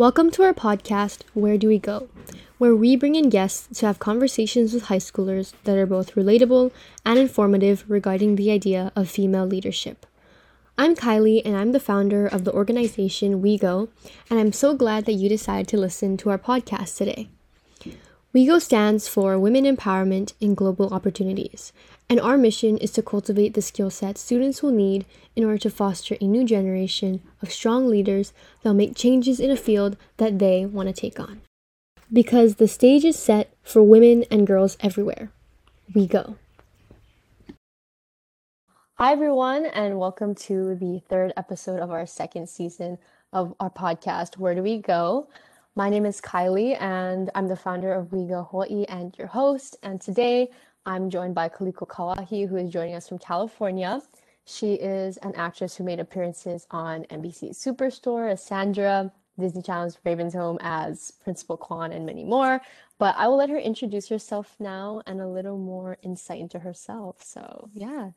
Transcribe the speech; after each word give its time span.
Welcome 0.00 0.30
to 0.30 0.44
our 0.44 0.54
podcast, 0.54 1.24
Where 1.34 1.58
Do 1.58 1.68
We 1.68 1.78
Go? 1.78 2.08
where 2.56 2.74
we 2.74 2.96
bring 2.96 3.16
in 3.16 3.28
guests 3.28 3.78
to 3.80 3.84
have 3.84 3.98
conversations 3.98 4.72
with 4.72 4.84
high 4.84 4.96
schoolers 4.96 5.52
that 5.64 5.76
are 5.76 5.84
both 5.84 6.14
relatable 6.14 6.72
and 7.04 7.18
informative 7.18 7.84
regarding 7.86 8.36
the 8.36 8.50
idea 8.50 8.92
of 8.96 9.10
female 9.10 9.44
leadership. 9.44 10.06
I'm 10.78 10.96
Kylie, 10.96 11.42
and 11.44 11.54
I'm 11.54 11.72
the 11.72 11.78
founder 11.78 12.26
of 12.26 12.44
the 12.44 12.52
organization 12.54 13.42
WeGo, 13.42 13.90
and 14.30 14.40
I'm 14.40 14.54
so 14.54 14.74
glad 14.74 15.04
that 15.04 15.20
you 15.20 15.28
decided 15.28 15.68
to 15.68 15.76
listen 15.76 16.16
to 16.16 16.30
our 16.30 16.38
podcast 16.38 16.96
today. 16.96 17.28
WeGo 18.34 18.58
stands 18.58 19.06
for 19.06 19.38
Women 19.38 19.64
Empowerment 19.64 20.32
in 20.40 20.54
Global 20.54 20.94
Opportunities, 20.94 21.74
and 22.10 22.18
our 22.18 22.36
mission 22.36 22.76
is 22.76 22.90
to 22.90 23.02
cultivate 23.02 23.54
the 23.54 23.62
skill 23.62 23.88
sets 23.88 24.20
students 24.20 24.62
will 24.62 24.72
need 24.72 25.06
in 25.36 25.44
order 25.44 25.58
to 25.58 25.70
foster 25.70 26.16
a 26.20 26.26
new 26.26 26.44
generation 26.44 27.22
of 27.40 27.52
strong 27.52 27.88
leaders 27.88 28.32
that'll 28.62 28.74
make 28.74 28.96
changes 28.96 29.38
in 29.38 29.48
a 29.48 29.56
field 29.56 29.96
that 30.16 30.40
they 30.40 30.66
want 30.66 30.88
to 30.88 30.92
take 30.92 31.20
on. 31.20 31.40
Because 32.12 32.56
the 32.56 32.66
stage 32.66 33.04
is 33.04 33.16
set 33.16 33.54
for 33.62 33.84
women 33.84 34.24
and 34.28 34.44
girls 34.44 34.76
everywhere. 34.80 35.30
We 35.94 36.08
go. 36.08 36.34
Hi, 38.94 39.12
everyone, 39.12 39.66
and 39.66 40.00
welcome 40.00 40.34
to 40.34 40.74
the 40.74 41.00
third 41.08 41.32
episode 41.36 41.78
of 41.78 41.92
our 41.92 42.06
second 42.06 42.48
season 42.48 42.98
of 43.32 43.54
our 43.60 43.70
podcast, 43.70 44.36
Where 44.36 44.56
Do 44.56 44.64
We 44.64 44.78
Go? 44.78 45.28
My 45.76 45.88
name 45.88 46.04
is 46.04 46.20
Kylie, 46.20 46.76
and 46.80 47.30
I'm 47.36 47.46
the 47.46 47.54
founder 47.54 47.94
of 47.94 48.12
We 48.12 48.26
Go 48.26 48.48
Hawaii 48.50 48.84
and 48.88 49.16
your 49.16 49.28
host. 49.28 49.76
And 49.84 50.00
today 50.00 50.50
I'm 50.86 51.10
joined 51.10 51.34
by 51.34 51.48
Kaliko 51.48 51.86
Kauahi, 51.86 52.48
who 52.48 52.56
is 52.56 52.70
joining 52.70 52.94
us 52.94 53.08
from 53.08 53.18
California. 53.18 54.00
She 54.46 54.74
is 54.74 55.18
an 55.18 55.34
actress 55.36 55.76
who 55.76 55.84
made 55.84 56.00
appearances 56.00 56.66
on 56.70 57.04
NBC's 57.04 57.62
Superstore 57.62 58.32
as 58.32 58.42
Sandra, 58.42 59.12
Disney 59.38 59.62
Channel's 59.62 59.98
Raven's 60.04 60.34
Home 60.34 60.58
as 60.62 61.10
Principal 61.22 61.56
Kwan, 61.56 61.92
and 61.92 62.06
many 62.06 62.24
more. 62.24 62.60
But 62.98 63.14
I 63.18 63.28
will 63.28 63.36
let 63.36 63.50
her 63.50 63.58
introduce 63.58 64.08
herself 64.08 64.56
now 64.58 65.02
and 65.06 65.20
a 65.20 65.28
little 65.28 65.58
more 65.58 65.98
insight 66.02 66.40
into 66.40 66.58
herself. 66.58 67.22
So, 67.22 67.68
yeah. 67.74 68.10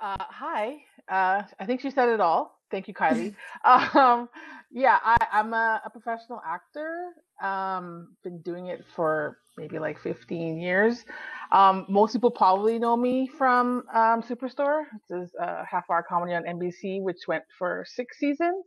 Uh, 0.00 0.16
hi. 0.18 0.76
Uh, 1.08 1.42
I 1.58 1.66
think 1.66 1.80
she 1.80 1.90
said 1.90 2.08
it 2.08 2.20
all. 2.20 2.58
Thank 2.70 2.88
you, 2.88 2.94
Kylie. 2.94 3.34
um, 3.64 4.28
yeah, 4.70 4.98
I, 5.02 5.16
am 5.32 5.52
a, 5.52 5.82
a, 5.84 5.90
professional 5.90 6.40
actor. 6.46 7.10
Um, 7.42 8.16
been 8.22 8.40
doing 8.42 8.68
it 8.68 8.84
for 8.94 9.38
maybe 9.58 9.78
like 9.78 9.98
15 9.98 10.58
years. 10.58 11.04
Um, 11.50 11.86
most 11.88 12.12
people 12.12 12.30
probably 12.30 12.78
know 12.78 12.96
me 12.96 13.28
from 13.28 13.84
um, 13.92 14.22
Superstore. 14.22 14.84
This 15.10 15.24
is 15.24 15.34
a 15.40 15.64
half-hour 15.64 16.04
comedy 16.08 16.34
on 16.34 16.44
NBC, 16.44 17.02
which 17.02 17.18
went 17.28 17.44
for 17.58 17.84
six 17.88 18.18
seasons. 18.18 18.64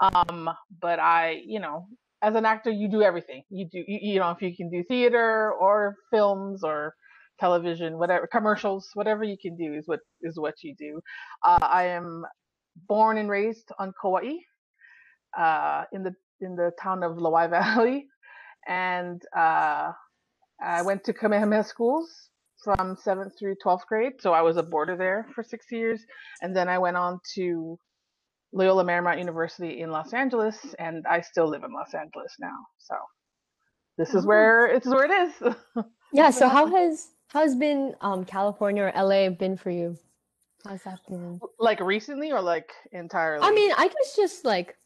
Um, 0.00 0.48
but 0.80 1.00
I, 1.00 1.42
you 1.44 1.60
know, 1.60 1.86
as 2.22 2.34
an 2.34 2.46
actor, 2.46 2.70
you 2.70 2.88
do 2.88 3.02
everything. 3.02 3.42
You 3.50 3.68
do, 3.70 3.84
you, 3.86 3.98
you 4.00 4.18
know, 4.20 4.30
if 4.30 4.42
you 4.42 4.56
can 4.56 4.70
do 4.70 4.82
theater 4.84 5.52
or 5.52 5.96
films 6.10 6.62
or 6.64 6.94
television, 7.40 7.98
whatever 7.98 8.26
commercials, 8.26 8.90
whatever 8.94 9.24
you 9.24 9.36
can 9.40 9.56
do 9.56 9.74
is 9.74 9.86
what 9.86 10.00
is 10.22 10.38
what 10.38 10.54
you 10.62 10.74
do. 10.76 11.00
Uh, 11.44 11.58
I 11.62 11.84
am 11.84 12.24
born 12.86 13.18
and 13.18 13.28
raised 13.28 13.70
on 13.78 13.92
Kauai, 14.00 14.34
uh, 15.36 15.84
in 15.92 16.02
the 16.02 16.14
in 16.40 16.56
the 16.56 16.72
town 16.80 17.02
of 17.02 17.16
Lawai 17.16 17.50
Valley, 17.50 18.06
and 18.68 19.22
uh, 19.36 19.92
I 20.62 20.82
went 20.82 21.04
to 21.04 21.12
Kamehameha 21.12 21.64
schools 21.64 22.10
from 22.62 22.96
seventh 23.00 23.38
through 23.38 23.56
twelfth 23.62 23.86
grade. 23.86 24.14
So 24.20 24.32
I 24.32 24.42
was 24.42 24.56
a 24.56 24.62
boarder 24.62 24.96
there 24.96 25.26
for 25.34 25.42
six 25.42 25.66
years, 25.70 26.04
and 26.42 26.56
then 26.56 26.68
I 26.68 26.78
went 26.78 26.96
on 26.96 27.20
to 27.34 27.78
Loyola 28.52 28.84
Marymount 28.84 29.18
University 29.18 29.80
in 29.80 29.90
Los 29.90 30.12
Angeles, 30.12 30.74
and 30.78 31.04
I 31.06 31.20
still 31.20 31.48
live 31.48 31.64
in 31.64 31.72
Los 31.72 31.94
Angeles 31.94 32.34
now. 32.40 32.56
So 32.78 32.94
this 33.96 34.14
is 34.14 34.24
oh. 34.24 34.28
where 34.28 34.66
it's 34.66 34.86
where 34.86 35.04
it 35.04 35.10
is. 35.10 35.54
yeah. 36.12 36.30
So 36.30 36.48
how 36.48 36.66
has 36.66 37.08
how 37.28 37.40
has 37.40 37.54
been 37.54 37.94
um, 38.00 38.24
California 38.24 38.84
or 38.84 38.92
LA 38.94 39.28
been 39.30 39.56
for 39.56 39.70
you? 39.70 39.96
How's 40.66 40.82
that 40.82 41.00
been? 41.08 41.40
Like 41.58 41.80
recently 41.80 42.32
or 42.32 42.40
like 42.40 42.72
entirely? 42.92 43.44
I 43.46 43.52
mean, 43.52 43.72
I 43.76 43.88
guess 43.88 44.16
just 44.16 44.44
like, 44.44 44.76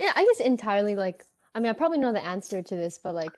yeah, 0.00 0.12
I 0.16 0.24
guess 0.24 0.40
entirely. 0.44 0.96
Like, 0.96 1.24
I 1.54 1.60
mean, 1.60 1.70
I 1.70 1.74
probably 1.74 1.98
know 1.98 2.12
the 2.12 2.24
answer 2.24 2.62
to 2.62 2.76
this, 2.76 2.98
but 3.02 3.14
like, 3.14 3.32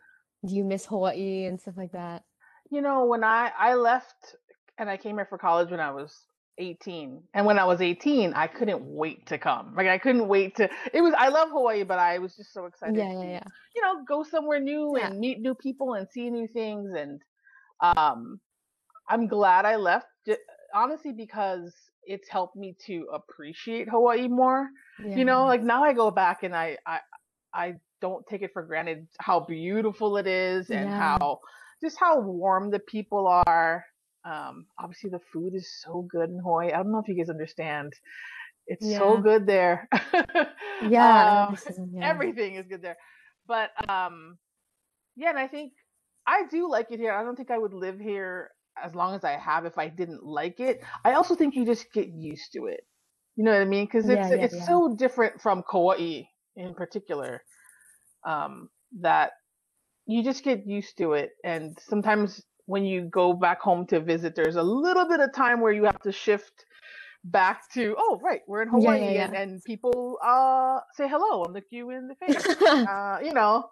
do 0.47 0.55
you 0.55 0.65
miss 0.65 0.87
Hawaii 0.87 1.45
and 1.47 1.61
stuff 1.61 1.77
like 1.77 1.93
that? 1.93 2.23
You 2.71 2.81
know, 2.81 3.05
when 3.05 3.25
I 3.25 3.51
I 3.59 3.75
left 3.75 4.37
and 4.79 4.89
I 4.89 4.97
came 4.97 5.17
here 5.17 5.27
for 5.27 5.39
college 5.39 5.71
when 5.71 5.81
I 5.81 5.91
was 5.91 6.25
18 6.59 7.23
and 7.33 7.47
when 7.47 7.59
i 7.59 7.65
was 7.65 7.81
18 7.81 8.35
i 8.35 8.47
couldn't 8.47 8.83
wait 8.85 9.27
to 9.27 9.39
come 9.39 9.75
like 9.75 9.87
i 9.87 9.97
couldn't 9.97 10.29
wait 10.29 10.55
to 10.55 10.69
it 10.93 11.01
was 11.01 11.15
i 11.17 11.29
love 11.29 11.49
hawaii 11.49 11.83
but 11.83 11.99
i 11.99 12.19
was 12.19 12.37
just 12.37 12.53
so 12.53 12.67
excited 12.67 12.97
yeah, 12.97 13.11
yeah, 13.11 13.23
yeah. 13.23 13.45
you 13.75 13.81
know 13.81 14.05
go 14.07 14.23
somewhere 14.23 14.61
new 14.61 14.95
yeah. 14.97 15.07
and 15.07 15.19
meet 15.19 15.41
new 15.41 15.55
people 15.55 15.95
and 15.95 16.07
see 16.11 16.29
new 16.29 16.47
things 16.47 16.93
and 16.95 17.23
um 17.81 18.39
i'm 19.09 19.27
glad 19.27 19.65
i 19.65 19.77
left 19.77 20.07
honestly 20.75 21.13
because 21.13 21.73
it's 22.05 22.29
helped 22.29 22.57
me 22.57 22.77
to 22.87 23.07
appreciate 23.13 23.89
Hawaii 23.89 24.29
more. 24.29 24.69
Yeah. 25.05 25.17
You 25.17 25.25
know, 25.25 25.47
like 25.47 25.63
now 25.63 25.85
I 25.85 25.93
go 25.93 26.11
back 26.11 26.43
and 26.43 26.55
I 26.55 26.79
I 26.87 26.99
I 27.55 27.75
don't 28.01 28.27
take 28.27 28.43
it 28.43 28.51
for 28.53 28.63
granted 28.63 29.07
how 29.21 29.41
beautiful 29.41 30.17
it 30.17 30.27
is 30.27 30.71
and 30.71 30.91
yeah. 30.91 30.99
how 30.99 31.41
just 31.83 31.99
how 31.99 32.21
warm 32.21 32.71
the 32.71 32.81
people 32.81 33.27
are. 33.47 33.85
Um, 34.25 34.67
obviously 34.79 35.11
the 35.11 35.21
food 35.33 35.55
is 35.55 35.69
so 35.83 36.07
good 36.09 36.31
in 36.31 36.39
Hawaii. 36.39 36.73
I 36.73 36.77
don't 36.77 36.93
know 36.93 36.99
if 36.99 37.09
you 37.09 37.17
guys 37.17 37.31
understand. 37.31 37.93
It's 38.67 38.87
yeah. 38.87 38.99
so 38.99 39.17
good 39.17 39.47
there. 39.47 39.89
yeah, 40.89 41.49
um, 41.49 41.59
yeah, 41.93 42.09
everything 42.09 42.55
is 42.55 42.67
good 42.69 42.83
there. 42.83 42.97
But 43.47 43.71
um, 43.89 44.39
yeah, 45.17 45.31
and 45.31 45.39
I 45.39 45.49
think 45.49 45.73
I 46.27 46.45
do 46.51 46.71
like 46.71 46.87
it 46.91 47.01
here. 47.01 47.13
I 47.13 47.25
don't 47.25 47.35
think 47.35 47.51
I 47.51 47.59
would 47.59 47.75
live 47.75 47.99
here 47.99 48.51
as 48.83 48.95
long 48.95 49.15
as 49.15 49.25
I 49.25 49.33
have 49.33 49.65
if 49.65 49.79
I 49.79 49.89
didn't 49.89 50.25
like 50.25 50.61
it. 50.61 50.81
I 51.05 51.13
also 51.15 51.35
think 51.35 51.55
you 51.55 51.65
just 51.65 51.93
get 51.93 52.09
used 52.09 52.53
to 52.55 52.67
it. 52.67 52.81
You 53.37 53.45
know 53.45 53.53
what 53.53 53.63
I 53.63 53.65
mean? 53.67 53.87
Because 53.87 54.09
it's 54.09 54.31
yeah, 54.31 54.37
yeah, 54.37 54.45
it's 54.45 54.57
yeah. 54.57 54.67
so 54.67 54.95
different 54.95 55.41
from 55.41 55.63
Kauai 55.71 56.23
in 56.57 56.75
particular 56.75 57.43
um, 58.27 58.69
that 59.01 59.33
you 60.07 60.23
just 60.23 60.45
get 60.45 60.67
used 60.67 60.99
to 60.99 61.15
it. 61.15 61.31
And 61.45 61.79
sometimes 61.81 62.43
when 62.67 62.85
you 62.85 63.03
go 63.03 63.33
back 63.33 63.61
home 63.61 63.87
to 63.89 64.01
visit, 64.01 64.35
there's 64.37 64.57
a 64.57 64.63
little 64.63 65.09
bit 65.09 65.21
of 65.21 65.33
time 65.35 65.61
where 65.61 65.73
you 65.73 65.85
have 65.85 66.01
to 66.03 66.13
shift 66.13 66.65
back 67.25 67.71
to 67.73 67.95
oh 67.99 68.19
right 68.23 68.41
we're 68.49 68.63
in 68.63 68.69
hawaii 68.69 69.17
And, 69.17 69.35
and 69.37 69.65
people 69.65 70.19
uh 70.25 70.81
say 70.95 71.09
hello 71.09 71.45
and 71.45 71.55
look 71.55 71.65
you 71.71 71.91
in 71.91 72.09
the 72.09 72.17
face 72.17 72.47
uh 72.61 73.21
you 73.23 73.33
know 73.33 73.69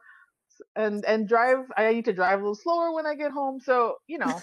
and 0.77 1.05
and 1.05 1.29
drive 1.29 1.65
i 1.77 1.93
need 1.93 2.05
to 2.05 2.13
drive 2.13 2.39
a 2.39 2.43
little 2.43 2.55
slower 2.55 2.93
when 2.95 3.07
i 3.07 3.15
get 3.15 3.33
home 3.33 3.59
so 3.61 3.97
you 4.07 4.19
know 4.19 4.41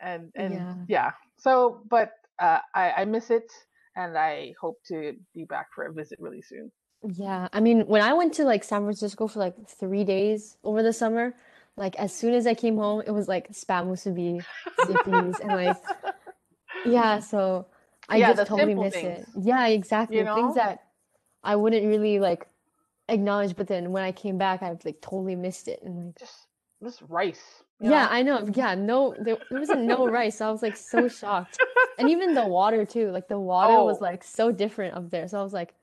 and 0.00 0.30
and 0.34 0.54
yeah, 0.54 0.74
yeah. 0.88 1.10
so 1.36 1.82
but 1.88 2.12
uh, 2.38 2.58
I, 2.74 2.92
I 2.92 3.04
miss 3.04 3.30
it 3.30 3.50
and 3.96 4.16
I 4.16 4.54
hope 4.60 4.78
to 4.88 5.14
be 5.34 5.44
back 5.44 5.68
for 5.74 5.84
a 5.84 5.92
visit 5.92 6.18
really 6.20 6.42
soon. 6.42 6.70
Yeah, 7.14 7.48
I 7.52 7.60
mean, 7.60 7.86
when 7.86 8.02
I 8.02 8.12
went 8.12 8.34
to 8.34 8.44
like 8.44 8.62
San 8.62 8.82
Francisco 8.82 9.26
for 9.26 9.38
like 9.38 9.54
three 9.68 10.04
days 10.04 10.56
over 10.64 10.82
the 10.82 10.92
summer, 10.92 11.34
like 11.76 11.96
as 11.96 12.14
soon 12.14 12.34
as 12.34 12.46
I 12.46 12.54
came 12.54 12.76
home, 12.76 13.02
it 13.06 13.10
was 13.10 13.26
like 13.26 13.52
spam 13.52 13.86
musubi, 13.86 14.44
Zippy's, 14.86 15.40
and 15.40 15.52
like 15.52 15.76
yeah. 16.86 17.20
So 17.20 17.66
I 18.08 18.16
yeah, 18.16 18.34
just 18.34 18.48
totally 18.48 18.74
miss 18.74 18.94
things. 18.94 19.20
it. 19.20 19.26
Yeah, 19.40 19.66
exactly. 19.68 20.18
You 20.18 20.24
know? 20.24 20.34
Things 20.34 20.54
that 20.56 20.84
I 21.42 21.56
wouldn't 21.56 21.86
really 21.86 22.20
like 22.20 22.46
acknowledge, 23.08 23.56
but 23.56 23.66
then 23.66 23.92
when 23.92 24.02
I 24.02 24.12
came 24.12 24.36
back, 24.36 24.62
I 24.62 24.76
like 24.84 25.00
totally 25.00 25.36
missed 25.36 25.68
it 25.68 25.80
and 25.82 26.06
like 26.06 26.18
just 26.18 26.48
this 26.82 27.00
rice 27.02 27.62
yeah, 27.80 28.08
I 28.10 28.22
know. 28.22 28.46
Yeah, 28.54 28.74
no, 28.74 29.14
there, 29.18 29.38
there 29.50 29.60
wasn't 29.60 29.82
no 29.82 30.06
rice. 30.06 30.40
I 30.40 30.50
was 30.50 30.62
like 30.62 30.76
so 30.76 31.08
shocked, 31.08 31.58
and 31.98 32.10
even 32.10 32.34
the 32.34 32.46
water 32.46 32.84
too. 32.84 33.10
Like 33.10 33.28
the 33.28 33.38
water 33.52 33.74
oh. 33.74 33.84
was 33.84 34.00
like 34.00 34.22
so 34.22 34.52
different 34.52 34.94
up 34.94 35.10
there. 35.10 35.26
So 35.28 35.40
I 35.40 35.42
was 35.42 35.52
like, 35.52 35.74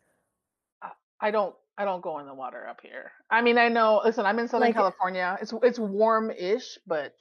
I 1.20 1.32
don't, 1.32 1.56
I 1.78 1.86
don't 1.86 2.02
go 2.02 2.20
in 2.20 2.28
the 2.28 2.34
water 2.34 2.68
up 2.68 2.82
here. 2.82 3.12
I 3.32 3.42
mean, 3.42 3.58
I 3.58 3.70
know. 3.70 4.02
Listen, 4.06 4.26
I'm 4.26 4.38
in 4.40 4.48
Southern 4.48 4.68
like, 4.68 4.76
California. 4.76 5.38
It's 5.42 5.54
it's 5.64 5.80
warm-ish, 5.80 6.78
but 6.86 7.14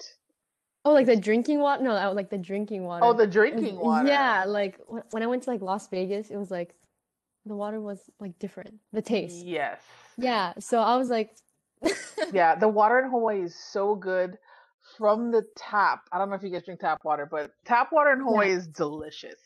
oh, 0.84 0.92
like 0.92 1.06
the 1.06 1.16
drinking 1.16 1.60
water. 1.60 1.82
No, 1.82 1.92
I 1.92 2.06
like 2.08 2.28
the 2.28 2.38
drinking 2.38 2.82
oh, 2.82 2.88
water. 2.88 3.04
Oh, 3.06 3.12
the 3.14 3.26
drinking 3.26 3.78
water. 3.78 4.08
Yeah, 4.08 4.44
like 4.46 4.78
when 5.10 5.22
I 5.22 5.26
went 5.26 5.44
to 5.44 5.50
like 5.50 5.62
Las 5.62 5.88
Vegas, 5.88 6.30
it 6.30 6.36
was 6.36 6.50
like 6.50 6.74
the 7.46 7.56
water 7.56 7.80
was 7.80 7.98
like 8.20 8.38
different. 8.38 8.74
The 8.92 9.02
taste. 9.02 9.46
Yes. 9.46 9.80
Yeah. 10.18 10.52
So 10.58 10.80
I 10.80 10.96
was 10.96 11.08
like. 11.08 11.30
yeah, 12.32 12.54
the 12.54 12.68
water 12.68 12.98
in 12.98 13.10
Hawaii 13.10 13.42
is 13.42 13.54
so 13.54 13.94
good 13.94 14.38
from 14.98 15.30
the 15.30 15.44
tap. 15.56 16.02
I 16.12 16.18
don't 16.18 16.28
know 16.28 16.36
if 16.36 16.42
you 16.42 16.50
guys 16.50 16.64
drink 16.64 16.80
tap 16.80 17.04
water, 17.04 17.26
but 17.30 17.52
tap 17.64 17.92
water 17.92 18.12
in 18.12 18.20
Hawaii 18.20 18.50
yeah. 18.50 18.56
is 18.56 18.66
delicious. 18.66 19.40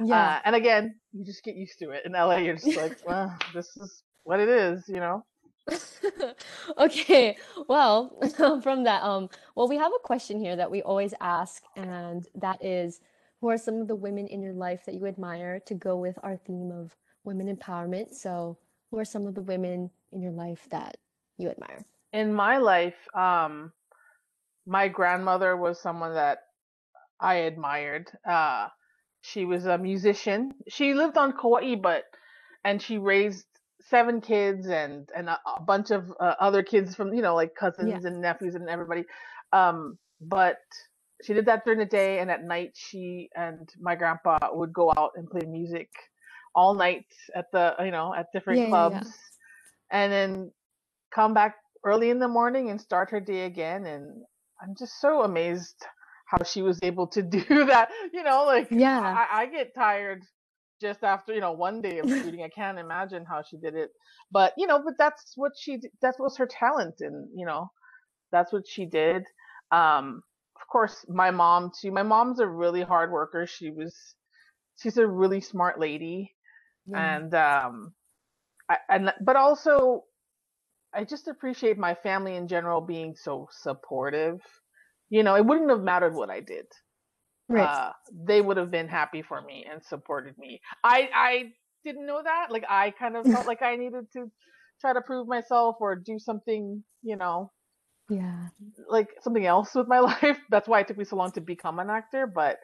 Yeah. 0.00 0.36
Uh, 0.36 0.40
and 0.44 0.56
again, 0.56 0.94
you 1.12 1.24
just 1.24 1.44
get 1.44 1.56
used 1.56 1.78
to 1.80 1.90
it. 1.90 2.02
In 2.04 2.12
LA, 2.12 2.38
you're 2.38 2.56
just 2.56 2.76
like, 2.76 2.98
well, 3.06 3.36
this 3.54 3.76
is 3.76 4.02
what 4.24 4.40
it 4.40 4.48
is, 4.48 4.88
you 4.88 4.96
know? 4.96 5.24
okay. 6.78 7.36
Well, 7.68 8.18
from 8.62 8.84
that, 8.84 9.02
um, 9.02 9.28
well, 9.54 9.68
we 9.68 9.76
have 9.76 9.92
a 9.92 10.00
question 10.02 10.40
here 10.40 10.56
that 10.56 10.70
we 10.70 10.82
always 10.82 11.14
ask, 11.20 11.62
and 11.76 12.26
that 12.34 12.64
is 12.64 13.00
who 13.40 13.48
are 13.50 13.58
some 13.58 13.80
of 13.80 13.88
the 13.88 13.94
women 13.94 14.26
in 14.28 14.42
your 14.42 14.54
life 14.54 14.84
that 14.86 14.94
you 14.94 15.06
admire 15.06 15.60
to 15.66 15.74
go 15.74 15.96
with 15.96 16.18
our 16.22 16.36
theme 16.36 16.70
of 16.72 16.96
women 17.24 17.54
empowerment? 17.54 18.14
So 18.14 18.58
who 18.90 18.98
are 18.98 19.04
some 19.04 19.26
of 19.26 19.34
the 19.34 19.42
women 19.42 19.90
in 20.12 20.22
your 20.22 20.32
life 20.32 20.66
that 20.70 20.96
you 21.38 21.48
admire? 21.48 21.84
In 22.12 22.32
my 22.32 22.58
life, 22.58 23.08
um, 23.14 23.72
my 24.66 24.88
grandmother 24.88 25.56
was 25.56 25.80
someone 25.80 26.14
that 26.14 26.38
I 27.20 27.34
admired. 27.34 28.10
Uh, 28.28 28.68
she 29.20 29.44
was 29.44 29.66
a 29.66 29.78
musician. 29.78 30.52
She 30.68 30.94
lived 30.94 31.16
on 31.16 31.32
Kauai, 31.32 31.76
but 31.76 32.04
and 32.64 32.82
she 32.82 32.98
raised 32.98 33.46
seven 33.88 34.20
kids 34.20 34.68
and 34.68 35.08
and 35.16 35.28
a, 35.28 35.38
a 35.56 35.62
bunch 35.62 35.90
of 35.90 36.12
uh, 36.20 36.34
other 36.40 36.62
kids 36.62 36.94
from 36.94 37.12
you 37.14 37.22
know 37.22 37.34
like 37.34 37.54
cousins 37.54 37.88
yeah. 37.88 38.08
and 38.08 38.20
nephews 38.20 38.54
and 38.54 38.68
everybody. 38.68 39.04
Um, 39.52 39.98
but 40.20 40.58
she 41.24 41.34
did 41.34 41.46
that 41.46 41.64
during 41.64 41.78
the 41.78 41.86
day, 41.86 42.18
and 42.18 42.30
at 42.30 42.44
night 42.44 42.72
she 42.74 43.28
and 43.36 43.68
my 43.80 43.94
grandpa 43.94 44.38
would 44.52 44.72
go 44.72 44.92
out 44.96 45.12
and 45.16 45.28
play 45.30 45.46
music 45.46 45.88
all 46.54 46.74
night 46.74 47.06
at 47.34 47.46
the 47.52 47.74
you 47.84 47.90
know 47.90 48.14
at 48.14 48.26
different 48.32 48.60
yeah, 48.60 48.68
clubs, 48.68 48.94
yeah, 49.06 50.02
and 50.02 50.12
then 50.12 50.52
come 51.14 51.34
back 51.34 51.56
early 51.84 52.10
in 52.10 52.18
the 52.18 52.28
morning 52.28 52.70
and 52.70 52.80
start 52.80 53.10
her 53.10 53.20
day 53.20 53.44
again. 53.44 53.86
And 53.86 54.22
I'm 54.62 54.74
just 54.78 55.00
so 55.00 55.22
amazed 55.22 55.84
how 56.26 56.42
she 56.44 56.62
was 56.62 56.78
able 56.82 57.06
to 57.08 57.22
do 57.38 57.66
that. 57.66 57.90
You 58.12 58.22
know, 58.22 58.44
like 58.44 58.68
yeah, 58.70 59.00
I, 59.00 59.42
I 59.42 59.46
get 59.46 59.74
tired 59.74 60.22
just 60.80 61.02
after 61.04 61.32
you 61.32 61.40
know 61.40 61.52
one 61.52 61.80
day 61.80 61.98
of 61.98 62.08
shooting. 62.08 62.42
I 62.42 62.48
can't 62.48 62.78
imagine 62.78 63.24
how 63.24 63.42
she 63.42 63.56
did 63.56 63.74
it, 63.74 63.90
but 64.30 64.52
you 64.56 64.66
know, 64.66 64.80
but 64.84 64.94
that's 64.98 65.32
what 65.36 65.52
she 65.58 65.80
that 66.00 66.16
was 66.18 66.36
her 66.36 66.46
talent, 66.46 66.96
and 67.00 67.28
you 67.34 67.46
know, 67.46 67.70
that's 68.30 68.52
what 68.52 68.66
she 68.66 68.86
did. 68.86 69.24
Um, 69.70 70.22
of 70.60 70.68
course, 70.68 71.04
my 71.08 71.30
mom 71.30 71.70
too. 71.80 71.90
My 71.90 72.02
mom's 72.02 72.40
a 72.40 72.46
really 72.46 72.82
hard 72.82 73.10
worker. 73.10 73.46
She 73.46 73.70
was, 73.70 73.94
she's 74.80 74.96
a 74.98 75.06
really 75.06 75.40
smart 75.40 75.80
lady, 75.80 76.34
yeah. 76.86 77.16
and 77.16 77.34
um, 77.34 77.94
I, 78.68 78.76
and 78.88 79.12
but 79.20 79.36
also, 79.36 80.04
I 80.94 81.04
just 81.04 81.28
appreciate 81.28 81.78
my 81.78 81.94
family 81.94 82.36
in 82.36 82.48
general 82.48 82.80
being 82.80 83.14
so 83.16 83.48
supportive. 83.50 84.40
You 85.10 85.22
know, 85.22 85.36
it 85.36 85.44
wouldn't 85.44 85.70
have 85.70 85.82
mattered 85.82 86.14
what 86.14 86.30
I 86.30 86.40
did 86.40 86.66
right. 87.48 87.68
uh, 87.68 87.92
they 88.26 88.40
would 88.40 88.56
have 88.56 88.70
been 88.70 88.88
happy 88.88 89.22
for 89.22 89.40
me 89.42 89.66
and 89.70 89.82
supported 89.84 90.36
me. 90.38 90.60
I 90.84 91.08
I 91.14 91.52
didn't 91.84 92.06
know 92.06 92.22
that. 92.22 92.48
Like 92.50 92.64
I 92.68 92.90
kind 92.90 93.16
of 93.16 93.26
felt 93.30 93.46
like 93.46 93.62
I 93.62 93.76
needed 93.76 94.10
to 94.14 94.30
try 94.80 94.92
to 94.92 95.00
prove 95.00 95.28
myself 95.28 95.76
or 95.80 95.94
do 95.94 96.18
something, 96.18 96.82
you 97.02 97.16
know, 97.16 97.50
yeah, 98.08 98.48
like 98.88 99.08
something 99.20 99.46
else 99.46 99.74
with 99.74 99.88
my 99.88 99.98
life. 100.22 100.38
That's 100.50 100.68
why 100.68 100.80
it 100.80 100.88
took 100.88 100.98
me 100.98 101.04
so 101.04 101.16
long 101.16 101.32
to 101.32 101.40
become 101.40 101.78
an 101.78 101.90
actor. 101.90 102.26
But 102.26 102.58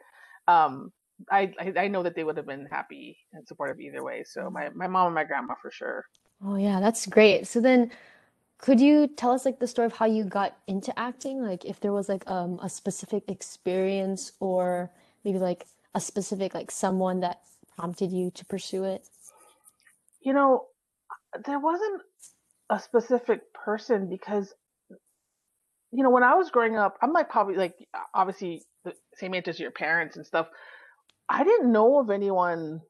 um, 0.47 0.91
I, 1.31 1.51
I, 1.59 1.73
I 1.77 1.87
know 1.87 2.03
that 2.03 2.15
they 2.15 2.23
would 2.23 2.37
have 2.37 2.47
been 2.47 2.67
happy 2.71 3.17
and 3.33 3.47
supportive 3.47 3.79
either 3.79 4.03
way. 4.03 4.23
So 4.25 4.49
my 4.49 4.69
my 4.73 4.87
mom 4.87 5.07
and 5.07 5.15
my 5.15 5.23
grandma 5.23 5.55
for 5.61 5.71
sure. 5.71 6.05
Oh 6.43 6.55
yeah, 6.55 6.79
that's 6.79 7.05
great. 7.05 7.47
So 7.47 7.61
then 7.61 7.91
could 8.59 8.79
you 8.79 9.07
tell 9.07 9.31
us 9.31 9.45
like 9.45 9.59
the 9.59 9.67
story 9.67 9.85
of 9.85 9.93
how 9.93 10.05
you 10.05 10.25
got 10.25 10.57
into 10.67 10.97
acting? 10.99 11.41
Like 11.41 11.65
if 11.65 11.79
there 11.79 11.93
was 11.93 12.09
like 12.09 12.29
um, 12.29 12.59
a 12.61 12.69
specific 12.69 13.23
experience 13.27 14.33
or 14.39 14.91
maybe 15.23 15.39
like 15.39 15.65
a 15.95 16.01
specific 16.01 16.53
like 16.53 16.69
someone 16.69 17.21
that 17.21 17.39
prompted 17.77 18.11
you 18.11 18.31
to 18.31 18.45
pursue 18.45 18.83
it? 18.83 19.07
You 20.21 20.33
know, 20.33 20.65
there 21.45 21.59
wasn't 21.59 22.01
a 22.69 22.79
specific 22.79 23.53
person 23.53 24.09
because 24.09 24.53
you 25.91 26.03
know, 26.03 26.11
when 26.11 26.23
I 26.23 26.35
was 26.35 26.51
growing 26.51 26.75
up, 26.75 26.97
I'm 27.01 27.13
like 27.13 27.29
probably 27.29 27.55
like 27.55 27.73
obviously 28.13 28.63
the 28.83 28.93
same 29.15 29.33
age 29.33 29.47
as 29.47 29.59
your 29.59 29.71
parents 29.71 30.17
and 30.17 30.25
stuff. 30.25 30.47
I 31.27 31.43
didn't 31.43 31.71
know 31.71 31.99
of 31.99 32.09
anyone 32.09 32.81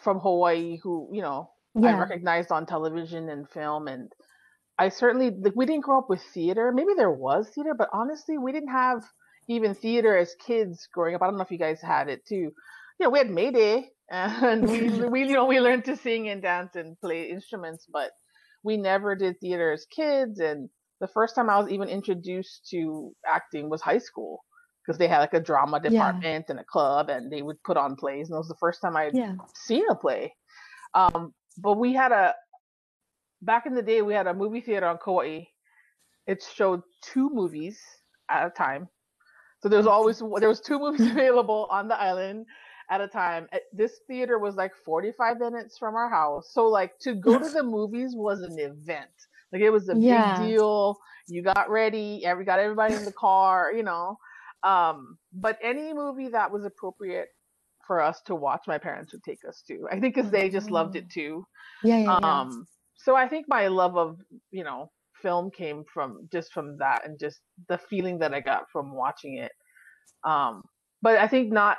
from 0.00 0.20
Hawaii 0.20 0.78
who, 0.82 1.08
you 1.12 1.22
know, 1.22 1.50
yeah. 1.74 1.96
I 1.96 1.98
recognized 1.98 2.52
on 2.52 2.66
television 2.66 3.28
and 3.30 3.48
film 3.48 3.88
and 3.88 4.12
I 4.78 4.88
certainly 4.90 5.30
like 5.30 5.54
we 5.56 5.66
didn't 5.66 5.84
grow 5.84 5.98
up 5.98 6.08
with 6.08 6.22
theater. 6.32 6.72
Maybe 6.72 6.92
there 6.96 7.10
was 7.10 7.48
theater, 7.48 7.74
but 7.76 7.88
honestly, 7.92 8.38
we 8.38 8.52
didn't 8.52 8.70
have 8.70 9.04
even 9.48 9.74
theater 9.74 10.16
as 10.16 10.34
kids 10.46 10.88
growing 10.92 11.14
up. 11.14 11.22
I 11.22 11.26
don't 11.26 11.36
know 11.36 11.42
if 11.42 11.50
you 11.50 11.58
guys 11.58 11.80
had 11.82 12.08
it 12.08 12.24
too. 12.26 12.52
You 12.98 13.04
know, 13.06 13.10
we 13.10 13.18
had 13.18 13.30
Mayday, 13.30 13.90
and 14.10 14.68
we 14.68 14.90
we 15.08 15.20
you 15.24 15.32
know 15.34 15.46
we 15.46 15.60
learned 15.60 15.84
to 15.86 15.96
sing 15.96 16.28
and 16.28 16.40
dance 16.42 16.76
and 16.76 16.98
play 17.00 17.30
instruments, 17.30 17.86
but 17.92 18.10
we 18.62 18.76
never 18.76 19.16
did 19.16 19.40
theater 19.40 19.72
as 19.72 19.84
kids. 19.86 20.38
And 20.38 20.68
the 21.00 21.08
first 21.08 21.34
time 21.34 21.50
I 21.50 21.58
was 21.58 21.70
even 21.70 21.88
introduced 21.88 22.68
to 22.70 23.12
acting 23.26 23.68
was 23.68 23.82
high 23.82 23.98
school 23.98 24.44
because 24.84 24.98
they 24.98 25.08
had 25.08 25.18
like 25.18 25.34
a 25.34 25.40
drama 25.40 25.80
department 25.80 26.24
yeah. 26.24 26.42
and 26.48 26.60
a 26.60 26.64
club, 26.64 27.08
and 27.10 27.32
they 27.32 27.42
would 27.42 27.62
put 27.64 27.76
on 27.76 27.96
plays. 27.96 28.28
And 28.28 28.36
it 28.36 28.38
was 28.38 28.48
the 28.48 28.54
first 28.60 28.80
time 28.80 28.96
I'd 28.96 29.14
yeah. 29.14 29.34
seen 29.54 29.84
a 29.90 29.94
play. 29.96 30.34
Um, 30.94 31.34
but 31.58 31.74
we 31.74 31.92
had 31.92 32.12
a 32.12 32.34
back 33.42 33.66
in 33.66 33.74
the 33.74 33.82
day, 33.82 34.02
we 34.02 34.14
had 34.14 34.26
a 34.26 34.34
movie 34.34 34.60
theater 34.60 34.86
on 34.86 34.98
Kauai. 34.98 35.44
It 36.26 36.42
showed 36.42 36.82
two 37.02 37.30
movies 37.30 37.80
at 38.28 38.46
a 38.46 38.50
time. 38.50 38.88
So 39.60 39.68
there 39.68 39.78
was 39.78 39.86
always 39.86 40.22
there 40.38 40.48
was 40.48 40.60
two 40.60 40.78
movies 40.78 41.06
available 41.10 41.66
on 41.70 41.88
the 41.88 41.98
island 41.98 42.46
at 42.90 43.00
a 43.00 43.08
time. 43.08 43.48
This 43.72 44.00
theater 44.06 44.38
was 44.38 44.56
like 44.56 44.72
45 44.84 45.38
minutes 45.38 45.78
from 45.78 45.94
our 45.94 46.08
house. 46.08 46.50
So 46.52 46.66
like 46.66 46.98
to 47.00 47.14
go 47.14 47.38
to 47.38 47.48
the 47.48 47.62
movies 47.62 48.14
was 48.14 48.42
an 48.42 48.58
event. 48.58 49.10
Like 49.52 49.62
it 49.62 49.70
was 49.70 49.88
a 49.88 49.96
yeah. 49.96 50.38
big 50.38 50.50
deal. 50.50 50.98
You 51.26 51.42
got 51.42 51.70
ready, 51.70 52.24
every 52.24 52.44
got 52.44 52.58
everybody 52.58 52.94
in 52.94 53.04
the 53.04 53.12
car, 53.12 53.72
you 53.74 53.82
know. 53.82 54.18
Um, 54.62 55.18
but 55.32 55.58
any 55.62 55.92
movie 55.92 56.28
that 56.28 56.50
was 56.50 56.64
appropriate 56.64 57.28
for 57.86 58.00
us 58.00 58.20
to 58.26 58.34
watch, 58.34 58.64
my 58.66 58.78
parents 58.78 59.12
would 59.12 59.22
take 59.22 59.40
us 59.46 59.62
to. 59.68 59.86
I 59.90 59.98
think 59.98 60.14
because 60.14 60.30
they 60.30 60.48
just 60.48 60.70
loved 60.70 60.96
it 60.96 61.10
too. 61.10 61.46
Yeah, 61.82 61.98
yeah, 61.98 62.16
um, 62.16 62.66
so 62.98 63.16
I 63.16 63.28
think 63.28 63.46
my 63.48 63.68
love 63.68 63.96
of 63.96 64.18
you 64.50 64.64
know 64.64 64.90
film 65.22 65.50
came 65.50 65.84
from 65.92 66.28
just 66.30 66.52
from 66.52 66.76
that 66.78 67.04
and 67.04 67.18
just 67.18 67.40
the 67.68 67.78
feeling 67.78 68.18
that 68.18 68.34
I 68.34 68.40
got 68.40 68.70
from 68.70 68.94
watching 68.94 69.38
it. 69.38 69.52
Um, 70.24 70.62
but 71.02 71.18
I 71.18 71.26
think 71.26 71.52
not 71.52 71.78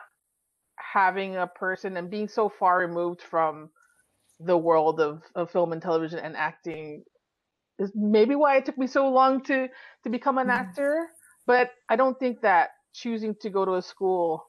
having 0.77 1.35
a 1.35 1.47
person 1.47 1.97
and 1.97 2.09
being 2.09 2.27
so 2.27 2.49
far 2.49 2.79
removed 2.79 3.21
from 3.21 3.69
the 4.39 4.57
world 4.57 5.01
of, 5.01 5.21
of 5.35 5.51
film 5.51 5.73
and 5.73 5.81
television 5.81 6.19
and 6.19 6.35
acting 6.35 7.03
is 7.77 7.91
maybe 7.95 8.35
why 8.35 8.57
it 8.57 8.65
took 8.65 8.77
me 8.77 8.87
so 8.87 9.09
long 9.09 9.43
to 9.43 9.67
to 10.03 10.09
become 10.09 10.37
an 10.37 10.47
mm-hmm. 10.47 10.57
actor. 10.57 11.07
But 11.45 11.71
I 11.89 11.95
don't 11.95 12.17
think 12.19 12.41
that 12.41 12.69
choosing 12.93 13.35
to 13.41 13.49
go 13.49 13.65
to 13.65 13.75
a 13.75 13.81
school 13.81 14.48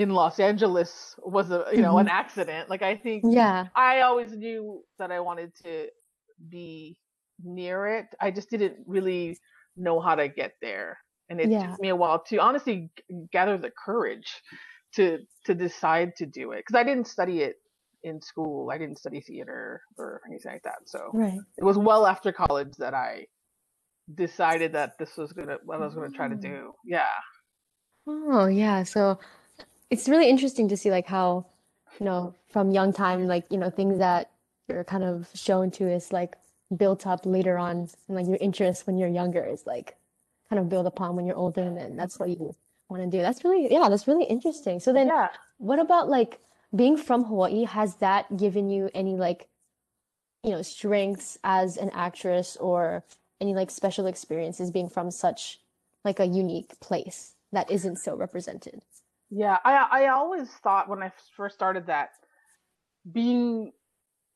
in 0.00 0.08
Los 0.08 0.40
Angeles 0.40 1.14
was 1.18 1.50
a 1.50 1.66
you 1.72 1.82
know 1.82 1.90
mm-hmm. 1.90 2.06
an 2.06 2.08
accident. 2.08 2.70
Like 2.70 2.80
I 2.80 2.96
think 2.96 3.22
yeah, 3.26 3.66
I 3.76 4.00
always 4.00 4.32
knew 4.32 4.82
that 4.98 5.12
I 5.12 5.20
wanted 5.20 5.54
to 5.62 5.88
be 6.48 6.96
near 7.44 7.86
it. 7.86 8.06
I 8.18 8.30
just 8.30 8.48
didn't 8.48 8.78
really 8.86 9.38
know 9.76 10.00
how 10.00 10.14
to 10.14 10.26
get 10.26 10.52
there. 10.62 10.98
And 11.28 11.38
it 11.38 11.50
yeah. 11.50 11.66
took 11.66 11.80
me 11.80 11.90
a 11.90 11.96
while 11.96 12.18
to 12.28 12.38
honestly 12.38 12.90
gather 13.30 13.58
the 13.58 13.70
courage 13.70 14.42
to 14.94 15.18
to 15.44 15.54
decide 15.54 16.16
to 16.16 16.24
do 16.24 16.52
it 16.52 16.64
because 16.66 16.80
I 16.80 16.82
didn't 16.82 17.06
study 17.06 17.42
it 17.42 17.56
in 18.02 18.22
school. 18.22 18.70
I 18.70 18.78
didn't 18.78 18.98
study 18.98 19.20
theater 19.20 19.82
or 19.98 20.22
anything 20.26 20.52
like 20.52 20.62
that. 20.62 20.80
So 20.86 21.10
right. 21.12 21.38
it 21.58 21.64
was 21.64 21.76
well 21.76 22.06
after 22.06 22.32
college 22.32 22.72
that 22.78 22.94
I 22.94 23.26
decided 24.14 24.72
that 24.72 24.96
this 24.98 25.18
was 25.18 25.34
gonna 25.34 25.58
what 25.62 25.82
I 25.82 25.84
was 25.84 25.94
gonna 25.94 26.08
try 26.08 26.28
to 26.28 26.36
mm. 26.36 26.40
do. 26.40 26.72
Yeah. 26.86 27.20
Oh 28.06 28.46
yeah. 28.46 28.82
So 28.82 29.18
it's 29.90 30.08
really 30.08 30.28
interesting 30.28 30.68
to 30.68 30.76
see 30.76 30.90
like 30.90 31.06
how, 31.06 31.46
you 31.98 32.06
know, 32.06 32.34
from 32.48 32.70
young 32.70 32.92
time, 32.92 33.26
like, 33.26 33.44
you 33.50 33.58
know, 33.58 33.70
things 33.70 33.98
that 33.98 34.30
you're 34.68 34.84
kind 34.84 35.04
of 35.04 35.28
shown 35.34 35.70
to 35.72 35.90
is 35.90 36.12
like 36.12 36.36
built 36.76 37.06
up 37.06 37.26
later 37.26 37.58
on 37.58 37.88
and 38.08 38.16
like 38.16 38.26
your 38.26 38.38
interest 38.40 38.86
when 38.86 38.96
you're 38.96 39.08
younger 39.08 39.44
is 39.44 39.66
like 39.66 39.96
kind 40.48 40.60
of 40.60 40.68
build 40.68 40.86
upon 40.86 41.16
when 41.16 41.26
you're 41.26 41.36
older 41.36 41.62
and 41.62 41.76
then 41.76 41.96
that's 41.96 42.18
what 42.18 42.28
you 42.28 42.54
want 42.88 43.02
to 43.02 43.08
do. 43.08 43.22
That's 43.22 43.44
really 43.44 43.72
yeah 43.72 43.88
that's 43.88 44.06
really 44.06 44.24
interesting. 44.24 44.78
So 44.80 44.92
then 44.92 45.08
yeah. 45.08 45.28
what 45.58 45.78
about 45.78 46.08
like 46.08 46.40
being 46.74 46.96
from 46.96 47.24
hawaii 47.24 47.64
has 47.64 47.96
that 47.96 48.36
given 48.36 48.70
you 48.70 48.88
any 48.94 49.16
like 49.16 49.48
you 50.44 50.50
know 50.50 50.62
strengths 50.62 51.38
as 51.42 51.76
an 51.76 51.90
actress 51.90 52.56
or 52.56 53.04
any 53.40 53.54
like 53.54 53.70
special 53.70 54.06
experiences 54.06 54.70
being 54.70 54.88
from 54.88 55.10
such 55.10 55.58
like 56.04 56.20
a 56.20 56.26
unique 56.26 56.78
place 56.80 57.34
that 57.52 57.70
isn't 57.70 57.96
so 57.96 58.14
represented 58.14 58.80
yeah 59.30 59.58
i 59.64 60.04
i 60.04 60.08
always 60.08 60.48
thought 60.62 60.88
when 60.88 61.02
i 61.02 61.10
first 61.36 61.54
started 61.54 61.86
that 61.86 62.10
being 63.12 63.72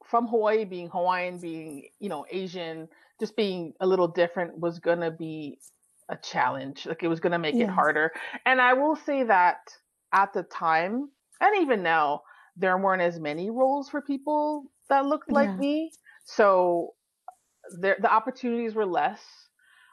from 0.04 0.28
Hawaii, 0.28 0.64
being 0.64 0.88
Hawaiian, 0.88 1.38
being 1.38 1.88
you 2.00 2.08
know 2.08 2.26
Asian, 2.30 2.88
just 3.20 3.36
being 3.36 3.72
a 3.80 3.86
little 3.86 4.08
different 4.08 4.58
was 4.58 4.78
gonna 4.78 5.10
be 5.10 5.58
a 6.08 6.16
challenge. 6.16 6.86
Like 6.86 7.02
it 7.02 7.08
was 7.08 7.20
gonna 7.20 7.38
make 7.38 7.54
yeah. 7.54 7.64
it 7.64 7.70
harder. 7.70 8.12
And 8.46 8.60
I 8.60 8.74
will 8.74 8.96
say 8.96 9.24
that 9.24 9.58
at 10.12 10.32
the 10.32 10.42
time, 10.44 11.08
and 11.40 11.62
even 11.62 11.82
now, 11.82 12.22
there 12.56 12.76
weren't 12.78 13.02
as 13.02 13.18
many 13.18 13.50
roles 13.50 13.88
for 13.88 14.02
people 14.02 14.64
that 14.88 15.06
looked 15.06 15.30
like 15.30 15.48
yeah. 15.48 15.56
me. 15.56 15.92
So 16.24 16.94
there, 17.80 17.96
the 18.00 18.12
opportunities 18.12 18.74
were 18.74 18.86
less. 18.86 19.20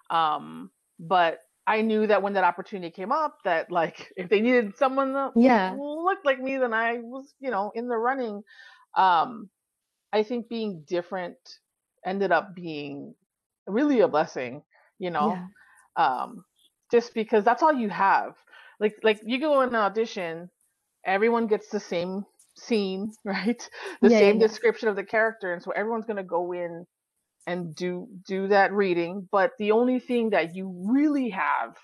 Um, 0.09 0.71
but 0.99 1.39
I 1.67 1.81
knew 1.81 2.07
that 2.07 2.21
when 2.23 2.33
that 2.33 2.43
opportunity 2.43 2.91
came 2.91 3.11
up, 3.11 3.37
that 3.45 3.71
like 3.71 4.11
if 4.17 4.29
they 4.29 4.41
needed 4.41 4.77
someone 4.77 5.13
that 5.13 5.31
yeah. 5.35 5.75
looked 5.77 6.25
like 6.25 6.39
me, 6.39 6.57
then 6.57 6.73
I 6.73 6.99
was, 6.99 7.33
you 7.39 7.51
know, 7.51 7.71
in 7.75 7.87
the 7.87 7.97
running. 7.97 8.43
Um, 8.95 9.49
I 10.11 10.23
think 10.23 10.49
being 10.49 10.83
different 10.87 11.37
ended 12.05 12.31
up 12.31 12.55
being 12.55 13.15
really 13.67 14.01
a 14.01 14.07
blessing, 14.07 14.63
you 14.99 15.11
know, 15.11 15.37
yeah. 15.97 16.05
um, 16.05 16.43
just 16.91 17.13
because 17.13 17.45
that's 17.45 17.63
all 17.63 17.73
you 17.73 17.89
have. 17.89 18.33
Like, 18.79 18.95
like 19.03 19.21
you 19.23 19.39
go 19.39 19.61
in 19.61 19.69
an 19.69 19.75
audition, 19.75 20.49
everyone 21.05 21.47
gets 21.47 21.69
the 21.69 21.79
same 21.79 22.25
scene, 22.57 23.13
right? 23.25 23.69
The 24.01 24.09
yeah, 24.09 24.19
same 24.19 24.39
yeah. 24.39 24.47
description 24.47 24.89
of 24.89 24.95
the 24.95 25.03
character, 25.03 25.53
and 25.53 25.61
so 25.61 25.71
everyone's 25.71 26.05
gonna 26.05 26.23
go 26.23 26.53
in 26.53 26.85
and 27.47 27.75
do 27.75 28.07
do 28.25 28.47
that 28.47 28.71
reading. 28.73 29.27
But 29.31 29.51
the 29.57 29.71
only 29.71 29.99
thing 29.99 30.31
that 30.31 30.55
you 30.55 30.73
really 30.85 31.29
have 31.29 31.77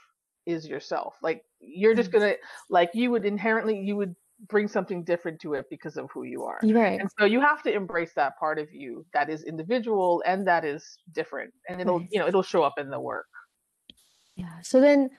is 0.45 0.67
yourself. 0.67 1.15
Like 1.21 1.43
you're 1.59 1.95
just 1.95 2.09
mm. 2.09 2.13
gonna 2.13 2.33
like 2.69 2.91
you 2.93 3.11
would 3.11 3.25
inherently 3.25 3.79
you 3.79 3.95
would 3.95 4.15
bring 4.47 4.67
something 4.67 5.03
different 5.03 5.39
to 5.41 5.53
it 5.55 5.65
because 5.69 5.97
of 5.97 6.09
who 6.11 6.23
you 6.23 6.43
are. 6.43 6.59
Right. 6.63 6.99
And 6.99 7.09
so 7.17 7.25
you 7.25 7.41
have 7.41 7.63
to 7.63 7.73
embrace 7.73 8.13
that 8.15 8.37
part 8.37 8.59
of 8.59 8.71
you 8.71 9.05
that 9.13 9.29
is 9.29 9.43
individual 9.43 10.21
and 10.25 10.47
that 10.47 10.63
is 10.63 10.97
different 11.11 11.53
and 11.67 11.81
it'll, 11.81 11.99
right. 11.99 12.07
you 12.11 12.19
know, 12.19 12.27
it'll 12.27 12.43
show 12.43 12.63
up 12.63 12.77
in 12.77 12.89
the 12.89 12.99
work. 12.99 13.25
Yeah. 14.35 14.61
So 14.61 14.79
then 14.79 15.09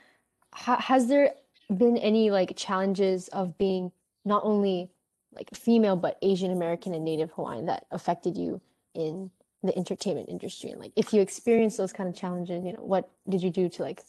ha- 0.54 0.80
has 0.80 1.08
there 1.08 1.32
been 1.76 1.98
any 1.98 2.30
like 2.30 2.56
challenges 2.56 3.28
of 3.28 3.58
being 3.58 3.90
not 4.24 4.42
only 4.44 4.90
like 5.32 5.48
female 5.54 5.96
but 5.96 6.16
Asian 6.22 6.52
American 6.52 6.94
and 6.94 7.04
Native 7.04 7.32
Hawaiian 7.32 7.66
that 7.66 7.86
affected 7.90 8.36
you 8.36 8.60
in 8.94 9.30
the 9.62 9.76
entertainment 9.76 10.28
industry 10.28 10.70
and 10.70 10.80
like 10.80 10.92
if 10.94 11.12
you 11.12 11.20
experienced 11.20 11.76
those 11.78 11.92
kind 11.92 12.08
of 12.08 12.14
challenges, 12.14 12.64
you 12.64 12.72
know, 12.72 12.84
what 12.84 13.08
did 13.28 13.42
you 13.42 13.50
do 13.50 13.68
to 13.68 13.82
like 13.82 14.02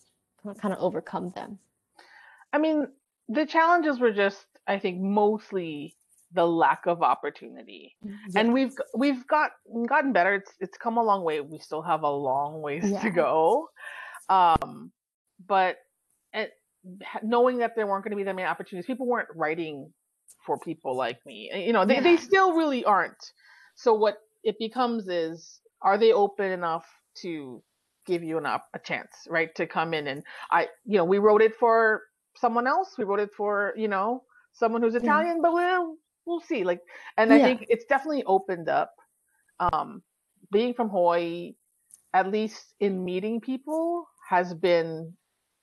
kind 0.61 0.73
of 0.73 0.79
overcome 0.79 1.31
them? 1.31 1.57
I 2.53 2.57
mean, 2.57 2.87
the 3.27 3.45
challenges 3.45 3.99
were 3.99 4.11
just 4.11 4.45
I 4.67 4.77
think 4.79 5.01
mostly 5.01 5.95
the 6.33 6.45
lack 6.45 6.85
of 6.85 7.01
opportunity. 7.01 7.95
Yes. 8.03 8.35
And 8.35 8.53
we've 8.53 8.73
we've 8.95 9.25
got 9.27 9.51
gotten 9.87 10.13
better. 10.13 10.35
It's 10.35 10.51
it's 10.59 10.77
come 10.77 10.97
a 10.97 11.03
long 11.03 11.23
way. 11.23 11.41
We 11.41 11.59
still 11.59 11.81
have 11.81 12.03
a 12.03 12.09
long 12.09 12.61
ways 12.61 12.89
yeah. 12.89 13.01
to 13.01 13.09
go. 13.09 13.69
Um, 14.29 14.91
but 15.47 15.77
it, 16.33 16.51
knowing 17.23 17.57
that 17.59 17.75
there 17.75 17.87
weren't 17.87 18.03
going 18.03 18.11
to 18.11 18.17
be 18.17 18.23
that 18.23 18.35
many 18.35 18.47
opportunities, 18.47 18.85
people 18.85 19.07
weren't 19.07 19.29
writing 19.33 19.91
for 20.45 20.59
people 20.59 20.95
like 20.95 21.23
me. 21.25 21.51
You 21.53 21.73
know, 21.73 21.85
they, 21.85 21.95
yeah. 21.95 22.01
they 22.01 22.17
still 22.17 22.53
really 22.53 22.85
aren't. 22.85 23.33
So 23.75 23.93
what 23.93 24.17
it 24.49 24.57
becomes 24.59 25.07
is, 25.07 25.59
are 25.81 25.97
they 25.97 26.11
open 26.11 26.51
enough 26.51 26.87
to 27.21 27.61
give 28.05 28.23
you 28.23 28.37
an 28.37 28.45
op- 28.45 28.69
a 28.73 28.79
chance, 28.79 29.13
right? 29.29 29.53
To 29.55 29.67
come 29.67 29.93
in 29.93 30.07
and 30.07 30.23
I, 30.51 30.61
you 30.85 30.97
know, 30.97 31.05
we 31.05 31.19
wrote 31.19 31.43
it 31.47 31.55
for 31.59 32.01
someone 32.35 32.67
else. 32.67 32.89
We 32.97 33.03
wrote 33.05 33.19
it 33.19 33.33
for, 33.37 33.73
you 33.77 33.87
know, 33.87 34.23
someone 34.53 34.81
who's 34.81 34.95
Italian, 34.95 35.37
yeah. 35.37 35.41
but 35.43 35.53
we'll 35.53 35.95
we'll 36.25 36.41
see. 36.41 36.63
Like, 36.63 36.81
and 37.17 37.31
I 37.31 37.37
yeah. 37.37 37.45
think 37.45 37.65
it's 37.69 37.85
definitely 37.85 38.23
opened 38.25 38.69
up. 38.69 38.91
Um, 39.59 40.01
being 40.51 40.73
from 40.73 40.89
Hawaii, 40.89 41.53
at 42.13 42.31
least 42.31 42.73
in 42.79 43.05
meeting 43.05 43.39
people, 43.41 44.07
has 44.29 44.53
been 44.53 45.13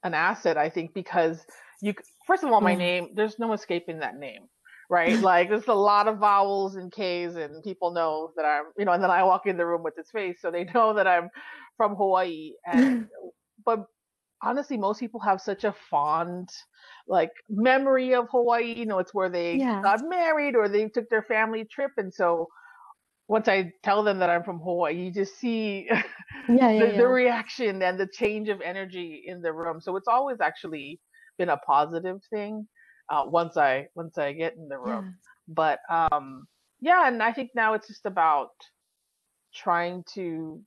an 0.04 0.14
asset. 0.14 0.56
I 0.56 0.68
think 0.70 0.94
because 0.94 1.44
you, 1.82 1.94
first 2.26 2.44
of 2.44 2.52
all, 2.52 2.60
my 2.60 2.72
yeah. 2.72 2.86
name, 2.86 3.04
there's 3.14 3.38
no 3.38 3.52
escaping 3.52 3.98
that 4.00 4.16
name, 4.16 4.42
right? 4.90 5.18
like, 5.20 5.48
there's 5.48 5.68
a 5.68 5.74
lot 5.74 6.08
of 6.08 6.18
vowels 6.18 6.76
and 6.76 6.92
K's, 6.92 7.36
and 7.36 7.62
people 7.62 7.92
know 7.92 8.32
that 8.36 8.44
I'm, 8.44 8.64
you 8.78 8.84
know, 8.84 8.92
and 8.92 9.02
then 9.02 9.10
I 9.10 9.22
walk 9.24 9.46
in 9.46 9.56
the 9.56 9.66
room 9.66 9.82
with 9.82 9.96
this 9.96 10.10
face, 10.10 10.38
so 10.40 10.50
they 10.50 10.64
know 10.74 10.94
that 10.94 11.06
I'm 11.06 11.30
from 11.76 11.94
Hawaii. 11.96 12.52
And 12.66 13.08
but 13.64 13.86
honestly, 14.42 14.76
most 14.76 15.00
people 15.00 15.20
have 15.20 15.40
such 15.40 15.64
a 15.64 15.74
fond 15.90 16.48
like 17.08 17.32
memory 17.48 18.14
of 18.14 18.28
Hawaii. 18.30 18.74
You 18.74 18.86
know, 18.86 18.98
it's 18.98 19.14
where 19.14 19.28
they 19.28 19.56
yeah. 19.56 19.82
got 19.82 20.00
married 20.08 20.56
or 20.56 20.68
they 20.68 20.88
took 20.88 21.08
their 21.08 21.22
family 21.22 21.64
trip. 21.64 21.92
And 21.96 22.12
so 22.12 22.48
once 23.28 23.48
I 23.48 23.72
tell 23.82 24.02
them 24.02 24.18
that 24.20 24.30
I'm 24.30 24.44
from 24.44 24.60
Hawaii, 24.60 24.94
you 24.94 25.12
just 25.12 25.38
see 25.38 25.86
yeah, 25.90 26.02
yeah, 26.48 26.78
the, 26.78 26.92
the, 26.98 27.08
reaction 27.08 27.82
and 27.82 27.98
the 27.98 28.06
change 28.06 28.48
of 28.48 28.60
energy 28.60 29.24
in 29.26 29.42
the 29.42 29.52
room. 29.52 29.80
So 29.80 29.96
it's 29.96 30.08
always 30.08 30.40
actually 30.40 31.00
been 31.38 31.48
a 31.48 31.56
positive 31.56 32.20
thing 32.30 32.66
uh, 33.08 33.24
once 33.26 33.56
I 33.56 33.88
once 33.94 34.18
I 34.18 34.32
get 34.32 34.56
in 34.56 34.68
the 34.68 34.78
room. 34.78 35.16
But 35.48 35.80
um, 35.88 36.46
yeah, 36.80 37.06
and 37.08 37.22
I 37.22 37.32
think 37.32 37.50
now 37.54 37.74
it's 37.74 37.88
just 37.88 38.06
about 38.06 38.50
trying 39.54 40.04
to 40.14 40.60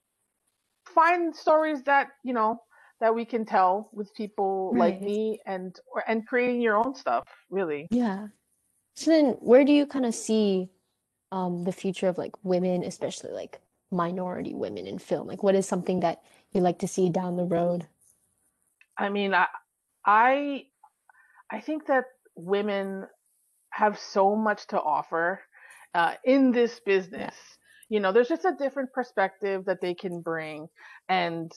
find 0.86 1.36
stories 1.36 1.84
that 1.84 2.08
you 2.24 2.34
know 2.34 2.62
that 3.00 3.14
we 3.14 3.26
can 3.26 3.46
tell 3.46 3.90
with 3.94 4.14
people 4.16 4.72
right. 4.74 4.94
like 4.94 5.02
me 5.02 5.40
and 5.46 5.80
or, 5.94 6.04
and 6.08 6.28
creating 6.28 6.62
your 6.62 6.78
own 6.78 6.96
stuff 6.96 7.28
really. 7.50 7.88
Yeah. 7.92 8.28
So 8.96 9.12
then 9.12 9.26
where 9.40 9.64
do 9.64 9.72
you 9.72 9.86
kind 9.86 10.06
of 10.06 10.16
see 10.16 10.70
um 11.32 11.64
the 11.64 11.72
future 11.72 12.08
of 12.08 12.18
like 12.18 12.34
women 12.44 12.84
especially 12.84 13.32
like 13.32 13.60
minority 13.92 14.54
women 14.54 14.88
in 14.88 15.00
film? 15.00 15.28
Like 15.28 15.44
what 15.44 15.56
is 15.56 15.68
something 15.68 16.02
that 16.02 16.22
you 16.52 16.62
like 16.62 16.80
to 16.80 16.88
see 16.88 17.10
down 17.10 17.38
the 17.38 17.46
road? 17.46 17.88
I 18.98 19.10
mean 19.10 19.34
i 19.34 19.48
i 20.06 20.66
i 21.52 21.60
think 21.62 21.88
that 21.88 22.06
women 22.40 23.06
have 23.72 24.00
so 24.00 24.36
much 24.36 24.66
to 24.68 24.80
offer 24.80 25.42
uh, 25.94 26.14
in 26.24 26.52
this 26.52 26.80
business 26.86 27.36
yeah. 27.90 27.96
you 27.96 28.00
know 28.00 28.12
there's 28.12 28.30
just 28.30 28.46
a 28.46 28.56
different 28.58 28.92
perspective 28.94 29.66
that 29.66 29.82
they 29.82 29.94
can 29.94 30.22
bring 30.22 30.68
and 31.08 31.52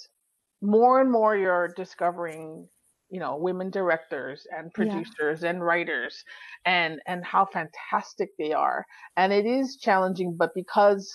more 0.61 1.01
and 1.01 1.11
more 1.11 1.37
you're 1.37 1.69
discovering 1.77 2.69
you 3.11 3.21
know 3.21 3.37
women 3.37 3.71
directors 3.71 4.47
and 4.57 4.73
producers 4.73 5.43
yeah. 5.43 5.51
and 5.51 5.63
writers 5.63 6.25
and 6.65 7.01
and 7.07 7.25
how 7.25 7.45
fantastic 7.45 8.31
they 8.39 8.53
are 8.53 8.87
and 9.17 9.33
it 9.33 9.45
is 9.45 9.77
challenging 9.77 10.35
but 10.37 10.51
because 10.55 11.13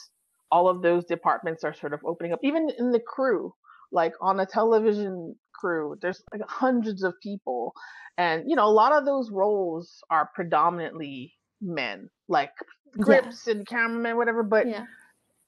all 0.52 0.70
of 0.70 0.82
those 0.82 1.04
departments 1.06 1.64
are 1.64 1.74
sort 1.74 1.94
of 1.94 2.00
opening 2.06 2.32
up 2.32 2.40
even 2.44 2.70
in 2.78 2.92
the 2.92 3.00
crew 3.00 3.52
like 3.92 4.14
on 4.22 4.40
a 4.40 4.46
television 4.46 5.36
crew 5.60 5.98
there's 6.02 6.24
like 6.32 6.42
hundreds 6.48 7.04
of 7.04 7.14
people 7.22 7.74
and 8.18 8.50
you 8.50 8.56
know 8.56 8.66
a 8.66 8.72
lot 8.72 8.92
of 8.92 9.06
those 9.06 9.32
roles 9.32 10.04
are 10.10 10.30
predominantly 10.36 11.34
men 11.62 12.10
like 12.28 12.52
grips 12.92 13.46
yeah. 13.46 13.54
and 13.54 13.68
cameramen 13.68 14.18
whatever 14.18 14.44
but 14.44 14.68
yeah 14.68 14.86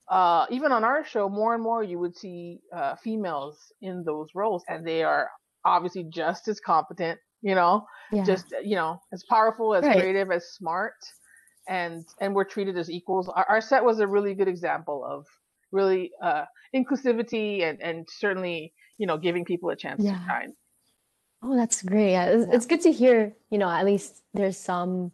uh, 0.10 0.48
even 0.50 0.72
on 0.72 0.84
our 0.84 1.06
show, 1.06 1.30
more 1.30 1.54
and 1.54 1.62
more 1.62 1.84
you 1.84 2.00
would 2.00 2.18
see 2.18 2.60
uh, 2.76 2.96
females 2.96 3.72
in 3.82 4.04
those 4.04 4.30
roles, 4.34 4.64
and 4.68 4.86
they 4.86 5.04
are 5.04 5.30
obviously 5.66 6.04
just 6.12 6.48
as 6.48 6.60
competent, 6.60 7.20
you 7.42 7.54
know, 7.54 7.86
yeah. 8.12 8.24
just 8.24 8.54
you 8.64 8.76
know, 8.76 9.00
as 9.14 9.24
powerful, 9.30 9.76
as 9.76 9.86
right. 9.86 10.00
creative, 10.00 10.32
as 10.32 10.52
smart, 10.54 10.96
and 11.68 12.06
and 12.20 12.34
we're 12.34 12.44
treated 12.44 12.76
as 12.76 12.90
equals. 12.90 13.30
Our, 13.30 13.46
our 13.48 13.62
set 13.62 13.84
was 13.84 14.00
a 14.00 14.08
really 14.08 14.34
good 14.34 14.48
example 14.48 15.06
of 15.08 15.28
really 15.72 16.12
uh, 16.24 16.46
inclusivity 16.76 17.62
and 17.62 17.80
and 17.80 18.08
certainly 18.10 18.74
you 19.00 19.08
know 19.08 19.18
giving 19.18 19.44
people 19.44 19.72
a 19.72 19.76
chance 19.76 20.04
yeah. 20.04 20.12
to 20.12 20.26
shine. 20.28 20.54
Oh, 21.42 21.56
that's 21.56 21.82
great. 21.82 22.12
Yeah, 22.12 22.26
it's, 22.26 22.48
yeah. 22.48 22.56
it's 22.56 22.68
good 22.68 22.82
to 22.82 22.92
hear. 22.92 23.34
You 23.50 23.58
know, 23.58 23.70
at 23.70 23.86
least 23.86 24.22
there's 24.36 24.58
some 24.58 25.12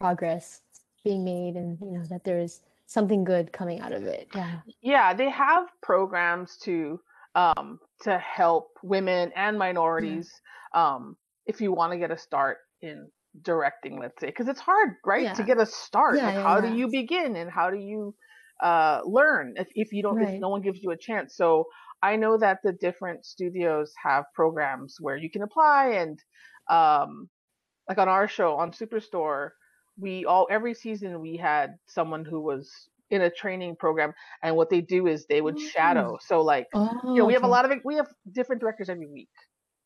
progress 0.00 0.62
being 1.04 1.24
made, 1.24 1.56
and 1.56 1.76
you 1.82 1.98
know 1.98 2.04
that 2.08 2.24
there's 2.24 2.62
something 2.86 3.24
good 3.24 3.52
coming 3.52 3.80
out 3.80 3.92
of 3.92 4.04
it. 4.04 4.28
Yeah. 4.34 4.60
Yeah, 4.82 5.14
they 5.14 5.30
have 5.30 5.68
programs 5.82 6.56
to 6.64 7.00
um 7.34 7.80
to 8.02 8.16
help 8.18 8.68
women 8.82 9.32
and 9.34 9.58
minorities 9.58 10.30
yeah. 10.72 10.94
um 10.94 11.16
if 11.46 11.60
you 11.60 11.72
want 11.72 11.92
to 11.92 11.98
get 11.98 12.12
a 12.12 12.16
start 12.16 12.58
in 12.80 13.08
directing, 13.42 13.98
let's 13.98 14.20
say, 14.20 14.28
because 14.28 14.46
it's 14.46 14.60
hard, 14.60 14.90
right, 15.04 15.24
yeah. 15.24 15.34
to 15.34 15.42
get 15.42 15.58
a 15.58 15.66
start. 15.66 16.16
Yeah, 16.16 16.26
like, 16.26 16.36
how 16.36 16.60
do 16.60 16.72
you 16.72 16.88
begin 16.88 17.34
and 17.36 17.50
how 17.50 17.70
do 17.70 17.76
you 17.76 18.14
uh 18.62 19.00
learn 19.04 19.54
if, 19.56 19.66
if 19.74 19.92
you 19.92 20.02
don't 20.02 20.16
right. 20.16 20.34
if 20.34 20.40
no 20.40 20.48
one 20.48 20.62
gives 20.62 20.80
you 20.80 20.90
a 20.90 20.96
chance. 20.96 21.36
So 21.36 21.66
I 22.04 22.16
know 22.16 22.36
that 22.36 22.58
the 22.62 22.72
different 22.72 23.24
studios 23.24 23.92
have 24.02 24.24
programs 24.34 24.98
where 25.00 25.16
you 25.16 25.30
can 25.30 25.42
apply 25.42 25.86
and 26.02 26.18
um 26.70 27.28
like 27.88 27.98
on 27.98 28.08
our 28.08 28.28
show 28.28 28.56
on 28.56 28.72
Superstore, 28.72 29.50
we 29.98 30.24
all 30.26 30.46
every 30.50 30.74
season 30.74 31.20
we 31.20 31.36
had 31.36 31.76
someone 31.86 32.24
who 32.24 32.40
was 32.40 32.70
in 33.10 33.22
a 33.22 33.30
training 33.30 33.76
program 33.76 34.12
and 34.42 34.54
what 34.54 34.68
they 34.68 34.82
do 34.82 35.06
is 35.06 35.26
they 35.26 35.40
would 35.40 35.58
shadow. 35.58 36.18
So 36.20 36.42
like 36.42 36.66
oh, 36.74 36.90
you 37.04 37.16
know 37.16 37.24
we 37.24 37.32
have 37.32 37.44
a 37.44 37.54
lot 37.56 37.64
of 37.64 37.72
we 37.84 37.96
have 37.96 38.08
different 38.32 38.60
directors 38.60 38.90
every 38.90 39.06
week. 39.06 39.34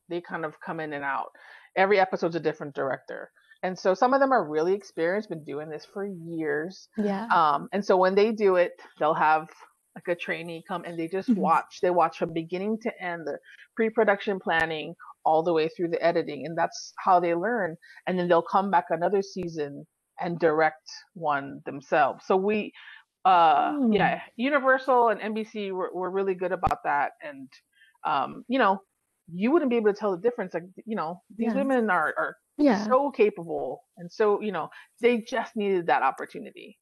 They 0.09 0.21
kind 0.21 0.45
of 0.45 0.61
come 0.61 0.81
in 0.81 0.93
and 0.95 1.05
out. 1.05 1.31
Every 1.77 2.01
episode's 2.01 2.37
a 2.37 2.41
different 2.41 2.75
director. 2.75 3.31
And 3.63 3.79
so 3.79 3.95
some 3.95 4.15
of 4.15 4.21
them 4.21 4.33
are 4.33 4.45
really 4.45 4.75
experienced 4.75 5.29
been 5.29 5.45
doing 5.45 5.69
this 5.69 5.87
for 5.93 6.05
years. 6.05 6.89
Yeah. 6.97 7.27
Um 7.27 7.69
and 7.73 7.85
so 7.85 7.97
when 7.97 8.17
they 8.17 8.33
do 8.33 8.57
it 8.57 8.73
they'll 8.99 9.15
have 9.15 9.49
like 10.07 10.17
a 10.17 10.19
trainee 10.19 10.64
come 10.67 10.85
and 10.85 10.99
they 10.99 11.09
just 11.09 11.28
mm-hmm. 11.28 11.40
watch 11.40 11.78
they 11.83 11.90
watch 11.90 12.19
from 12.19 12.33
beginning 12.33 12.78
to 12.83 12.90
end 13.02 13.26
the 13.26 13.38
pre-production 13.76 14.38
planning 14.38 14.95
all 15.25 15.43
the 15.43 15.52
way 15.52 15.69
through 15.69 15.88
the 15.88 16.02
editing 16.02 16.47
and 16.47 16.57
that's 16.57 16.93
how 16.99 17.21
they 17.21 17.35
learn 17.35 17.76
and 18.07 18.19
then 18.19 18.28
they'll 18.28 18.43
come 18.43 18.71
back 18.71 18.87
another 18.90 19.23
season 19.23 19.85
and 20.21 20.38
direct 20.38 20.90
one 21.14 21.61
themselves. 21.64 22.25
So 22.26 22.37
we, 22.37 22.73
uh, 23.25 23.73
mm. 23.73 23.95
yeah, 23.95 24.21
Universal 24.37 25.09
and 25.09 25.21
NBC 25.21 25.73
were, 25.73 25.90
were 25.93 26.11
really 26.11 26.35
good 26.35 26.52
about 26.52 26.83
that. 26.85 27.12
And, 27.23 27.49
um, 28.07 28.45
you 28.49 28.59
know, 28.59 28.81
you 29.33 29.50
wouldn't 29.50 29.71
be 29.71 29.76
able 29.76 29.93
to 29.93 29.99
tell 29.99 30.12
the 30.12 30.23
difference. 30.23 30.55
Like, 30.55 30.64
you 30.87 30.97
know, 30.97 31.23
these 31.37 31.49
yeah. 31.49 31.55
women 31.55 31.90
are, 31.90 32.14
are 32.17 32.37
yeah. 32.57 32.87
so 32.87 33.11
capable. 33.11 33.83
And 33.99 34.11
so, 34.11 34.40
you 34.40 34.52
know, 34.52 34.69
they 35.00 35.19
just 35.19 35.57
needed 35.57 35.87
that 35.87 36.02
opportunity. 36.02 36.78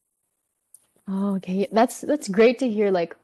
Oh, 1.09 1.37
okay. 1.37 1.69
That's 1.71 2.01
that's 2.01 2.29
great 2.29 2.59
to 2.61 2.69
hear 2.69 2.91
like 2.91 3.17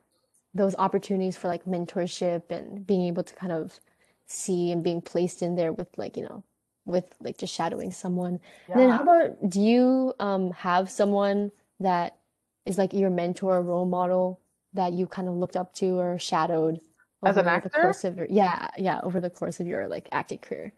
those 0.55 0.75
opportunities 0.77 1.37
for 1.37 1.49
like 1.49 1.65
mentorship 1.65 2.51
and 2.51 2.87
being 2.87 3.03
able 3.03 3.25
to 3.25 3.35
kind 3.35 3.53
of 3.53 3.81
see 4.27 4.71
and 4.73 4.85
being 4.85 5.01
placed 5.03 5.43
in 5.43 5.57
there 5.57 5.73
with 5.73 5.89
like, 5.99 6.17
you 6.17 6.25
know, 6.25 6.45
with 6.87 7.15
like 7.21 7.39
just 7.39 7.55
shadowing 7.55 7.91
someone. 7.93 8.41
And 8.75 8.83
then 8.83 8.91
how 8.91 9.03
about 9.03 9.51
do 9.51 9.61
you 9.61 10.15
um 10.21 10.53
have 10.53 10.91
someone 10.91 11.53
that 11.81 12.19
is 12.67 12.79
like 12.79 12.93
your 12.93 13.11
mentor 13.11 13.57
or 13.59 13.63
role 13.63 13.87
model 13.87 14.41
that 14.75 14.93
you 14.93 15.07
kind 15.07 15.29
of 15.29 15.35
looked 15.35 15.57
up 15.57 15.75
to 15.75 15.99
or 15.99 16.19
shadowed 16.19 16.81
As 17.25 17.37
an 17.37 17.49
over 17.49 17.61
the 17.63 17.71
actor, 17.71 17.81
course 17.81 18.05
of 18.05 18.17
your 18.17 18.27
yeah, 18.31 18.69
yeah, 18.79 19.01
over 19.03 19.21
the 19.21 19.31
course 19.31 19.61
of 19.61 19.67
your 19.67 19.89
like 19.89 20.09
acting 20.13 20.39
career? 20.39 20.73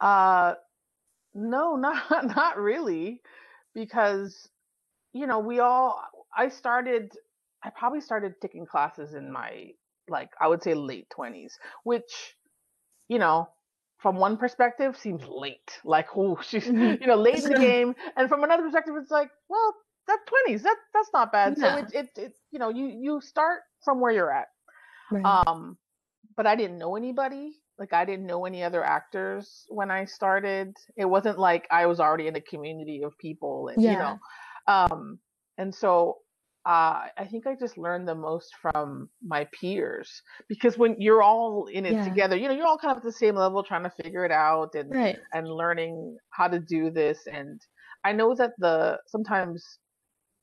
uh, 0.00 0.54
no, 1.34 1.76
not 1.78 2.26
not 2.26 2.58
really, 2.58 3.22
because 3.74 4.48
you 5.12 5.26
know 5.28 5.40
we 5.40 5.60
all. 5.60 6.02
I 6.36 6.48
started. 6.48 7.12
I 7.64 7.70
probably 7.70 8.00
started 8.00 8.34
taking 8.42 8.66
classes 8.66 9.14
in 9.14 9.32
my 9.32 9.70
like 10.08 10.30
I 10.40 10.48
would 10.48 10.62
say 10.62 10.74
late 10.74 11.08
twenties, 11.10 11.58
which 11.84 12.36
you 13.08 13.18
know, 13.18 13.48
from 13.98 14.16
one 14.16 14.36
perspective 14.36 14.96
seems 14.96 15.26
late. 15.28 15.80
Like, 15.84 16.08
oh, 16.16 16.38
she's, 16.42 16.70
hmm 16.70 16.94
you 17.00 17.06
know, 17.06 17.16
late 17.16 17.42
in 17.42 17.48
the 17.48 17.54
game. 17.56 17.94
And 18.16 18.28
from 18.28 18.44
another 18.44 18.62
perspective, 18.62 18.94
it's 19.00 19.10
like, 19.10 19.30
well, 19.48 19.74
that's 20.06 20.22
20s. 20.26 20.62
That 20.62 20.76
that's 20.92 21.10
not 21.12 21.32
bad. 21.32 21.58
So 21.58 21.76
it 21.76 21.86
it, 21.92 22.10
it 22.16 22.32
you 22.50 22.58
know, 22.58 22.68
you 22.70 22.86
you 22.86 23.20
start 23.20 23.62
from 23.84 24.00
where 24.00 24.12
you're 24.12 24.32
at. 24.32 24.48
right. 25.10 25.40
Um, 25.46 25.78
but 26.36 26.46
I 26.46 26.56
didn't 26.56 26.78
know 26.78 26.96
anybody. 26.96 27.54
Like 27.78 27.92
I 27.92 28.04
didn't 28.04 28.26
know 28.26 28.44
any 28.46 28.62
other 28.62 28.84
actors 28.84 29.64
when 29.68 29.90
I 29.90 30.04
started. 30.04 30.76
It 30.96 31.06
wasn't 31.06 31.38
like 31.38 31.66
I 31.70 31.86
was 31.86 32.00
already 32.00 32.28
in 32.28 32.36
a 32.36 32.40
community 32.40 33.02
of 33.04 33.16
people 33.18 33.68
and 33.68 33.88
you 33.88 33.96
Yeah, 33.96 33.98
know. 33.98 34.18
Um, 34.68 35.20
and 35.58 35.74
so 35.74 36.18
uh, 36.66 37.08
I 37.18 37.26
think 37.30 37.46
I 37.46 37.54
just 37.54 37.76
learned 37.76 38.08
the 38.08 38.14
most 38.14 38.54
from 38.60 39.10
my 39.22 39.46
peers 39.52 40.22
because 40.48 40.78
when 40.78 40.96
you're 40.98 41.22
all 41.22 41.66
in 41.66 41.84
it 41.84 41.92
yeah, 41.92 42.04
together, 42.04 42.36
you 42.36 42.48
know, 42.48 42.54
you're 42.54 42.66
all 42.66 42.78
kind 42.78 42.92
of 42.92 42.98
at 42.98 43.02
the 43.02 43.12
same 43.12 43.34
level 43.34 43.62
trying 43.62 43.82
to 43.82 43.90
figure 43.90 44.24
it 44.24 44.32
out 44.32 44.74
and 44.74 44.90
right. 44.94 45.18
and 45.34 45.46
learning 45.46 46.16
how 46.30 46.48
to 46.48 46.58
do 46.58 46.90
this. 46.90 47.18
And 47.30 47.60
I 48.02 48.12
know 48.12 48.34
that 48.34 48.52
the 48.58 48.98
sometimes 49.06 49.78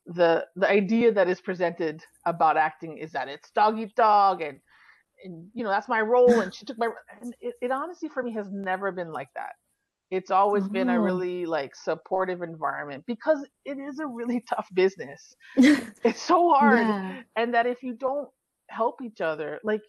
the 0.06 0.46
the 0.56 0.70
idea 0.70 1.12
that 1.12 1.28
is 1.28 1.42
presented 1.42 2.04
about 2.26 2.56
acting 2.56 2.98
is 2.98 3.12
that 3.14 3.28
it's 3.28 3.50
dog 3.52 3.80
eat 3.80 3.96
dog 3.96 4.42
and 4.42 4.60
and 5.24 5.48
you 5.54 5.64
know 5.64 5.70
that's 5.70 5.88
my 5.88 6.02
role 6.02 6.40
and 6.40 6.54
she 6.54 6.66
took 6.66 6.78
my 6.78 6.90
and 7.22 7.36
it, 7.40 7.54
it 7.62 7.72
honestly 7.72 8.10
for 8.10 8.24
me 8.24 8.34
has 8.34 8.48
never 8.52 8.92
been 8.92 9.12
like 9.12 9.30
that 9.36 9.54
it's 10.12 10.32
always 10.32 10.68
been 10.70 10.90
a 10.90 11.00
Oh, 11.00 11.04
really 11.04 11.46
like 11.46 11.76
supportive 11.76 12.42
environment 12.42 13.04
because 13.08 13.46
it 13.66 13.78
is 13.80 14.00
a 14.00 14.08
really 14.08 14.42
tough 14.50 14.68
business. 14.74 15.36
It's 16.04 16.22
so 16.22 16.50
hard 16.52 16.88
yeah, 16.88 17.14
and 17.36 17.54
that 17.54 17.68
if 17.68 17.84
you 17.84 17.94
don't 17.96 18.30
help 18.70 19.02
each 19.02 19.22
other 19.22 19.60
like 19.64 19.82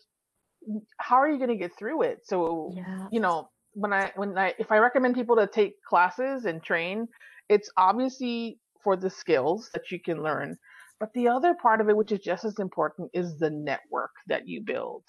how 0.98 1.16
are 1.16 1.30
you 1.30 1.38
going 1.38 1.50
to 1.50 1.56
get 1.56 1.76
through 1.78 2.02
it? 2.02 2.20
So 2.24 2.74
yeah, 2.74 3.08
you 3.10 3.20
know 3.20 3.48
when 3.74 3.92
i 3.92 4.12
when 4.16 4.36
i 4.38 4.54
if 4.58 4.70
i 4.70 4.78
recommend 4.78 5.14
people 5.14 5.36
to 5.36 5.46
take 5.46 5.74
classes 5.88 6.44
and 6.44 6.62
train 6.62 7.08
it's 7.48 7.70
obviously 7.76 8.58
for 8.84 8.96
the 8.96 9.10
skills 9.10 9.70
that 9.74 9.90
you 9.90 9.98
can 10.00 10.22
learn 10.22 10.56
but 11.00 11.12
the 11.14 11.28
other 11.28 11.54
part 11.54 11.80
of 11.80 11.88
it 11.88 11.96
which 11.96 12.12
is 12.12 12.20
just 12.20 12.44
as 12.44 12.58
important 12.58 13.10
is 13.14 13.38
the 13.38 13.50
network 13.50 14.10
that 14.26 14.46
you 14.46 14.62
build 14.62 15.04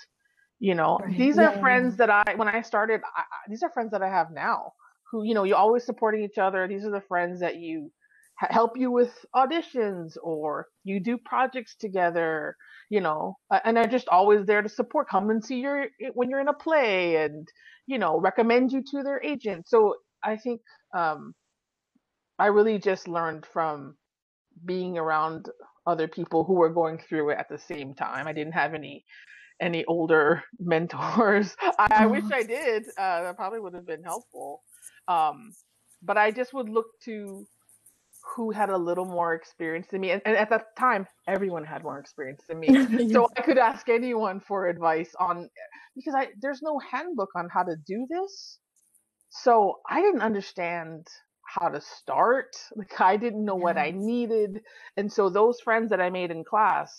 you 0.60 0.76
know? 0.76 1.00
Right. 1.00 1.18
these 1.18 1.38
are 1.38 1.52
yeah, 1.52 1.60
friends 1.60 1.98
that 1.98 2.10
i 2.10 2.24
when 2.36 2.48
i 2.48 2.62
started 2.62 3.02
I, 3.18 3.24
these 3.50 3.64
are 3.64 3.70
friends 3.72 3.92
that 3.92 4.02
i 4.02 4.10
have 4.10 4.32
now 4.32 4.72
who 5.14 5.24
you 5.24 5.34
know 5.36 5.44
you're 5.44 5.56
always 5.56 5.86
supporting 5.86 6.24
each 6.24 6.40
other 6.40 6.68
these 6.68 6.84
are 6.84 6.92
the 6.92 7.08
friends 7.08 7.40
that 7.40 7.56
you 7.58 7.90
help 8.50 8.72
you 8.76 8.92
with 8.92 9.14
auditions 9.36 10.18
or 10.24 10.66
you 10.84 11.00
do 11.00 11.18
projects 11.18 11.76
together 11.80 12.58
you 12.90 13.00
know 13.00 13.38
and 13.64 13.78
they're 13.78 13.86
just 13.86 14.10
always 14.10 14.46
there 14.46 14.64
to 14.64 14.68
support 14.68 15.08
come 15.08 15.30
and 15.30 15.46
see 15.46 15.60
your 15.60 15.86
when 16.16 16.30
you're 16.30 16.42
in 16.42 16.48
a 16.48 16.54
play 16.54 17.18
and 17.18 17.48
you 17.86 18.00
know 18.00 18.20
recommend 18.20 18.72
you 18.72 18.82
to 18.84 19.04
their 19.04 19.22
agent 19.24 19.70
so 19.70 19.96
i 20.24 20.36
think 20.36 20.60
um 20.98 21.34
i 22.40 22.48
really 22.48 22.80
just 22.80 23.08
learned 23.08 23.46
from 23.46 23.96
being 24.66 24.98
around 24.98 25.48
other 25.86 26.08
people 26.08 26.44
who 26.44 26.54
were 26.54 26.74
going 26.74 26.98
through 26.98 27.30
it 27.30 27.38
at 27.38 27.48
the 27.50 27.60
same 27.60 27.94
time 27.94 28.28
i 28.28 28.34
didn't 28.34 28.54
have 28.54 28.74
any 28.74 29.06
any 29.62 29.86
older 29.86 30.44
mentors. 30.60 31.56
I, 31.62 31.88
I 31.92 32.06
wish 32.06 32.24
Oh, 32.26 32.36
I 32.36 32.44
did. 32.44 32.84
Uh, 32.98 33.24
that 33.24 33.36
probably 33.36 33.60
would 33.60 33.74
have 33.74 33.86
been 33.86 34.04
helpful. 34.04 34.64
Um, 35.08 35.54
but 36.02 36.18
I 36.18 36.32
just 36.32 36.54
would 36.54 36.70
look 36.70 36.88
to 37.06 37.46
who 38.36 38.52
had 38.52 38.70
a 38.70 38.78
little 38.78 39.06
more 39.06 39.34
experience 39.34 39.88
than 39.92 40.02
me. 40.02 40.12
And, 40.12 40.22
and 40.26 40.36
at 40.36 40.50
that 40.50 40.76
time, 40.78 41.08
everyone 41.28 41.66
had 41.66 41.84
more 41.84 42.00
experience 42.00 42.44
than 42.48 42.60
me. 42.60 42.68
So 43.12 43.28
I 43.38 43.42
could 43.42 43.58
ask 43.58 43.90
anyone 43.90 44.40
for 44.40 44.68
advice 44.68 45.12
on 45.20 45.50
because 45.96 46.16
I 46.16 46.30
there's 46.42 46.62
no 46.62 46.80
handbook 46.80 47.30
on 47.36 47.50
how 47.54 47.64
to 47.64 47.76
do 47.86 48.08
this. 48.10 48.60
So 49.30 49.80
I 49.90 50.02
didn't 50.02 50.22
understand 50.22 51.08
how 51.46 51.70
to 51.70 51.82
start. 51.82 52.56
Like 52.76 53.00
I 53.00 53.18
didn't 53.18 53.46
know 53.46 53.56
what 53.56 53.78
I 53.78 53.92
needed. 53.92 54.62
And 54.98 55.12
so 55.12 55.30
those 55.30 55.60
friends 55.60 55.90
that 55.90 56.02
I 56.02 56.10
made 56.10 56.32
in 56.32 56.44
class 56.44 56.92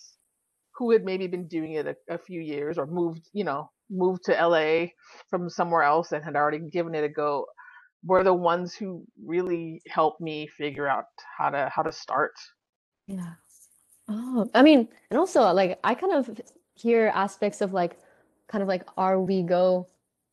who 0.76 0.90
had 0.90 1.04
maybe 1.04 1.26
been 1.26 1.46
doing 1.48 1.72
it 1.72 1.86
a, 1.86 1.96
a 2.14 2.18
few 2.18 2.40
years 2.40 2.78
or 2.78 2.86
moved, 2.86 3.28
you 3.32 3.44
know, 3.44 3.70
moved 3.90 4.24
to 4.24 4.32
LA 4.32 4.86
from 5.30 5.48
somewhere 5.48 5.82
else 5.82 6.12
and 6.12 6.24
had 6.24 6.36
already 6.36 6.58
given 6.58 6.94
it 6.94 7.04
a 7.04 7.08
go 7.08 7.46
were 8.04 8.24
the 8.24 8.34
ones 8.34 8.74
who 8.74 9.04
really 9.24 9.82
helped 9.88 10.20
me 10.20 10.46
figure 10.46 10.86
out 10.88 11.06
how 11.38 11.50
to 11.50 11.68
how 11.74 11.82
to 11.82 11.92
start. 11.92 12.32
yeah. 13.06 13.34
Oh, 14.08 14.48
I 14.54 14.62
mean, 14.62 14.88
and 15.10 15.18
also 15.18 15.42
like 15.52 15.78
I 15.84 15.94
kind 15.94 16.12
of 16.12 16.40
hear 16.74 17.12
aspects 17.14 17.60
of 17.60 17.72
like 17.72 17.98
kind 18.48 18.62
of 18.62 18.68
like 18.68 18.84
our 18.96 19.20
we 19.20 19.42
go 19.42 19.88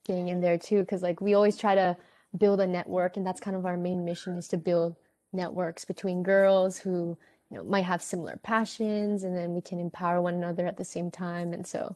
getting 0.06 0.30
in 0.30 0.42
there 0.42 0.58
too, 0.58 0.82
because 0.82 1.02
like 1.04 1.22
we 1.22 1.34
always 1.34 1.58
try 1.58 1.76
to 1.76 1.98
build 2.38 2.60
a 2.62 2.68
network, 2.68 3.18
and 3.18 3.26
that's 3.26 3.40
kind 3.42 3.56
of 3.56 3.66
our 3.66 3.78
main 3.78 4.06
mission 4.06 4.38
is 4.38 4.48
to 4.50 4.58
build 4.58 4.96
networks 5.34 5.86
between 5.86 6.24
girls 6.24 6.78
who, 6.80 7.18
you 7.50 7.58
know, 7.58 7.64
might 7.64 7.86
have 7.86 8.02
similar 8.02 8.38
passions, 8.44 9.24
and 9.24 9.36
then 9.36 9.54
we 9.54 9.62
can 9.62 9.80
empower 9.80 10.22
one 10.22 10.36
another 10.36 10.68
at 10.68 10.78
the 10.78 10.86
same 10.86 11.12
time. 11.12 11.54
And 11.54 11.66
so 11.66 11.96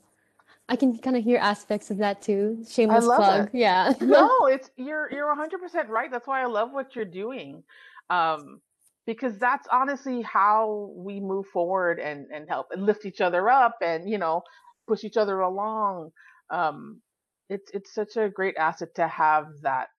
I 0.67 0.75
can 0.75 0.97
kind 0.97 1.15
of 1.15 1.23
hear 1.23 1.37
aspects 1.37 1.91
of 1.91 1.97
that 1.99 2.21
too. 2.21 2.63
Shameless 2.67 3.05
love 3.05 3.27
it. 3.27 3.45
plug. 3.45 3.49
Yeah. 3.53 3.93
No, 3.99 4.47
it's 4.47 4.69
you're 4.77 5.11
you're 5.11 5.27
100% 5.35 5.87
right. 5.89 6.11
That's 6.11 6.27
why 6.27 6.41
I 6.41 6.45
love 6.45 6.71
what 6.71 6.95
you're 6.95 7.05
doing. 7.05 7.63
Um 8.09 8.61
because 9.05 9.37
that's 9.37 9.67
honestly 9.71 10.23
how 10.23 10.91
we 10.95 11.19
move 11.19 11.45
forward 11.53 11.99
and 11.99 12.25
and 12.33 12.49
help 12.49 12.67
and 12.71 12.85
lift 12.85 13.05
each 13.05 13.21
other 13.21 13.47
up 13.49 13.77
and 13.81 14.09
you 14.09 14.17
know 14.17 14.41
push 14.87 15.03
each 15.03 15.17
other 15.17 15.39
along. 15.41 16.11
Um 16.49 17.01
it's 17.49 17.69
it's 17.73 17.93
such 17.93 18.17
a 18.17 18.29
great 18.29 18.57
asset 18.57 18.89
to 18.95 19.07
have 19.07 19.45
that 19.61 19.89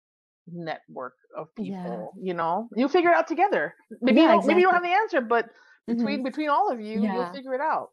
network 0.47 1.13
of 1.35 1.47
Yeah. 1.57 1.63
people, 1.83 2.13
you 2.21 2.33
know? 2.33 2.69
You 2.75 2.87
figure 2.89 3.11
it 3.11 3.15
out 3.15 3.27
together. 3.27 3.73
Maybe 4.01 4.21
you 4.21 4.27
Yeah, 4.27 4.33
don't 4.35 4.47
maybe 4.47 4.61
you 4.61 4.67
don't 4.67 4.73
have 4.75 4.83
the 4.83 4.89
answer, 4.89 5.21
but 5.21 5.49
between 5.87 6.23
between 6.23 6.49
all 6.49 6.69
of 6.71 6.81
you, 6.81 6.99
you'll 7.01 7.25
figure 7.33 7.53
it 7.53 7.61
out. 7.61 7.91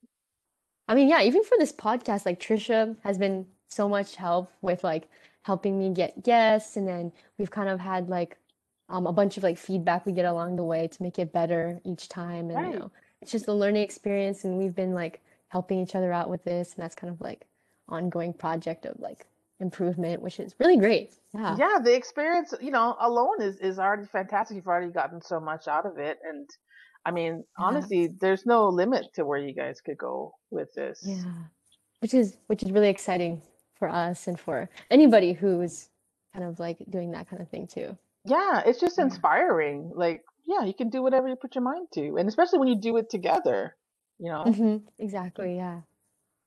I 0.88 0.94
mean, 0.94 1.08
yeah, 1.08 1.22
even 1.22 1.42
for 1.44 1.56
this 1.58 1.72
podcast, 1.72 2.26
like 2.26 2.40
Trisha 2.40 2.96
has 3.02 3.18
been 3.18 3.46
so 3.68 3.88
much 3.88 4.16
help 4.16 4.52
with 4.62 4.84
like 4.84 5.08
helping 5.42 5.78
me 5.78 5.90
get 5.90 6.22
guests, 6.22 6.76
and 6.76 6.86
then 6.86 7.12
we've 7.38 7.50
kind 7.50 7.68
of 7.68 7.80
had 7.80 8.08
like 8.08 8.36
um 8.88 9.06
a 9.06 9.12
bunch 9.12 9.36
of 9.36 9.42
like 9.42 9.58
feedback 9.58 10.04
we 10.04 10.12
get 10.12 10.26
along 10.26 10.56
the 10.56 10.64
way 10.64 10.86
to 10.88 11.02
make 11.02 11.18
it 11.18 11.32
better 11.32 11.80
each 11.84 12.08
time, 12.08 12.50
and 12.50 12.72
you 12.72 12.78
know, 12.78 12.90
it's 13.22 13.32
just 13.32 13.48
a 13.48 13.52
learning 13.52 13.82
experience, 13.82 14.44
and 14.44 14.58
we've 14.58 14.74
been 14.74 14.94
like 14.94 15.22
helping 15.48 15.80
each 15.80 15.94
other 15.94 16.12
out 16.12 16.28
with 16.28 16.44
this, 16.44 16.74
and 16.74 16.82
that's 16.82 16.94
kind 16.94 17.12
of 17.12 17.20
like 17.20 17.46
ongoing 17.88 18.32
project 18.32 18.86
of 18.86 18.98
like 19.00 19.26
improvement, 19.60 20.20
which 20.20 20.40
is 20.40 20.54
really 20.58 20.76
great. 20.76 21.14
Yeah. 21.32 21.56
Yeah, 21.56 21.78
the 21.82 21.94
experience, 21.94 22.54
you 22.60 22.70
know, 22.70 22.96
alone 23.00 23.40
is 23.40 23.56
is 23.58 23.78
already 23.78 24.06
fantastic. 24.06 24.56
You've 24.56 24.66
already 24.66 24.92
gotten 24.92 25.22
so 25.22 25.40
much 25.40 25.68
out 25.68 25.86
of 25.86 25.98
it. 25.98 26.18
And 26.28 26.48
I 27.06 27.10
mean, 27.10 27.44
Yeah. 27.58 27.64
honestly, 27.66 28.06
there's 28.08 28.46
no 28.46 28.68
limit 28.68 29.12
to 29.14 29.24
where 29.24 29.38
you 29.38 29.52
guys 29.52 29.80
could 29.80 29.98
go 29.98 30.34
with 30.50 30.72
this. 30.74 31.02
Yeah. 31.06 31.44
Which 32.00 32.14
is 32.14 32.36
which 32.46 32.62
is 32.62 32.70
really 32.72 32.88
exciting 32.88 33.42
for 33.74 33.88
us 33.88 34.26
and 34.28 34.38
for 34.38 34.68
anybody 34.90 35.32
who's 35.32 35.90
kind 36.32 36.44
of 36.44 36.58
like 36.60 36.78
doing 36.90 37.12
that 37.12 37.28
kind 37.28 37.40
of 37.42 37.48
thing 37.48 37.66
too. 37.66 37.96
Yeah, 38.24 38.62
it's 38.66 38.80
just 38.80 38.98
Yeah. 38.98 39.04
inspiring. 39.04 39.90
Like, 39.94 40.24
yeah, 40.46 40.64
you 40.64 40.74
can 40.74 40.88
do 40.90 41.02
whatever 41.02 41.28
you 41.28 41.36
put 41.36 41.54
your 41.54 41.62
mind 41.64 41.88
to. 41.92 42.16
And 42.16 42.28
especially 42.28 42.58
when 42.58 42.68
you 42.68 42.76
do 42.76 42.96
it 42.96 43.08
together, 43.10 43.76
you 44.18 44.30
know? 44.30 44.44
hmm 44.44 44.76
Exactly. 44.98 45.56
Yeah. 45.56 45.80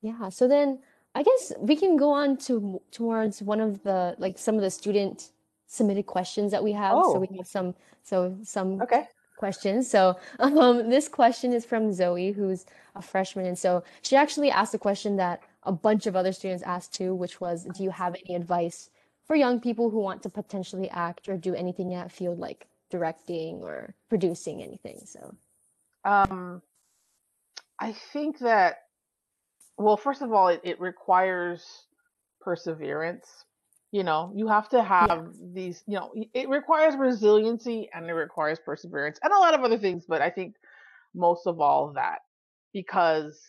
Yeah. 0.00 0.28
So 0.28 0.48
then 0.48 0.80
I 1.14 1.22
guess 1.22 1.52
we 1.58 1.76
can 1.76 1.96
go 1.96 2.10
on 2.10 2.36
to 2.48 2.80
towards 2.90 3.42
one 3.42 3.60
of 3.60 3.82
the 3.82 4.14
like 4.18 4.38
some 4.38 4.54
of 4.56 4.62
the 4.62 4.70
student 4.70 5.30
submitted 5.66 6.06
questions 6.06 6.50
that 6.52 6.62
we 6.62 6.72
have. 6.72 6.94
So 7.06 7.18
we 7.18 7.28
Oh, 7.32 7.36
have 7.38 7.46
some 7.46 7.74
so 8.02 8.36
some 8.42 8.80
okay. 8.82 9.08
Questions. 9.38 9.88
So 9.88 10.18
um 10.38 10.90
this 10.90 11.08
question 11.08 11.52
is 11.52 11.64
from 11.64 11.92
Zoe, 11.92 12.32
who's 12.32 12.66
a 12.94 13.02
freshman. 13.02 13.46
And 13.46 13.58
so 13.58 13.82
she 14.02 14.16
actually 14.16 14.50
asked 14.50 14.74
a 14.74 14.78
question 14.78 15.16
that 15.16 15.42
a 15.62 15.72
bunch 15.72 16.06
of 16.06 16.16
other 16.16 16.32
students 16.32 16.62
asked 16.62 16.92
too, 16.94 17.14
which 17.14 17.40
was, 17.40 17.64
do 17.64 17.82
you 17.82 17.90
have 17.90 18.16
any 18.24 18.34
advice 18.34 18.90
for 19.26 19.36
young 19.36 19.60
people 19.60 19.90
who 19.90 20.00
want 20.00 20.22
to 20.22 20.28
potentially 20.28 20.90
act 20.90 21.28
or 21.28 21.36
do 21.36 21.54
anything 21.54 21.92
in 21.92 21.98
that 21.98 22.12
field 22.12 22.38
like 22.38 22.66
directing 22.90 23.62
or 23.62 23.94
producing 24.08 24.62
anything? 24.62 25.00
So 25.04 25.34
Um, 26.04 26.62
I 27.78 27.92
think 27.92 28.38
that 28.40 28.78
well, 29.78 29.96
first 29.96 30.22
of 30.22 30.32
all, 30.32 30.48
it, 30.48 30.60
it 30.64 30.80
requires 30.80 31.86
perseverance. 32.40 33.44
You 33.90 34.04
know, 34.04 34.32
you 34.36 34.48
have 34.48 34.68
to 34.70 34.82
Yeah. 35.00 35.16
have 35.16 35.32
these, 35.54 35.82
you 35.86 35.98
know, 35.98 36.12
it 36.34 36.48
requires 36.48 36.96
resiliency 36.96 37.88
and 37.94 38.06
it 38.08 38.12
requires 38.12 38.58
perseverance 38.60 39.18
and 39.22 39.32
a 39.32 39.38
lot 39.38 39.54
of 39.54 39.62
other 39.62 39.78
things, 39.78 40.04
but 40.06 40.20
I 40.20 40.30
think 40.30 40.56
most 41.14 41.46
of 41.46 41.60
all 41.60 41.92
that 41.94 42.20
because 42.72 43.40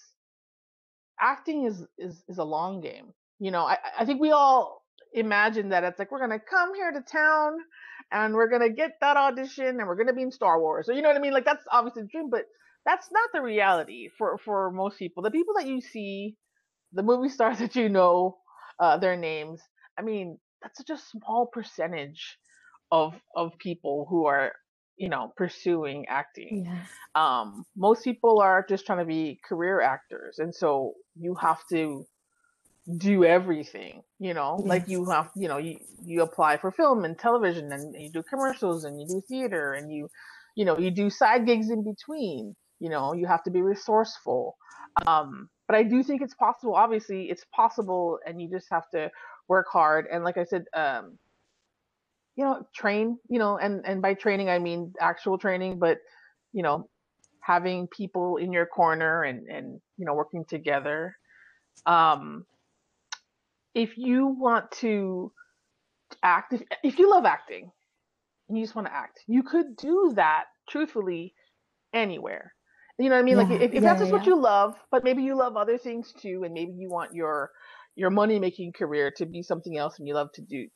acting 1.20 1.66
is 1.66 1.86
is 1.98 2.24
is 2.28 2.38
a 2.38 2.44
long 2.44 2.82
game. 2.82 3.14
You 3.40 3.52
know, 3.52 3.64
I 3.66 3.78
I 4.00 4.06
think 4.06 4.22
we 4.22 4.32
all 4.32 4.84
imagine 5.14 5.70
that 5.70 5.84
it's 5.84 6.00
like 6.00 6.12
we're 6.12 6.20
gonna 6.20 6.40
come 6.40 6.76
here 6.76 6.92
to 6.92 7.02
town 7.02 7.58
and 8.12 8.34
we're 8.34 8.50
gonna 8.50 8.70
get 8.70 8.92
that 9.02 9.18
audition 9.18 9.68
and 9.80 9.88
we're 9.88 9.96
gonna 9.96 10.14
be 10.14 10.24
in 10.24 10.32
Star 10.32 10.60
Wars. 10.60 10.86
So 10.86 10.94
you 10.94 11.02
know 11.02 11.10
what 11.10 11.18
I 11.18 11.22
mean? 11.22 11.34
Like 11.34 11.46
that's 11.46 11.66
obviously 11.72 12.04
the 12.04 12.10
dream, 12.10 12.30
but 12.30 12.46
that's 12.86 13.12
not 13.12 13.30
the 13.34 13.42
reality 13.42 14.10
for 14.18 14.38
for 14.38 14.72
most 14.72 14.98
people. 15.00 15.24
The 15.24 15.32
people 15.32 15.54
that 15.58 15.68
you 15.68 15.82
see, 15.82 16.38
the 16.94 17.04
movie 17.04 17.30
stars 17.30 17.60
that 17.60 17.76
you 17.76 17.90
know, 17.90 18.40
uh, 18.80 18.98
their 18.98 19.18
names. 19.18 19.62
I 20.00 20.02
mean, 20.02 20.40
that's 20.62 20.78
such 20.78 20.90
a 20.90 20.98
small 20.98 21.48
percentage 21.48 22.38
of 22.92 23.14
of 23.36 23.58
people 23.60 24.08
who 24.10 24.26
are 24.26 24.54
you 24.98 25.10
know 25.10 25.32
pursuing 25.36 26.06
acting. 26.08 26.66
Yeah. 26.66 26.84
um 27.16 27.66
most 27.76 28.04
people 28.04 28.40
are 28.40 28.66
just 28.68 28.86
trying 28.86 29.00
to 29.00 29.06
be 29.06 29.40
career 29.48 29.82
actors 29.82 30.40
and 30.40 30.54
so 30.54 30.94
you 31.16 31.36
have 31.36 31.60
to 31.70 32.06
do 32.98 33.24
everything 33.24 34.02
you 34.20 34.34
know? 34.34 34.56
Like 34.66 34.88
you 34.88 35.06
have 35.06 35.30
you 35.36 35.48
know 35.48 35.58
you, 35.58 35.78
you 36.04 36.22
apply 36.24 36.58
for 36.58 36.72
film 36.72 37.06
and 37.06 37.18
television 37.18 37.72
and 37.72 37.96
you 37.96 38.12
do 38.12 38.24
commercials 38.24 38.84
and 38.84 39.00
you 39.00 39.08
do 39.08 39.22
theater 39.28 39.74
and 39.74 39.92
you 39.92 40.10
you 40.56 40.66
know 40.66 40.78
you 40.78 40.92
do 40.92 41.10
side 41.10 41.46
gigs 41.46 41.70
in 41.70 41.84
between 41.84 42.56
you 42.80 42.90
know? 42.90 43.14
You 43.14 43.28
have 43.28 43.44
to 43.44 43.52
be 43.52 43.62
resourceful. 43.62 44.58
Um 45.06 45.50
but 45.70 45.78
i 45.78 45.84
do 45.84 46.04
think 46.04 46.22
it's 46.22 46.34
possible 46.34 46.74
obviously 46.74 47.30
it's 47.30 47.46
possible 47.56 48.20
and 48.26 48.42
you 48.42 48.50
just 48.50 48.68
have 48.72 48.90
to 48.92 49.10
work 49.50 49.68
hard 49.72 50.08
and 50.12 50.24
like 50.24 50.38
i 50.38 50.44
said 50.46 50.66
um 50.76 51.18
you 52.36 52.46
know 52.46 52.66
train 52.74 53.18
you 53.30 53.40
know 53.40 53.58
and 53.58 53.86
and 53.86 54.02
by 54.02 54.14
training 54.14 54.50
i 54.50 54.60
mean 54.60 54.94
actual 55.02 55.38
training 55.38 55.80
but 55.80 55.98
you 56.54 56.64
know 56.64 56.88
having 57.42 57.88
people 57.88 58.38
in 58.38 58.54
your 58.54 58.66
corner 58.66 59.24
and 59.24 59.48
and 59.48 59.82
you 59.98 60.06
know 60.06 60.14
working 60.14 60.46
together 60.46 61.16
um 61.86 62.46
if 63.76 63.98
you 63.98 64.28
want 64.28 64.70
to 64.72 65.32
act 66.24 66.54
if, 66.54 66.64
if 66.84 67.00
you 67.00 67.10
love 67.10 67.26
acting 67.26 67.72
and 68.50 68.58
you 68.58 68.64
just 68.64 68.76
want 68.76 68.88
to 68.88 68.94
act 68.94 69.22
you 69.28 69.44
could 69.44 69.76
do 69.78 70.14
that 70.16 70.46
truthfully 70.70 71.34
anywhere 71.94 72.54
you 73.00 73.10
know 73.10 73.16
what 73.16 73.22
i 73.22 73.24
mean 73.24 73.38
like 73.38 73.50
if, 73.50 73.74
if 73.74 73.74
Yeah. 73.74 73.82
that's 73.84 74.00
Yeah. 74.00 74.00
just 74.00 74.12
what 74.12 74.26
you 74.26 74.36
love 74.40 74.76
but 74.92 75.04
maybe 75.04 75.24
you 75.24 75.36
love 75.36 75.58
other 75.58 75.78
things 75.78 76.14
too 76.14 76.44
and 76.44 76.54
maybe 76.54 76.74
you 76.74 76.90
want 76.90 77.14
your 77.14 77.52
your 78.00 78.10
money 78.10 78.40
making 78.40 78.72
career 78.74 79.12
to 79.18 79.26
be 79.26 79.42
something 79.44 79.78
else 79.78 80.00
and 80.00 80.08
you 80.08 80.14
love 80.16 80.30
to 80.34 80.42
do 80.42 80.68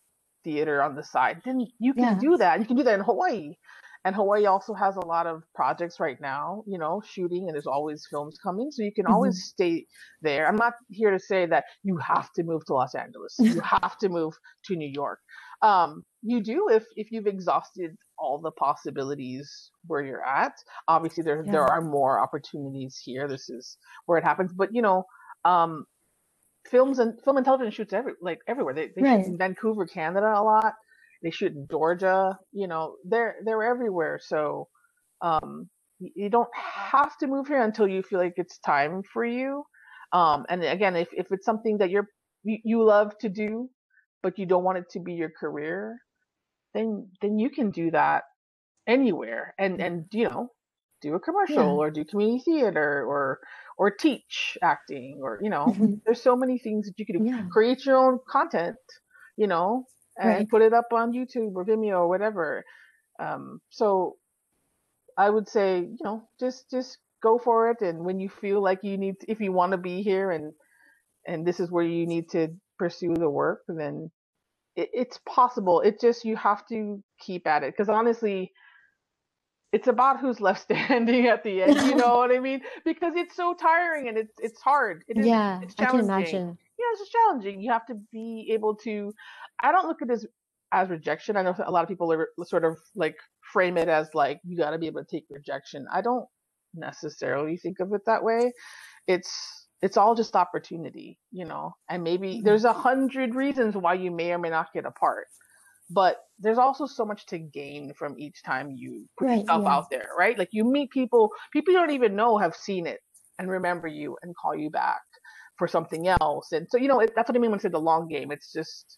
theater 0.44 0.82
on 0.84 0.96
the 0.96 1.04
side 1.04 1.42
then 1.46 1.58
you 1.80 1.94
can 1.94 2.12
Yeah. 2.12 2.18
do 2.18 2.38
that. 2.38 2.60
You 2.60 2.66
can 2.66 2.76
do 2.78 2.84
that 2.84 2.96
in 3.00 3.06
hawaii. 3.06 3.54
And 4.06 4.14
hawaii 4.14 4.46
also 4.46 4.74
has 4.74 4.98
a 4.98 5.06
lot 5.06 5.26
of 5.28 5.44
projects 5.56 6.00
right 6.06 6.20
now 6.20 6.64
you 6.68 6.78
know 6.78 7.02
shooting 7.14 7.44
and 7.48 7.54
there's 7.56 7.68
always 7.78 8.06
films 8.12 8.38
coming 8.44 8.70
so 8.72 8.84
you 8.84 8.92
can 8.94 9.08
Mhm. 9.08 9.14
always 9.14 9.36
stay 9.54 9.86
there. 10.22 10.46
I'm 10.48 10.58
not 10.58 10.74
here 10.90 11.12
to 11.12 11.20
say 11.20 11.46
that 11.54 11.64
you 11.84 11.96
have 11.98 12.28
to 12.36 12.44
move 12.44 12.66
to 12.66 12.74
los 12.74 12.94
angeles. 12.96 13.36
You 13.40 13.62
have 13.78 13.98
to 14.00 14.10
move 14.10 14.34
to 14.66 14.76
new 14.76 14.92
york. 15.02 15.20
Um, 15.62 16.04
you 16.22 16.42
do 16.44 16.68
if 16.78 16.84
if 17.02 17.08
you've 17.12 17.28
exhausted 17.28 17.92
all 18.18 18.38
the 18.42 18.52
possibilities 18.52 19.72
where 19.88 20.04
you're 20.08 20.26
at. 20.26 20.54
Obviously 20.90 21.24
there 21.24 21.42
there 21.54 21.68
are 21.74 21.82
more 21.82 22.20
opportunities 22.26 22.94
here. 23.08 23.28
This 23.30 23.50
is 23.50 23.78
where 24.08 24.18
it 24.18 24.26
happens. 24.26 24.52
But 24.62 24.70
you 24.78 24.82
know 24.82 25.00
um 25.46 25.86
films 26.74 27.00
and 27.00 27.16
film 27.26 27.38
and 27.38 27.46
television 27.46 27.72
shoots 27.74 27.94
every 27.94 28.14
like 28.22 28.40
everywhere. 28.50 28.76
They, 28.76 28.90
they 28.98 29.06
shoot 29.06 29.28
in 29.28 29.38
vancouver 29.40 29.88
canada 29.88 30.34
a 30.38 30.44
lot. 30.44 30.76
They 31.24 31.32
shoot 31.32 31.54
in 31.54 31.68
georgia 31.72 32.38
you 32.54 32.68
know 32.68 32.98
they're 33.06 33.38
they're 33.46 33.64
everywhere. 33.64 34.20
So 34.24 34.70
um 35.24 35.70
you 36.00 36.30
don't 36.30 36.50
have 36.56 37.18
to 37.20 37.28
move 37.28 37.48
here 37.48 37.64
until 37.64 37.88
you 37.88 38.04
feel 38.04 38.20
like 38.20 38.36
it's 38.38 38.60
time 38.60 39.04
for 39.14 39.26
you. 39.26 39.66
Um 40.14 40.46
and 40.50 40.64
again 40.66 40.98
if, 40.98 41.10
if 41.14 41.28
it's 41.32 41.46
something 41.46 41.80
that 41.80 41.92
you're 41.92 42.10
you, 42.46 42.60
you 42.66 42.84
love 42.86 43.18
to 43.22 43.30
do 43.30 43.70
but 44.24 44.40
you 44.40 44.48
don't 44.48 44.66
want 44.66 44.80
it 44.80 44.86
to 44.92 45.02
be 45.02 45.14
your 45.16 45.32
career 45.40 46.00
then 46.76 47.10
then 47.22 47.40
you 47.40 47.52
can 47.52 47.72
do 47.72 47.92
that 47.92 48.24
anywhere 48.88 49.54
and 49.60 49.82
and 49.82 50.06
you 50.14 50.26
know 50.30 50.50
do 51.02 51.16
a 51.16 51.22
commercial 51.22 51.66
Yeah. 51.66 51.78
or 51.82 51.92
do 51.92 52.06
community 52.06 52.44
theater 52.46 53.06
or 53.08 53.40
or 53.78 53.92
teach 53.92 54.58
acting 54.64 55.20
or 55.22 55.40
you 55.44 55.50
know 55.50 55.76
Mhm. 55.76 56.02
there's 56.06 56.22
so 56.22 56.36
many 56.36 56.60
things 56.60 56.88
that 56.88 57.00
you 57.00 57.06
can 57.06 57.18
do 57.18 57.22
Yeah. 57.26 57.46
create 57.52 57.86
your 57.86 57.98
own 57.98 58.20
content 58.30 58.78
you 59.38 59.48
know 59.48 59.86
and 60.20 60.38
Right. 60.38 60.50
put 60.50 60.62
it 60.62 60.74
up 60.74 60.88
on 60.94 61.14
youtube 61.14 61.54
or 61.56 61.66
vimeo 61.66 62.00
or 62.02 62.10
whatever 62.10 62.64
um 63.22 63.60
so 63.70 64.18
i 65.18 65.30
would 65.30 65.50
say 65.50 65.80
you 65.82 65.98
know 66.04 66.28
just 66.40 66.70
just 66.72 67.00
go 67.24 67.40
for 67.40 67.72
it 67.72 67.82
and 67.82 68.06
when 68.06 68.20
you 68.20 68.30
feel 68.30 68.62
like 68.64 68.80
you 68.84 68.98
need 68.98 69.16
if 69.28 69.42
you 69.42 69.52
want 69.52 69.72
to 69.74 69.78
be 69.78 70.04
here 70.04 70.32
and 70.32 70.54
and 71.28 71.46
this 71.48 71.60
is 71.60 71.72
where 71.72 71.86
you 71.86 72.08
need 72.08 72.30
to 72.30 72.50
pursue 72.80 73.14
the 73.16 73.30
work 73.30 73.62
then 73.68 74.12
it, 74.78 74.90
it's 74.94 75.20
possible 75.28 75.82
it 75.82 76.02
just 76.02 76.26
you 76.26 76.38
have 76.38 76.68
to 76.68 77.04
keep 77.20 77.48
at 77.48 77.64
it 77.64 77.74
because 77.76 77.90
honestly 77.90 78.52
it's 79.74 79.88
about 79.88 80.20
who's 80.22 80.40
left 80.42 80.62
standing 80.70 81.28
at 81.28 81.44
the 81.44 81.64
end 81.64 81.82
you 81.88 81.96
know 81.96 82.16
what 82.18 82.32
i 82.32 82.40
mean? 82.40 82.62
Because 82.86 83.14
it's 83.18 83.36
so 83.36 83.56
tiring 83.56 84.08
and 84.10 84.18
it's 84.18 84.36
it's 84.40 84.62
hard. 84.62 85.04
It 85.10 85.18
is 85.20 85.26
Yeah. 85.28 85.62
it's 85.62 85.76
I 85.80 85.86
can 85.86 86.00
challenging. 86.02 86.10
imagine. 86.10 86.58
yeah 86.80 86.86
it's 86.94 87.02
just 87.02 87.12
challenging. 87.14 87.62
You 87.62 87.72
have 87.72 87.86
to 87.88 87.96
be 88.12 88.50
able 88.54 88.76
to 88.88 89.14
i 89.62 89.72
don't 89.74 89.88
look 89.88 90.02
at 90.04 90.10
this 90.10 90.26
as 90.72 90.90
rejection. 90.90 91.38
I 91.38 91.44
know 91.44 91.56
a 91.66 91.72
lot 91.72 91.84
of 91.84 91.90
people 91.90 92.12
are 92.14 92.30
sort 92.46 92.66
of 92.66 92.78
like 92.96 93.18
frame 93.54 93.78
it 93.78 93.90
as 93.90 94.10
like 94.16 94.40
you 94.44 94.58
got 94.58 94.72
to 94.72 94.80
be 94.80 94.88
able 94.88 95.04
to 95.06 95.12
take 95.12 95.26
rejection. 95.30 95.86
I 95.94 96.02
don't 96.02 96.26
necessarily 96.76 97.58
think 97.58 97.80
of 97.82 97.94
it 97.94 98.02
that 98.08 98.24
way. 98.24 98.52
It's 99.08 99.32
it's 99.82 99.98
all 99.98 100.16
just 100.16 100.36
opportunity 100.36 101.20
you 101.32 101.46
know? 101.46 101.74
And 101.90 102.04
maybe 102.04 102.42
Mhm. 102.42 102.44
there's 102.46 102.66
a 102.66 102.74
hundred 102.74 103.36
reasons 103.36 103.76
why 103.76 103.96
you 103.96 104.12
may 104.12 104.32
or 104.34 104.40
may 104.40 104.50
not 104.50 104.74
get 104.74 104.86
a 104.86 104.92
part 104.92 105.28
but 105.94 106.18
there's 106.40 106.58
also 106.58 106.86
so 106.86 107.06
much 107.06 107.26
to 107.28 107.38
gain 107.38 107.94
from 107.94 108.16
each 108.18 108.42
time 108.44 108.72
you 108.72 109.08
put 109.18 109.28
Right. 109.28 109.42
yourself 109.42 109.64
Yeah. 109.64 109.74
out 109.74 109.90
there 109.90 110.10
right 110.18 110.38
like 110.38 110.50
you 110.52 110.64
meet 110.64 110.90
people 110.92 111.30
people 111.52 111.74
you 111.74 111.80
don't 111.80 111.92
even 111.92 112.16
know 112.16 112.38
have 112.38 112.56
seen 112.56 112.88
it 112.88 113.00
and 113.40 113.50
remember 113.50 113.88
you 113.88 114.18
and 114.24 114.36
call 114.36 114.56
you 114.56 114.70
back 114.70 115.02
for 115.58 115.68
something 115.68 116.08
else 116.08 116.52
and 116.52 116.68
so 116.70 116.78
you 116.78 116.88
know 116.88 117.00
it, 117.00 117.14
that's 117.16 117.30
what 117.30 117.38
i 117.38 117.40
mean 117.40 117.52
when 117.52 117.60
i 117.60 117.62
say 117.62 117.70
the 117.70 117.80
long 117.80 118.08
game 118.08 118.32
it's 118.32 118.52
just 118.52 118.98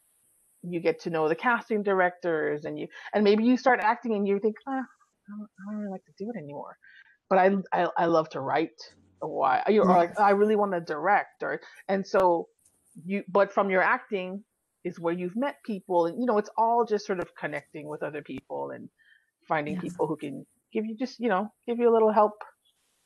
you 0.63 0.79
get 0.79 0.99
to 1.01 1.09
know 1.09 1.27
the 1.27 1.35
casting 1.35 1.83
directors 1.83 2.65
and 2.65 2.79
you 2.79 2.87
and 3.13 3.23
maybe 3.23 3.43
you 3.43 3.57
start 3.57 3.79
acting 3.81 4.13
and 4.13 4.27
you 4.27 4.39
think 4.39 4.55
ah, 4.67 4.71
I, 4.71 4.75
don't, 5.29 5.47
I 5.59 5.71
don't 5.71 5.79
really 5.81 5.91
like 5.91 6.05
to 6.05 6.13
do 6.17 6.31
it 6.33 6.37
anymore 6.37 6.75
but 7.29 7.37
i 7.39 7.51
i, 7.73 7.87
I 7.97 8.05
love 8.05 8.29
to 8.29 8.39
write 8.39 8.69
or 9.21 9.29
why 9.29 9.63
or 9.67 9.71
Yeah. 9.71 9.83
like 9.83 10.19
i 10.19 10.31
really 10.31 10.55
want 10.55 10.71
to 10.71 10.81
direct 10.81 11.43
or 11.43 11.59
and 11.87 12.05
so 12.07 12.47
you 13.05 13.23
but 13.27 13.51
from 13.51 13.69
your 13.69 13.81
acting 13.81 14.43
is 14.85 14.99
where 14.99 15.13
you've 15.13 15.35
met 15.35 15.55
people 15.65 16.05
and 16.05 16.19
you 16.19 16.25
know 16.25 16.37
it's 16.37 16.49
all 16.57 16.85
just 16.85 17.05
sort 17.05 17.19
of 17.19 17.35
connecting 17.35 17.87
with 17.89 18.01
other 18.03 18.21
people 18.21 18.71
and 18.71 18.87
finding 19.47 19.75
Yeah. 19.75 19.81
people 19.81 20.07
who 20.07 20.15
can 20.15 20.45
give 20.71 20.85
you 20.85 20.95
just 20.95 21.19
you 21.19 21.29
know 21.29 21.51
give 21.67 21.77
you 21.79 21.89
a 21.91 21.93
little 21.93 22.11
help 22.11 22.33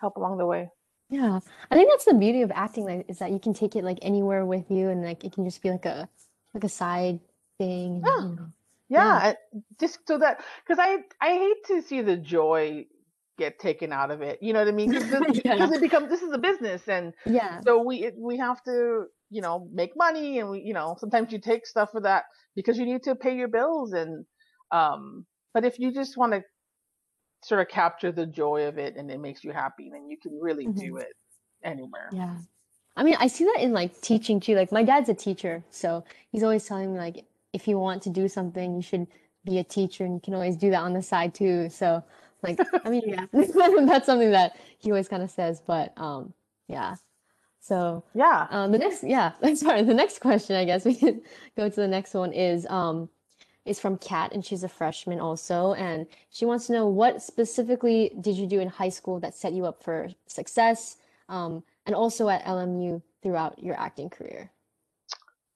help 0.01 0.15
along 0.17 0.37
the 0.37 0.45
way 0.45 0.69
Yeah. 1.09 1.39
I 1.71 1.75
think 1.75 1.89
that's 1.89 2.05
the 2.05 2.13
beauty 2.13 2.41
of 2.43 2.51
acting, 2.53 2.85
like, 2.85 3.05
is 3.09 3.17
that 3.19 3.31
you 3.31 3.39
can 3.45 3.53
take 3.61 3.73
it 3.75 3.83
like 3.83 3.97
anywhere 4.03 4.45
with 4.45 4.69
you 4.69 4.89
and 4.93 5.01
like 5.09 5.23
it 5.25 5.33
can 5.33 5.43
just 5.49 5.61
be 5.63 5.71
like 5.71 5.85
a 5.85 6.07
like 6.53 6.63
a 6.63 6.69
side 6.69 7.19
thing. 7.57 8.01
Yeah. 8.05 8.21
You 8.21 8.35
know. 8.35 8.47
yeah, 8.89 9.17
Yeah. 9.27 9.33
just 9.81 9.99
so 10.07 10.17
that 10.23 10.35
because 10.61 10.79
i 10.87 10.91
i 11.21 11.29
hate 11.43 11.61
to 11.71 11.81
see 11.89 12.01
the 12.01 12.17
joy 12.17 12.85
get 13.41 13.57
taken 13.59 13.91
out 13.93 14.11
of 14.11 14.21
it 14.29 14.37
you 14.45 14.51
know 14.53 14.59
what 14.63 14.67
i 14.67 14.71
mean 14.71 14.91
because 14.97 15.41
Yeah. 15.45 15.69
it 15.77 15.81
becomes 15.81 16.09
this 16.13 16.21
is 16.21 16.31
a 16.33 16.37
business 16.49 16.87
and 16.87 17.13
Yeah. 17.25 17.61
so 17.65 17.71
we 17.89 17.95
it, 18.07 18.15
we 18.29 18.37
have 18.37 18.63
to 18.69 19.05
you 19.29 19.41
know 19.41 19.67
make 19.71 19.91
money 19.95 20.39
and 20.39 20.49
we 20.49 20.61
you 20.61 20.73
know 20.73 20.95
sometimes 20.99 21.31
you 21.31 21.39
take 21.39 21.65
stuff 21.65 21.91
for 21.91 22.01
that 22.01 22.25
because 22.55 22.77
you 22.77 22.85
need 22.85 23.03
to 23.03 23.15
pay 23.15 23.35
your 23.35 23.47
bills 23.47 23.93
and 23.93 24.25
um 24.71 25.25
but 25.53 25.65
if 25.65 25.79
you 25.79 25.91
just 25.93 26.17
want 26.17 26.33
to 26.33 26.41
sort 27.43 27.61
of 27.61 27.67
capture 27.67 28.11
the 28.11 28.25
joy 28.25 28.67
of 28.67 28.77
it 28.77 28.95
and 28.97 29.09
it 29.09 29.19
makes 29.19 29.43
you 29.43 29.51
happy 29.51 29.89
then 29.91 30.09
you 30.09 30.17
can 30.21 30.37
really 30.39 30.67
do 30.67 30.97
Mhm. 30.97 31.01
it 31.01 31.13
anywhere 31.63 32.13
Yeah. 32.13 32.37
I 32.97 33.03
mean, 33.03 33.15
I 33.19 33.27
see 33.27 33.45
that 33.45 33.57
in 33.61 33.71
like 33.73 33.99
teaching 34.01 34.39
too. 34.39 34.55
Like 34.55 34.71
my 34.71 34.83
dad's 34.83 35.09
a 35.09 35.13
teacher, 35.13 35.63
so 35.71 36.03
he's 36.31 36.43
always 36.43 36.65
telling 36.65 36.93
me 36.93 36.99
like 36.99 37.25
if 37.53 37.67
you 37.67 37.79
want 37.79 38.03
to 38.03 38.09
do 38.09 38.27
something, 38.27 38.75
you 38.75 38.81
should 38.81 39.07
be 39.45 39.59
a 39.59 39.63
teacher 39.63 40.05
and 40.05 40.15
you 40.15 40.19
can 40.21 40.33
always 40.33 40.57
do 40.57 40.69
that 40.71 40.81
on 40.81 40.93
the 40.93 41.01
side 41.01 41.33
too. 41.33 41.69
So 41.69 42.03
like 42.43 42.59
I 42.83 42.89
mean, 42.89 43.03
yeah. 43.07 43.25
That's 43.33 44.05
something 44.05 44.31
that 44.31 44.57
he 44.79 44.91
always 44.91 45.07
kind 45.07 45.23
of 45.23 45.31
says, 45.31 45.61
but 45.65 45.93
um 45.97 46.33
yeah. 46.67 46.97
So 47.59 48.03
yeah 48.13 48.47
um 48.49 48.71
the 48.71 48.77
next 48.77 49.03
yeah, 49.03 49.33
sorry, 49.55 49.83
the 49.83 49.93
next 49.93 50.19
question 50.19 50.55
I 50.55 50.65
guess 50.65 50.85
we 50.91 50.95
can 50.95 51.21
go 51.57 51.69
to 51.69 51.75
the 51.75 51.87
next 51.87 52.13
one 52.13 52.33
is 52.33 52.65
um 52.67 53.09
is 53.65 53.79
from 53.79 53.97
Kat 53.97 54.31
and 54.33 54.43
she's 54.43 54.63
a 54.63 54.69
freshman 54.69 55.19
also 55.19 55.73
and 55.73 56.07
she 56.31 56.45
wants 56.45 56.67
to 56.67 56.73
know 56.73 56.87
what 56.87 57.21
specifically 57.21 58.11
did 58.21 58.35
you 58.35 58.47
do 58.47 58.59
in 58.59 58.67
high 58.67 58.89
school 58.89 59.19
that 59.19 59.35
set 59.35 59.53
you 59.53 59.65
up 59.65 59.83
for 59.83 60.09
success? 60.27 60.97
um, 61.29 61.63
and 61.85 61.95
also 61.95 62.27
at 62.27 62.43
LMU 62.43 63.01
throughout 63.23 63.63
your 63.63 63.79
acting 63.79 64.09
career? 64.09 64.51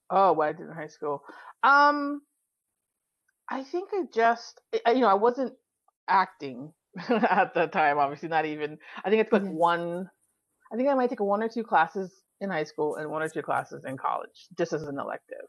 Oh, 0.10 0.32
what 0.34 0.50
I 0.50 0.54
did 0.54 0.68
in 0.68 0.74
high 0.74 0.88
school. 0.88 1.24
Um, 1.64 2.22
I 3.50 3.64
think 3.64 3.90
I 3.92 4.04
just, 4.14 4.62
you 4.88 5.02
know, 5.02 5.08
I 5.08 5.16
wasn't 5.16 5.54
acting 6.08 6.72
at 7.10 7.54
the 7.54 7.68
time. 7.68 7.98
Obviously, 7.98 8.30
not 8.30 8.46
even. 8.46 8.78
I 9.04 9.10
think 9.10 9.22
it's 9.22 9.34
like 9.34 9.42
mm-hmm. 9.42 9.54
one. 9.54 10.10
I 10.74 10.78
think 10.78 10.90
I 10.90 10.96
might 10.96 11.10
take 11.10 11.20
one 11.20 11.44
or 11.44 11.50
two 11.50 11.64
classes 11.64 12.12
in 12.42 12.50
high 12.50 12.64
school 12.64 12.96
and 12.96 13.10
one 13.10 13.22
or 13.22 13.30
two 13.30 13.42
classes 13.42 13.86
in 13.86 13.98
college, 13.98 14.48
just 14.58 14.74
as 14.74 14.84
an 14.84 14.98
elective. 15.00 15.48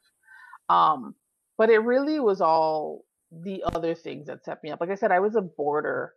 Um, 0.68 1.14
but 1.56 1.70
it 1.70 1.78
really 1.78 2.20
was 2.20 2.40
all 2.40 3.04
the 3.32 3.64
other 3.74 3.94
things 3.94 4.26
that 4.26 4.44
set 4.44 4.62
me 4.62 4.70
up. 4.70 4.80
Like 4.80 4.90
I 4.90 4.94
said, 4.94 5.10
I 5.10 5.20
was 5.20 5.34
a 5.34 5.40
boarder 5.40 6.12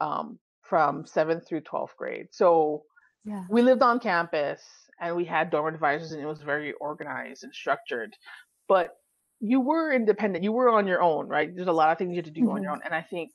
um, 0.00 0.38
from 0.62 1.06
seventh 1.06 1.48
through 1.48 1.62
twelfth 1.62 1.96
grade, 1.96 2.28
so 2.30 2.84
yeah. 3.24 3.44
we 3.48 3.62
lived 3.62 3.82
on 3.82 3.98
campus 3.98 4.62
and 5.00 5.16
we 5.16 5.24
had 5.24 5.50
dorm 5.50 5.72
advisors, 5.72 6.12
and 6.12 6.22
it 6.22 6.26
was 6.26 6.42
very 6.42 6.72
organized 6.74 7.44
and 7.44 7.54
structured. 7.54 8.14
But 8.68 8.96
you 9.40 9.60
were 9.60 9.92
independent. 9.92 10.44
You 10.44 10.52
were 10.52 10.68
on 10.68 10.86
your 10.86 11.02
own, 11.02 11.28
right? 11.28 11.54
There's 11.54 11.66
a 11.68 11.72
lot 11.72 11.90
of 11.90 11.98
things 11.98 12.10
you 12.10 12.16
had 12.16 12.26
to 12.26 12.30
do 12.30 12.42
mm-hmm. 12.42 12.50
on 12.50 12.62
your 12.62 12.72
mm-hmm. 12.72 12.82
own, 12.82 12.84
and 12.84 12.94
I 12.94 13.02
think 13.02 13.30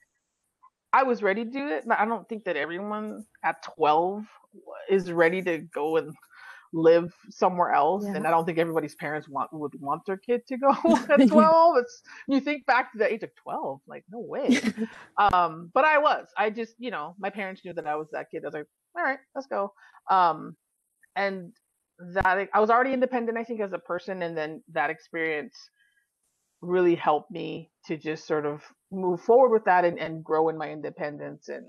I 0.94 1.04
was 1.04 1.24
ready 1.24 1.44
to 1.44 1.50
do 1.50 1.68
it. 1.70 1.84
But 1.88 2.00
I 2.00 2.06
don't 2.06 2.30
think 2.30 2.44
that 2.46 2.56
everyone 2.56 3.26
at 3.44 3.64
12 3.76 4.24
is 4.90 5.12
ready 5.12 5.42
to 5.42 5.60
go 5.74 5.98
and 5.98 6.14
live 6.74 7.14
somewhere 7.30 7.72
else 7.72 8.04
yeah. 8.06 8.16
and 8.16 8.28
i 8.28 8.30
don't 8.30 8.46
think 8.46 8.58
everybody's 8.58 8.96
parents 8.96 9.30
want 9.30 9.50
would 9.54 9.72
want 9.80 10.02
their 10.06 10.18
kid 10.18 10.42
to 10.46 10.58
go 10.58 10.70
at 11.10 11.28
12 11.28 11.78
it's 11.78 12.02
you 12.28 12.40
think 12.42 12.66
back 12.66 12.92
to 12.92 12.98
the 12.98 13.12
age 13.12 13.24
of 13.24 13.30
12 13.36 13.80
like 13.88 14.04
no 14.12 14.20
way. 14.20 14.60
Um 15.18 15.72
but 15.74 15.86
i 15.86 15.98
was. 15.98 16.28
I 16.38 16.50
just 16.50 16.76
you 16.78 16.92
know 16.92 17.16
my 17.18 17.30
parents 17.30 17.62
knew 17.64 17.74
that 17.74 17.88
i 17.88 17.96
was 17.96 18.08
that 18.12 18.28
kid. 18.30 18.44
I 18.44 18.48
was 18.48 18.54
like 18.54 18.68
all 18.98 19.04
right 19.04 19.20
let's 19.34 19.48
go. 19.48 19.72
Um 20.10 20.56
and 21.16 21.54
that 22.14 22.50
i 22.54 22.60
was 22.60 22.70
already 22.70 22.92
independent 22.92 23.38
i 23.38 23.44
think 23.44 23.62
as 23.62 23.72
a 23.72 23.80
person 23.80 24.22
and 24.22 24.38
then 24.38 24.62
that 24.74 24.90
experience 24.90 25.56
really 26.62 26.96
helped 26.96 27.32
me 27.32 27.70
to 27.86 27.96
just 27.96 28.28
sort 28.28 28.46
of 28.46 28.62
move 28.92 29.22
forward 29.22 29.52
with 29.52 29.64
that 29.66 29.86
and, 29.86 29.98
and 30.00 30.24
grow 30.24 30.50
in 30.50 30.58
my 30.58 30.70
independence 30.70 31.48
and 31.48 31.66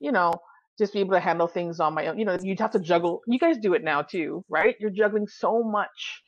you 0.00 0.10
know 0.10 0.32
just 0.80 0.94
be 0.94 1.00
able 1.00 1.12
to 1.12 1.20
handle 1.20 1.46
things 1.46 1.78
on 1.78 1.92
my 1.92 2.06
own. 2.06 2.18
You 2.18 2.24
know, 2.24 2.38
you'd 2.40 2.58
have 2.58 2.70
to 2.72 2.80
juggle. 2.80 3.20
You 3.26 3.38
guys 3.38 3.58
do 3.58 3.74
it 3.74 3.84
now 3.84 4.00
too, 4.00 4.42
right? 4.48 4.74
You're 4.80 4.90
juggling 4.90 5.28
so 5.28 5.62
much 5.62 6.22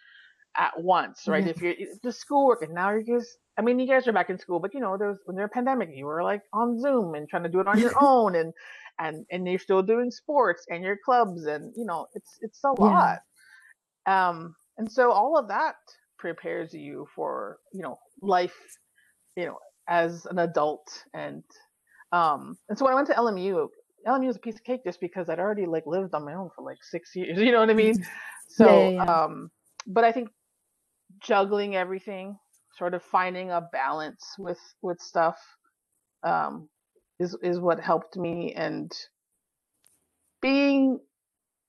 at 0.56 0.78
once, 0.78 1.26
right? 1.26 1.46
If 1.48 1.62
you're 1.62 1.74
the 2.02 2.12
schoolwork 2.12 2.60
and 2.60 2.74
now 2.74 2.90
you're 2.90 3.18
just, 3.18 3.38
I 3.58 3.62
mean, 3.62 3.78
you 3.78 3.88
guys 3.88 4.06
are 4.06 4.12
back 4.12 4.28
in 4.28 4.38
school, 4.38 4.60
but 4.60 4.74
you 4.74 4.80
know, 4.80 4.98
there's 4.98 5.16
when 5.24 5.36
there's 5.36 5.50
a 5.50 5.54
pandemic, 5.54 5.88
you 5.94 6.04
were 6.04 6.22
like 6.22 6.42
on 6.52 6.78
Zoom 6.78 7.14
and 7.14 7.26
trying 7.26 7.44
to 7.44 7.48
do 7.48 7.60
it 7.60 7.66
on 7.66 7.78
your 7.78 7.94
own, 8.00 8.36
and 8.36 8.52
and 8.98 9.24
and 9.30 9.48
you're 9.48 9.58
still 9.58 9.82
doing 9.82 10.10
sports 10.10 10.66
and 10.68 10.84
your 10.84 10.98
clubs, 11.02 11.46
and 11.46 11.72
you 11.74 11.86
know, 11.86 12.06
it's 12.14 12.36
it's 12.42 12.60
a 12.64 12.80
lot. 12.80 13.20
Yeah. 14.06 14.28
Um, 14.28 14.54
and 14.76 14.92
so 14.92 15.10
all 15.12 15.38
of 15.38 15.48
that 15.48 15.76
prepares 16.18 16.74
you 16.74 17.08
for 17.14 17.56
you 17.72 17.80
know 17.80 17.98
life, 18.20 18.56
you 19.34 19.46
know, 19.46 19.58
as 19.88 20.26
an 20.26 20.38
adult 20.38 21.04
and 21.14 21.42
um, 22.12 22.58
and 22.68 22.78
so 22.78 22.84
when 22.84 22.92
I 22.92 22.94
went 22.94 23.08
to 23.08 23.14
LMU, 23.14 23.68
LMU 24.06 24.26
was 24.26 24.36
a 24.36 24.40
piece 24.40 24.56
of 24.56 24.64
cake 24.64 24.82
just 24.84 25.00
because 25.00 25.28
I'd 25.28 25.38
already 25.38 25.66
like 25.66 25.86
lived 25.86 26.14
on 26.14 26.24
my 26.24 26.34
own 26.34 26.50
for 26.54 26.64
like 26.64 26.78
six 26.82 27.10
years. 27.14 27.38
You 27.38 27.52
know 27.52 27.60
what 27.60 27.70
I 27.70 27.74
mean? 27.74 28.04
So, 28.48 28.66
yeah, 28.66 28.88
yeah, 28.88 29.04
yeah. 29.04 29.24
um, 29.24 29.50
but 29.86 30.04
I 30.04 30.12
think 30.12 30.28
juggling 31.20 31.76
everything, 31.76 32.38
sort 32.76 32.94
of 32.94 33.02
finding 33.02 33.50
a 33.50 33.60
balance 33.72 34.24
with 34.38 34.60
with 34.82 35.00
stuff, 35.00 35.38
um, 36.22 36.68
is 37.18 37.36
is 37.42 37.58
what 37.58 37.80
helped 37.80 38.16
me 38.16 38.52
and 38.54 38.92
being 40.40 40.98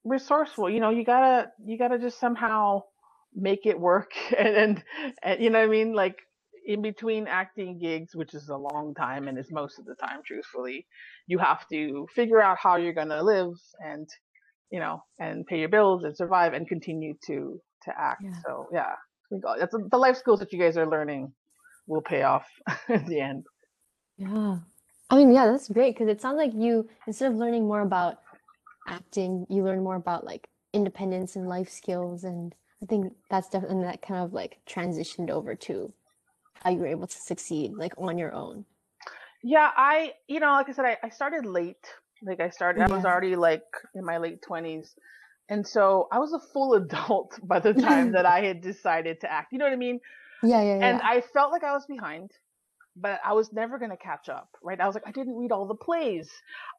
resourceful. 0.04 0.70
You 0.70 0.80
know, 0.80 0.90
you 0.90 1.04
gotta 1.04 1.52
you 1.64 1.78
gotta 1.78 2.00
just 2.00 2.20
somehow 2.20 2.84
make 3.36 3.66
it 3.66 3.80
work 3.80 4.12
and, 4.38 4.56
and, 4.56 4.84
and 5.24 5.44
you 5.44 5.50
know 5.50 5.60
what 5.60 5.68
I 5.68 5.72
mean? 5.72 5.94
Like 5.94 6.18
in 6.66 6.82
between 6.82 7.28
acting 7.28 7.80
gigs, 7.80 8.16
which 8.16 8.34
is 8.34 8.50
a 8.50 8.58
long 8.58 8.94
time 8.96 9.28
and 9.28 9.38
is 9.38 9.52
most 9.52 9.80
of 9.80 9.86
the 9.86 9.96
time, 9.96 10.22
truthfully, 10.26 10.86
you 11.28 11.38
have 11.40 11.68
to 11.70 12.08
figure 12.16 12.42
out 12.42 12.58
how 12.58 12.76
you're 12.76 12.94
going 12.94 13.10
to 13.10 13.24
live 13.24 13.54
and, 13.80 14.08
you 14.72 14.80
know, 14.80 15.04
and 15.20 15.46
pay 15.46 15.60
your 15.60 15.70
bills 15.70 16.04
and 16.04 16.16
survive 16.16 16.54
and 16.54 16.68
continue 16.68 17.14
to 17.28 17.60
to 17.84 17.92
act. 17.98 18.24
Yeah. 18.24 18.42
So 18.46 18.68
yeah, 18.72 18.94
that's 19.60 19.76
the 19.92 19.98
life 19.98 20.18
skills 20.18 20.40
that 20.40 20.54
you 20.54 20.60
guys 20.60 20.78
are 20.78 20.90
learning 20.90 21.34
will 21.88 22.02
pay 22.02 22.24
off 22.24 22.48
at 22.90 23.06
the 23.06 23.20
end. 23.20 23.46
Yeah, 24.18 24.60
I 25.10 25.16
mean, 25.16 25.32
yeah, 25.34 25.48
that's 25.48 25.70
great 25.70 25.96
because 25.96 26.08
it 26.08 26.22
sounds 26.22 26.38
like 26.38 26.54
you 26.54 26.88
instead 27.08 27.32
of 27.32 27.38
learning 27.38 27.68
more 27.68 27.82
about 27.82 28.20
acting, 28.88 29.46
you 29.50 29.64
learn 29.64 29.84
more 29.84 29.96
about 29.96 30.24
like 30.24 30.48
independence 30.74 31.36
and 31.36 31.48
life 31.48 31.70
skills 31.70 32.24
and 32.24 32.56
I 32.82 32.86
think 32.86 33.14
that's 33.30 33.48
definitely 33.48 33.84
that 33.84 34.02
kind 34.02 34.24
of 34.24 34.34
like 34.34 34.60
transitioned 34.68 35.30
over 35.30 35.56
to 35.56 35.94
how 36.64 36.70
you 36.70 36.80
were 36.80 36.88
able 36.88 37.08
to 37.08 37.18
succeed 37.18 37.74
like 37.74 37.94
on 37.98 38.18
your 38.18 38.34
own 38.34 38.66
yeah 39.44 39.72
i 39.76 40.14
you 40.28 40.40
know 40.40 40.52
like 40.54 40.70
i 40.70 40.72
said 40.72 40.86
i, 40.86 40.98
I 41.04 41.10
started 41.10 41.46
late 41.46 41.86
like 42.24 42.40
i 42.40 42.50
started 42.50 42.80
yeah. 42.80 42.88
i 42.90 42.96
was 42.96 43.06
already 43.06 43.36
like 43.36 43.64
in 43.94 44.06
my 44.06 44.18
late 44.18 44.42
20s 44.42 44.96
and 45.50 45.68
so 45.68 46.08
i 46.12 46.20
was 46.20 46.34
a 46.34 46.40
full 46.40 46.74
adult 46.82 47.40
by 47.44 47.60
the 47.60 47.74
time 47.74 48.12
that 48.14 48.26
i 48.26 48.42
had 48.42 48.62
decided 48.62 49.20
to 49.22 49.32
act 49.32 49.52
you 49.52 49.60
know 49.60 49.66
what 49.66 49.74
i 49.74 49.78
mean 49.78 50.00
yeah 50.42 50.62
yeah, 50.62 50.78
yeah. 50.78 50.86
and 50.88 51.02
i 51.02 51.22
felt 51.22 51.52
like 51.52 51.64
i 51.64 51.74
was 51.74 51.86
behind 51.86 52.32
but 52.98 53.20
I 53.26 53.34
was 53.34 53.54
never 53.54 53.80
going 53.80 53.92
to 53.92 53.98
catch 53.98 54.30
up, 54.30 54.50
right? 54.64 54.80
I 54.80 54.88
was 54.88 54.96
like, 54.96 55.08
I 55.08 55.12
didn't 55.12 55.38
read 55.38 55.52
all 55.52 55.68
the 55.68 55.76
plays. 55.76 56.30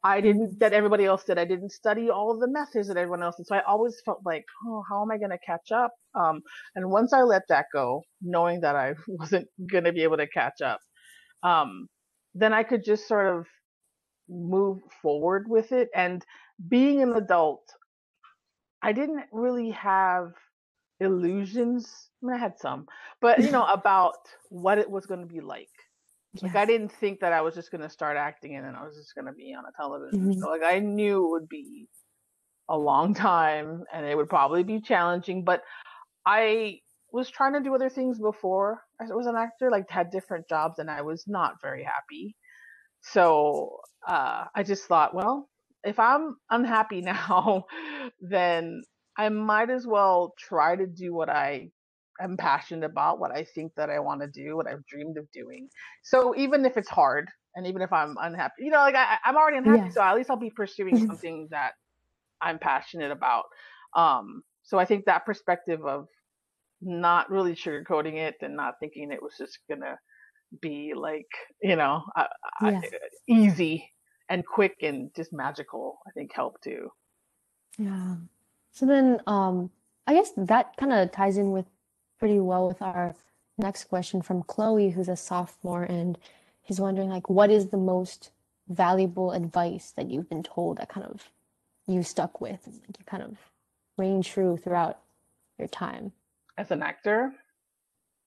I 0.03 0.21
didn't, 0.21 0.59
that 0.59 0.73
everybody 0.73 1.05
else 1.05 1.25
did. 1.25 1.39
I 1.39 1.45
didn't 1.45 1.71
study 1.71 2.09
all 2.09 2.31
of 2.31 2.39
the 2.41 2.49
methods 2.49 2.87
that 2.89 2.97
everyone 2.97 3.23
else 3.23 3.37
did. 3.37 3.47
So 3.47 3.55
I 3.55 3.63
always 3.63 4.01
felt 4.05 4.21
like, 4.25 4.45
oh, 4.67 4.83
how 4.89 5.03
am 5.03 5.11
I 5.11 5.17
going 5.19 5.31
to 5.31 5.39
catch 5.45 5.71
up? 5.73 5.91
Um, 6.15 6.41
and 6.75 6.89
once 6.91 7.13
I 7.13 7.23
let 7.23 7.43
that 7.49 7.67
go, 7.73 8.03
knowing 8.21 8.61
that 8.61 8.77
I 8.77 8.95
wasn't 9.09 9.47
going 9.71 9.85
to 9.85 9.93
be 9.93 10.03
able 10.03 10.17
to 10.17 10.27
catch 10.27 10.61
up, 10.63 10.79
um, 11.43 11.87
then 12.35 12.53
I 12.53 12.63
could 12.63 12.85
just 12.85 13.07
sort 13.07 13.27
of 13.35 13.47
move 14.29 14.79
forward 15.01 15.45
with 15.49 15.71
it. 15.73 15.89
And 15.95 16.25
being 16.69 17.03
an 17.03 17.15
adult, 17.15 17.63
I 18.83 18.93
didn't 18.93 19.25
really 19.31 19.71
have 19.71 20.33
illusions. 21.01 21.87
I 22.23 22.27
mean, 22.27 22.35
I 22.37 22.39
had 22.39 22.59
some, 22.59 22.87
but 23.21 23.43
you 23.43 23.51
know, 23.51 23.65
about 23.67 24.15
what 24.49 24.79
it 24.79 24.89
was 24.89 25.05
going 25.07 25.21
to 25.21 25.27
be 25.27 25.41
like 25.41 25.69
like 26.41 26.55
I 26.55 26.65
didn't 26.65 26.91
think 26.91 27.19
that 27.19 27.33
I 27.33 27.41
was 27.41 27.55
just 27.55 27.71
gonna 27.71 27.89
start 27.89 28.17
acting 28.17 28.55
and 28.55 28.65
then 28.65 28.75
I 28.75 28.85
was 28.85 28.95
just 28.95 29.15
gonna 29.15 29.33
be 29.33 29.53
on 29.53 29.65
a 29.65 29.71
television. 29.75 30.19
Mm-hmm. 30.19 30.39
So 30.39 30.49
like 30.49 30.63
I 30.63 30.79
knew 30.79 31.25
it 31.25 31.29
would 31.31 31.49
be 31.49 31.87
a 32.69 32.77
long 32.77 33.13
time 33.13 33.83
and 33.93 34.05
it 34.05 34.15
would 34.15 34.29
probably 34.29 34.63
be 34.63 34.81
challenging, 34.81 35.43
but 35.43 35.63
I 36.25 36.79
was 37.11 37.29
trying 37.29 37.53
to 37.53 37.61
do 37.61 37.73
other 37.75 37.89
things 37.89 38.19
before 38.19 38.81
I 38.99 39.05
was 39.05 39.27
an 39.27 39.35
actor, 39.37 39.69
like 39.69 39.89
had 39.89 40.09
different 40.09 40.49
jobs 40.49 40.79
and 40.79 40.89
I 40.89 41.01
was 41.01 41.23
not 41.27 41.61
very 41.61 41.83
happy. 41.83 42.35
So 43.01 43.77
uh, 44.07 44.45
I 44.53 44.63
just 44.63 44.85
thought, 44.85 45.13
well, 45.13 45.47
if 45.83 45.99
I'm 45.99 46.35
unhappy 46.49 47.01
now, 47.01 47.65
then 48.19 48.81
I 49.17 49.29
might 49.29 49.69
as 49.69 49.87
well 49.87 50.33
try 50.37 50.75
to 50.75 50.87
do 50.87 51.13
what 51.13 51.29
I 51.29 51.69
am 52.21 52.37
passionate 52.37 52.85
about, 52.85 53.19
what 53.19 53.31
I 53.31 53.43
think 53.43 53.73
that 53.75 53.89
I 53.89 53.99
want 53.99 54.21
to 54.21 54.27
do, 54.27 54.55
what 54.55 54.67
I've 54.67 54.85
dreamed 54.85 55.17
of 55.17 55.29
doing. 55.31 55.69
So 56.03 56.35
even 56.35 56.65
if 56.65 56.77
it's 56.77 56.89
hard 56.89 57.29
and 57.55 57.67
even 57.67 57.81
if 57.81 57.91
I'm 57.91 58.15
unhappy, 58.19 58.63
you 58.63 58.71
know, 58.71 58.77
like 58.77 58.95
I, 58.95 59.17
am 59.25 59.35
already 59.35 59.57
unhappy, 59.57 59.87
yeah. 59.87 59.89
so 59.89 60.01
at 60.01 60.15
least 60.15 60.29
I'll 60.29 60.37
be 60.37 60.49
pursuing 60.49 60.97
something 61.07 61.47
that 61.51 61.73
I'm 62.41 62.59
passionate 62.59 63.11
about. 63.11 63.45
Um, 63.95 64.43
so 64.63 64.79
I 64.79 64.85
think 64.85 65.05
that 65.05 65.25
perspective 65.25 65.85
of 65.85 66.07
not 66.81 67.29
really 67.29 67.53
sugarcoating 67.55 68.15
it 68.15 68.35
and 68.41 68.55
not 68.55 68.75
thinking 68.79 69.11
it 69.11 69.21
was 69.21 69.33
just 69.37 69.59
gonna 69.69 69.97
be 70.61 70.93
like, 70.95 71.27
you 71.61 71.75
know, 71.75 72.03
yeah. 72.17 72.27
I, 72.61 72.81
easy 73.27 73.89
and 74.29 74.45
quick 74.45 74.77
and 74.81 75.11
just 75.15 75.33
magical, 75.33 75.99
I 76.07 76.11
think 76.11 76.33
helped 76.33 76.63
too. 76.63 76.89
Yeah. 77.77 78.15
So 78.71 78.85
then, 78.85 79.21
um, 79.27 79.69
I 80.07 80.13
guess 80.13 80.31
that 80.37 80.75
kind 80.77 80.93
of 80.93 81.11
ties 81.11 81.37
in 81.37 81.51
with 81.51 81.65
pretty 82.19 82.39
well 82.39 82.67
with 82.67 82.81
our 82.81 83.15
next 83.57 83.85
question 83.85 84.21
from 84.21 84.43
Chloe, 84.43 84.89
who's 84.89 85.09
a 85.09 85.15
sophomore, 85.15 85.83
and 85.83 86.17
he's 86.61 86.79
wondering 86.79 87.09
like, 87.09 87.29
what 87.29 87.49
is 87.49 87.67
the 87.67 87.77
most 87.77 88.31
valuable 88.67 89.31
advice 89.31 89.93
that 89.95 90.09
you've 90.09 90.29
been 90.29 90.43
told 90.43 90.77
that 90.77 90.89
kind 90.89 91.05
of 91.05 91.29
you 91.87 92.01
stuck 92.03 92.41
with 92.41 92.65
and 92.65 92.75
like 92.75 92.97
you 92.97 93.05
kind 93.05 93.23
of 93.23 93.37
reign 93.97 94.21
true 94.21 94.57
throughout 94.57 94.99
your 95.57 95.67
time 95.67 96.11
as 96.57 96.71
an 96.71 96.81
actor? 96.81 97.33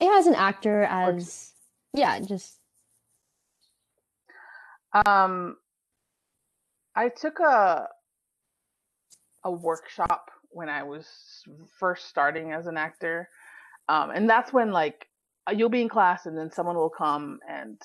Yeah, 0.01 0.16
as 0.18 0.27
an 0.27 0.35
actor, 0.35 0.85
as 0.85 1.53
or... 1.94 2.01
yeah, 2.01 2.20
just. 2.20 2.55
Um, 5.07 5.57
I 6.94 7.09
took 7.09 7.40
a 7.40 7.88
a 9.44 9.51
workshop 9.51 10.31
when 10.51 10.68
I 10.68 10.83
was 10.83 11.07
first 11.79 12.09
starting 12.09 12.53
as 12.53 12.66
an 12.66 12.77
actor 12.77 13.29
um, 13.88 14.11
and 14.11 14.29
that's 14.29 14.53
when 14.53 14.70
like 14.72 15.07
uh, 15.48 15.53
you'll 15.53 15.68
be 15.70 15.83
in 15.83 15.88
class 15.88 16.27
and 16.27 16.37
then 16.37 16.51
someone 16.51 16.77
will 16.77 16.90
come 16.90 17.38
and 17.48 17.81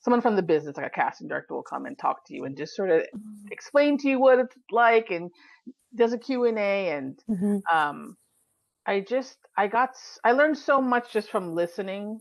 someone 0.00 0.20
from 0.20 0.36
the 0.36 0.42
business, 0.42 0.76
like 0.76 0.86
a 0.86 0.90
casting 0.90 1.28
director, 1.28 1.54
will 1.54 1.62
come 1.62 1.86
and 1.86 1.98
talk 1.98 2.24
to 2.26 2.34
you 2.34 2.44
and 2.44 2.56
just 2.56 2.76
sort 2.76 2.90
of 2.90 3.02
explain 3.50 3.98
to 3.98 4.08
you 4.08 4.20
what 4.20 4.38
it's 4.38 4.56
like 4.70 5.10
and 5.10 5.30
does 5.94 6.12
a 6.12 6.18
Q 6.18 6.44
and 6.44 6.58
A. 6.58 6.90
And 6.90 7.18
Mm-hmm. 7.28 7.58
um, 7.72 8.16
I 8.86 9.00
just 9.00 9.38
I 9.56 9.66
got 9.68 9.90
I 10.24 10.32
learned 10.32 10.58
so 10.58 10.80
much 10.80 11.12
just 11.12 11.30
from 11.30 11.54
listening 11.54 12.20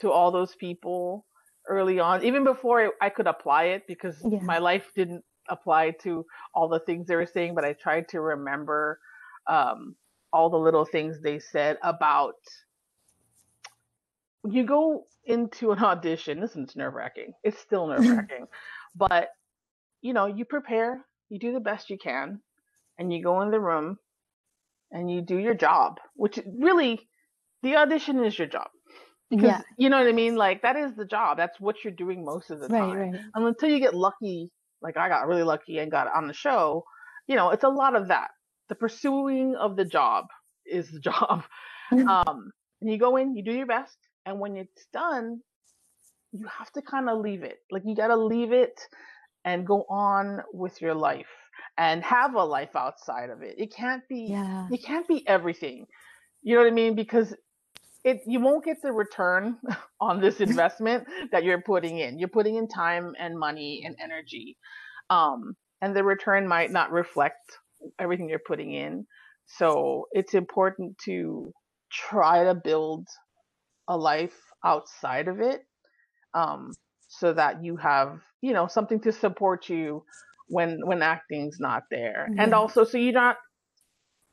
to 0.00 0.10
all 0.10 0.30
those 0.30 0.54
people 0.56 1.26
early 1.68 2.00
on, 2.00 2.24
even 2.24 2.44
before 2.44 2.82
I, 3.00 3.06
I 3.06 3.10
could 3.10 3.26
apply 3.26 3.64
it 3.64 3.84
because 3.86 4.16
Yeah. 4.24 4.40
my 4.40 4.58
life 4.58 4.90
didn't 4.94 5.24
apply 5.48 5.92
to 6.02 6.24
all 6.54 6.68
the 6.68 6.80
things 6.80 7.06
they 7.06 7.16
were 7.16 7.26
saying, 7.26 7.54
but 7.54 7.64
I 7.64 7.72
tried 7.74 8.08
to 8.08 8.20
remember 8.20 8.98
um, 9.48 9.96
all 10.32 10.50
the 10.50 10.58
little 10.58 10.84
things 10.84 11.20
they 11.22 11.38
said 11.38 11.78
about 11.82 12.34
you 14.44 14.64
go 14.64 15.06
into 15.24 15.72
an 15.72 15.78
audition. 15.78 16.40
Listen, 16.40 16.64
it's 16.64 16.76
nerve 16.76 16.94
wracking. 16.94 17.32
It's 17.44 17.58
still 17.58 17.86
nerve 17.86 18.06
wracking, 18.06 18.46
but 18.94 19.30
you 20.02 20.12
know, 20.12 20.26
you 20.26 20.44
prepare, 20.44 21.04
you 21.28 21.38
do 21.38 21.52
the 21.52 21.60
best 21.60 21.90
you 21.90 21.98
can, 21.98 22.40
and 22.98 23.12
you 23.12 23.22
go 23.22 23.40
in 23.42 23.50
the 23.50 23.60
room 23.60 23.98
and 24.90 25.10
you 25.10 25.22
do 25.22 25.36
your 25.38 25.54
job, 25.54 25.98
which 26.14 26.38
really 26.58 27.08
the 27.62 27.76
audition 27.76 28.24
is 28.24 28.38
your 28.38 28.48
job. 28.48 28.68
Because 29.30 29.60
Yeah. 29.60 29.62
you 29.78 29.88
know 29.88 29.98
what 29.98 30.08
I 30.08 30.12
mean? 30.12 30.36
Like 30.36 30.62
that 30.62 30.76
is 30.76 30.94
the 30.94 31.06
job. 31.06 31.38
That's 31.38 31.60
what 31.60 31.84
you're 31.84 31.92
doing 31.94 32.24
most 32.24 32.50
of 32.50 32.60
the 32.60 32.68
Right, 32.68 32.80
time. 32.80 32.98
right. 32.98 33.20
And 33.34 33.46
until 33.46 33.70
you 33.70 33.80
get 33.80 33.94
lucky, 33.94 34.50
like 34.82 34.96
I 34.96 35.08
got 35.08 35.26
really 35.26 35.42
lucky 35.42 35.78
and 35.78 35.90
got 35.90 36.08
on 36.14 36.26
the 36.28 36.34
show, 36.34 36.84
you 37.26 37.36
know, 37.36 37.50
it's 37.50 37.64
a 37.64 37.68
lot 37.68 37.96
of 37.96 38.08
that. 38.08 38.30
The 38.68 38.74
pursuing 38.74 39.56
of 39.56 39.76
the 39.76 39.84
job 39.84 40.26
is 40.66 40.90
the 40.90 41.00
job. 41.10 41.44
Um, 42.06 42.52
and 42.80 42.90
you 42.90 42.98
go 42.98 43.16
in, 43.16 43.36
you 43.36 43.42
do 43.44 43.52
your 43.52 43.66
best, 43.66 43.96
and 44.26 44.38
when 44.40 44.56
it's 44.56 44.86
done, 44.92 45.40
you 46.32 46.46
have 46.46 46.70
to 46.72 46.82
kind 46.82 47.08
of 47.08 47.18
leave 47.20 47.42
it. 47.42 47.58
Like 47.70 47.82
you 47.84 47.94
got 47.94 48.08
to 48.08 48.16
leave 48.16 48.52
it 48.52 48.80
and 49.44 49.66
go 49.66 49.84
on 49.88 50.42
with 50.52 50.80
your 50.80 50.94
life 50.94 51.28
and 51.78 52.02
have 52.04 52.34
a 52.34 52.44
life 52.44 52.76
outside 52.76 53.30
of 53.30 53.42
it. 53.42 53.56
It 53.58 53.74
can't 53.74 54.02
be 54.08 54.28
Yeah. 54.28 54.68
it 54.70 54.84
can't 54.84 55.06
be 55.08 55.26
everything. 55.28 55.86
You 56.42 56.56
know 56.56 56.62
what 56.62 56.68
I 56.68 56.74
mean? 56.74 56.94
Because 56.94 57.34
it 58.04 58.22
you 58.26 58.40
won't 58.40 58.64
get 58.64 58.78
the 58.82 58.92
return 58.92 59.58
on 60.00 60.20
this 60.20 60.40
investment 60.48 61.06
that 61.32 61.44
you're 61.44 61.62
putting 61.62 61.98
in. 61.98 62.18
You're 62.18 62.28
putting 62.28 62.56
in 62.56 62.68
time 62.68 63.14
and 63.18 63.38
money 63.38 63.82
and 63.84 63.96
energy. 64.02 64.56
Um, 65.10 65.56
and 65.80 65.96
the 65.96 66.04
return 66.04 66.48
might 66.48 66.70
not 66.70 66.92
reflect 66.92 67.58
everything 67.98 68.28
you're 68.28 68.40
putting 68.46 68.72
in. 68.72 69.06
So 69.46 70.06
it's 70.12 70.34
important 70.34 70.96
to 71.04 71.52
try 71.92 72.44
to 72.44 72.54
build 72.54 73.06
a 73.88 73.96
life 73.96 74.36
outside 74.64 75.28
of 75.28 75.40
it 75.40 75.62
um, 76.34 76.72
so 77.08 77.32
that 77.32 77.64
you 77.64 77.76
have 77.76 78.20
you 78.40 78.52
know 78.52 78.66
something 78.66 79.00
to 79.00 79.12
support 79.12 79.68
you 79.68 80.04
when 80.48 80.80
when 80.84 81.02
acting's 81.02 81.58
not 81.60 81.84
there. 81.90 82.30
And 82.38 82.54
also 82.54 82.84
so 82.84 82.98
you're 82.98 83.12
not 83.12 83.36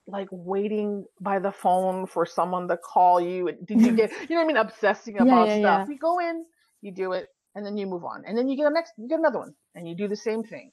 like 0.07 0.27
waiting 0.31 1.05
by 1.21 1.39
the 1.39 1.51
phone 1.51 2.07
for 2.07 2.25
someone 2.25 2.67
to 2.67 2.77
call 2.77 3.21
you. 3.21 3.51
Did 3.65 3.81
you 3.81 3.91
get 3.95 4.11
you 4.29 4.35
know 4.35 4.37
what 4.37 4.43
i 4.43 4.47
mean? 4.47 4.57
Obsessing 4.57 5.15
Yeah, 5.15 5.23
about 5.23 5.47
yeah, 5.47 5.59
stuff. 5.59 5.87
yeah. 5.87 5.93
you 5.93 5.99
go 5.99 6.19
in 6.19 6.45
you 6.81 6.93
do 6.93 7.13
it 7.13 7.27
and 7.55 7.65
then 7.65 7.77
you 7.77 7.87
move 7.87 8.03
on. 8.03 8.23
And 8.25 8.37
then 8.37 8.47
you 8.49 8.57
get 8.57 8.67
a 8.67 8.71
next 8.73 8.93
you 8.97 9.07
get 9.07 9.19
another 9.19 9.39
one 9.39 9.53
and 9.75 9.87
you 9.87 9.95
do 9.95 10.07
the 10.07 10.15
same 10.17 10.43
thing. 10.43 10.71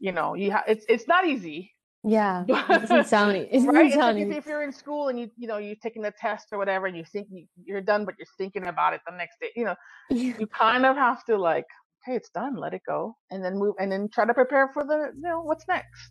You 0.00 0.12
know 0.12 0.34
you 0.34 0.50
have 0.52 0.64
it's 0.68 0.84
it's 0.88 1.08
not 1.08 1.26
easy 1.26 1.73
Yeah. 2.04 2.44
It 2.48 2.68
doesn't 2.68 3.06
sound 3.06 3.36
it 3.36 3.50
doesn't 3.52 3.68
right? 3.74 3.92
Sound 3.92 4.18
if, 4.18 4.30
if 4.30 4.46
you're 4.46 4.62
in 4.62 4.72
school 4.72 5.08
and 5.08 5.18
you 5.18 5.30
you 5.36 5.48
know 5.48 5.56
you're 5.58 5.76
taking 5.82 6.04
a 6.04 6.10
test 6.10 6.48
or 6.52 6.58
whatever 6.58 6.86
and 6.86 6.96
you 6.96 7.04
think 7.04 7.28
you, 7.30 7.46
you're 7.64 7.80
done, 7.80 8.04
but 8.04 8.14
you're 8.18 8.26
thinking 8.38 8.66
about 8.66 8.92
it 8.94 9.00
the 9.08 9.16
next 9.16 9.40
day. 9.40 9.50
You 9.56 9.64
know, 9.64 9.76
Yeah. 10.10 10.34
you 10.38 10.46
kind 10.46 10.84
of 10.86 10.96
have 10.96 11.24
to 11.26 11.36
like, 11.36 11.64
okay, 12.06 12.16
it's 12.16 12.30
done, 12.30 12.56
let 12.56 12.74
it 12.74 12.82
go, 12.86 13.16
and 13.30 13.44
then 13.44 13.58
move, 13.58 13.74
and 13.80 13.90
then 13.90 14.08
try 14.12 14.24
to 14.26 14.34
prepare 14.34 14.68
for 14.68 14.84
the 14.84 15.12
you 15.16 15.22
know 15.22 15.40
what's 15.42 15.66
next. 15.66 16.10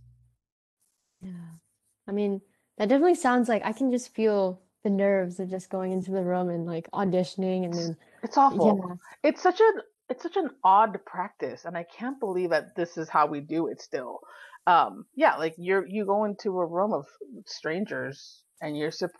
Yeah. 1.21 1.31
I 2.07 2.11
mean, 2.11 2.41
that 2.77 2.89
definitely 2.89 3.15
sounds 3.15 3.47
like 3.47 3.63
I 3.65 3.71
can 3.71 3.91
just 3.91 4.13
feel 4.15 4.61
the 4.83 4.89
nerves 4.89 5.39
of 5.39 5.49
just 5.49 5.69
going 5.69 5.91
into 5.93 6.11
the 6.11 6.23
room 6.23 6.49
and 6.49 6.65
like 6.65 6.89
auditioning 6.91 7.63
and 7.65 7.73
then 7.73 7.97
It's 8.23 8.37
awful. 8.37 8.83
yeah. 8.89 9.29
It's 9.29 9.41
such 9.41 9.61
an 9.61 9.73
it's 10.09 10.21
such 10.23 10.35
an 10.35 10.49
odd 10.63 10.99
practice, 11.05 11.63
and 11.65 11.77
I 11.77 11.83
can't 11.83 12.19
believe 12.19 12.49
that 12.49 12.75
this 12.75 12.97
is 12.97 13.07
how 13.09 13.25
we 13.25 13.39
do 13.39 13.67
it 13.67 13.81
still. 13.81 14.19
Um, 14.67 15.05
yeah, 15.15 15.35
like 15.35 15.55
you're 15.57 15.85
you 15.87 16.05
go 16.05 16.25
into 16.25 16.59
a 16.59 16.65
room 16.65 16.93
of 16.93 17.05
strangers 17.47 18.43
and 18.61 18.77
you're 18.77 18.91
sup- 18.91 19.11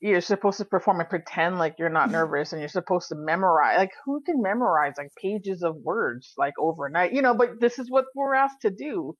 you're 0.00 0.20
supposed 0.20 0.58
to 0.58 0.64
perform 0.64 1.00
and 1.00 1.08
pretend 1.08 1.58
like 1.58 1.76
you're 1.78 1.88
not 1.90 2.10
nervous, 2.10 2.52
and 2.52 2.60
you're 2.60 2.68
supposed 2.68 3.08
to 3.10 3.14
memorize. 3.16 3.78
Like 3.78 3.92
who 4.04 4.20
can 4.22 4.42
memorize 4.42 4.94
like 4.98 5.10
pages 5.20 5.62
of 5.62 5.76
words 5.76 6.32
like 6.36 6.54
overnight? 6.58 7.12
You 7.12 7.22
know, 7.22 7.34
but 7.34 7.60
this 7.60 7.78
is 7.78 7.90
what 7.90 8.06
we're 8.14 8.34
asked 8.34 8.62
to 8.62 8.70
do, 8.70 9.14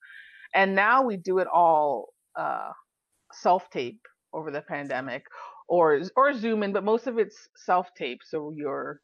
and 0.55 0.75
now 0.75 1.03
we 1.05 1.17
do 1.17 1.39
it 1.39 1.49
all 1.53 2.09
uh, 2.37 2.71
self 3.33 3.69
tape 3.71 4.01
over 4.33 4.51
the 4.51 4.63
pandemic, 4.63 5.25
or 5.69 6.01
or 6.17 6.33
Zoom 6.35 6.63
in, 6.63 6.73
but 6.73 6.85
most 6.85 7.07
of 7.07 7.19
it's 7.19 7.49
self 7.57 7.89
tape. 7.97 8.21
So 8.25 8.53
you're 8.57 9.01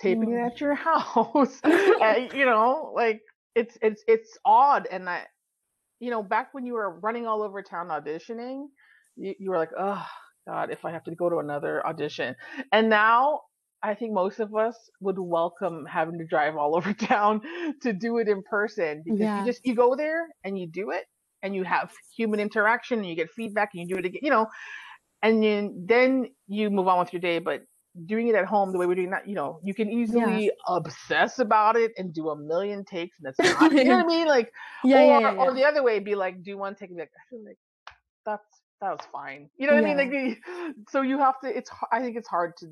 taping 0.00 0.32
it 0.32 0.40
Mm. 0.40 0.46
at 0.46 0.60
your 0.60 0.74
house. 0.88 1.60
and, 1.64 2.32
you 2.32 2.46
know, 2.46 2.92
like 2.94 3.20
it's 3.54 3.76
it's 3.82 4.02
it's 4.08 4.38
odd. 4.44 4.86
And 4.90 5.08
I, 5.08 5.24
you 6.00 6.10
know, 6.10 6.22
back 6.22 6.48
when 6.52 6.66
you 6.66 6.74
were 6.74 6.98
running 7.00 7.26
all 7.26 7.42
over 7.42 7.62
town 7.62 7.88
auditioning, 7.88 8.66
you, 9.16 9.34
you 9.38 9.50
were 9.50 9.58
like, 9.58 9.70
oh 9.78 10.04
God, 10.48 10.70
if 10.72 10.84
I 10.84 10.92
have 10.92 11.04
to 11.04 11.14
go 11.14 11.30
to 11.30 11.38
another 11.38 11.86
audition. 11.86 12.36
And 12.72 12.88
now 12.90 13.42
I 13.82 13.94
think 13.94 14.12
most 14.12 14.40
of 14.40 14.54
us 14.54 14.76
would 15.00 15.18
welcome 15.18 15.86
having 15.86 16.18
to 16.18 16.26
drive 16.26 16.56
all 16.56 16.76
over 16.78 16.92
town 16.94 17.42
to 17.82 17.92
do 17.92 18.18
it 18.18 18.28
in 18.28 18.42
person 18.42 19.02
because 19.04 19.30
Yeah. 19.30 19.34
you 19.34 19.44
just 19.44 19.60
you 19.64 19.74
go 19.74 19.96
there 19.96 20.28
and 20.44 20.58
you 20.58 20.68
do 20.68 20.90
it 20.90 21.04
and 21.42 21.54
you 21.54 21.64
have 21.64 21.92
human 22.16 22.40
interaction 22.40 23.00
and 23.00 23.08
you 23.08 23.16
get 23.16 23.30
feedback 23.30 23.70
and 23.74 23.82
you 23.88 23.94
do 23.96 24.00
it 24.00 24.06
again, 24.06 24.20
you 24.22 24.30
know, 24.30 24.46
and 25.22 25.42
then 25.42 25.86
then 25.88 26.26
you 26.48 26.70
move 26.70 26.88
on 26.88 27.00
with 27.00 27.12
your 27.12 27.20
day. 27.20 27.40
But 27.40 27.62
doing 28.06 28.28
it 28.28 28.34
at 28.34 28.44
home 28.44 28.72
the 28.72 28.78
way 28.78 28.86
we're 28.86 28.94
doing 28.94 29.10
that, 29.10 29.28
you 29.28 29.34
know, 29.34 29.60
you 29.62 29.74
can 29.74 29.88
easily 29.88 30.50
obsess 30.66 31.38
about 31.38 31.76
it 31.76 31.92
and 31.96 32.12
do 32.12 32.30
a 32.30 32.36
million 32.36 32.84
takes 32.84 33.18
and 33.18 33.26
that's 33.26 33.38
not, 33.60 33.72
you 33.72 33.84
know 33.84 33.96
what 33.96 34.04
I 34.04 34.08
mean? 34.08 34.26
Like, 34.26 34.52
Yeah, 34.82 35.00
or, 35.02 35.20
yeah, 35.20 35.20
yeah, 35.20 35.42
or 35.42 35.54
the 35.54 35.64
other 35.64 35.82
way, 35.82 35.98
be 36.00 36.14
like, 36.14 36.42
do 36.42 36.58
one 36.58 36.74
take 36.74 36.90
and 36.90 36.96
be 36.96 37.02
like, 37.02 37.12
I 37.16 37.22
feel 37.30 37.44
like 37.44 37.58
that's 38.26 38.46
that 38.80 38.90
was 38.90 39.06
fine. 39.12 39.48
You 39.56 39.66
know 39.68 39.74
what 39.74 39.84
I 39.84 39.94
mean? 39.94 39.96
Like, 39.96 40.86
so 40.90 41.02
you 41.02 41.18
have 41.18 41.40
to. 41.40 41.56
It's 41.56 41.70
I 41.92 42.00
think 42.00 42.16
it's 42.16 42.28
hard 42.28 42.56
to 42.58 42.66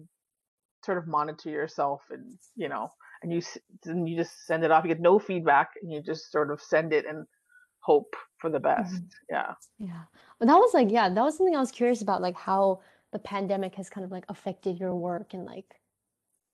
sort 0.84 0.98
of 0.98 1.06
monitor 1.06 1.50
yourself 1.50 2.02
and 2.10 2.38
you 2.56 2.68
know, 2.68 2.90
and 3.22 3.32
you 3.32 3.40
and 3.84 4.08
you 4.08 4.16
just 4.16 4.46
send 4.46 4.64
it 4.64 4.70
off. 4.70 4.84
You 4.84 4.88
get 4.88 5.00
no 5.00 5.18
feedback, 5.18 5.70
and 5.80 5.92
you 5.92 6.02
just 6.02 6.30
sort 6.32 6.50
of 6.50 6.60
send 6.60 6.92
it 6.92 7.06
and 7.06 7.26
hope 7.80 8.14
for 8.38 8.50
the 8.50 8.60
best. 8.60 8.94
Mhm. 8.94 9.10
Yeah. 9.30 9.54
Yeah. 9.78 10.02
But 10.38 10.48
that 10.48 10.56
was 10.56 10.74
like, 10.74 10.90
yeah, 10.90 11.08
that 11.08 11.22
was 11.22 11.36
something 11.36 11.56
I 11.56 11.60
was 11.60 11.72
curious 11.72 12.02
about, 12.02 12.22
like 12.22 12.36
how 12.36 12.80
the 13.12 13.18
pandemic 13.18 13.74
has 13.76 13.88
kind 13.90 14.04
of 14.04 14.10
like 14.10 14.24
affected 14.28 14.78
your 14.80 14.94
work 14.94 15.34
and 15.34 15.44
like, 15.44 15.80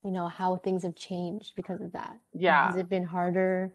you 0.05 0.11
know, 0.11 0.29
how 0.29 0.57
things 0.57 0.83
have 0.83 0.95
changed 0.97 1.53
because 1.57 1.81
of 1.81 1.93
that. 1.93 2.11
Like, 2.11 2.43
Yeah. 2.43 2.67
has 2.67 2.77
it 2.77 2.89
been 2.89 3.05
harder? 3.05 3.73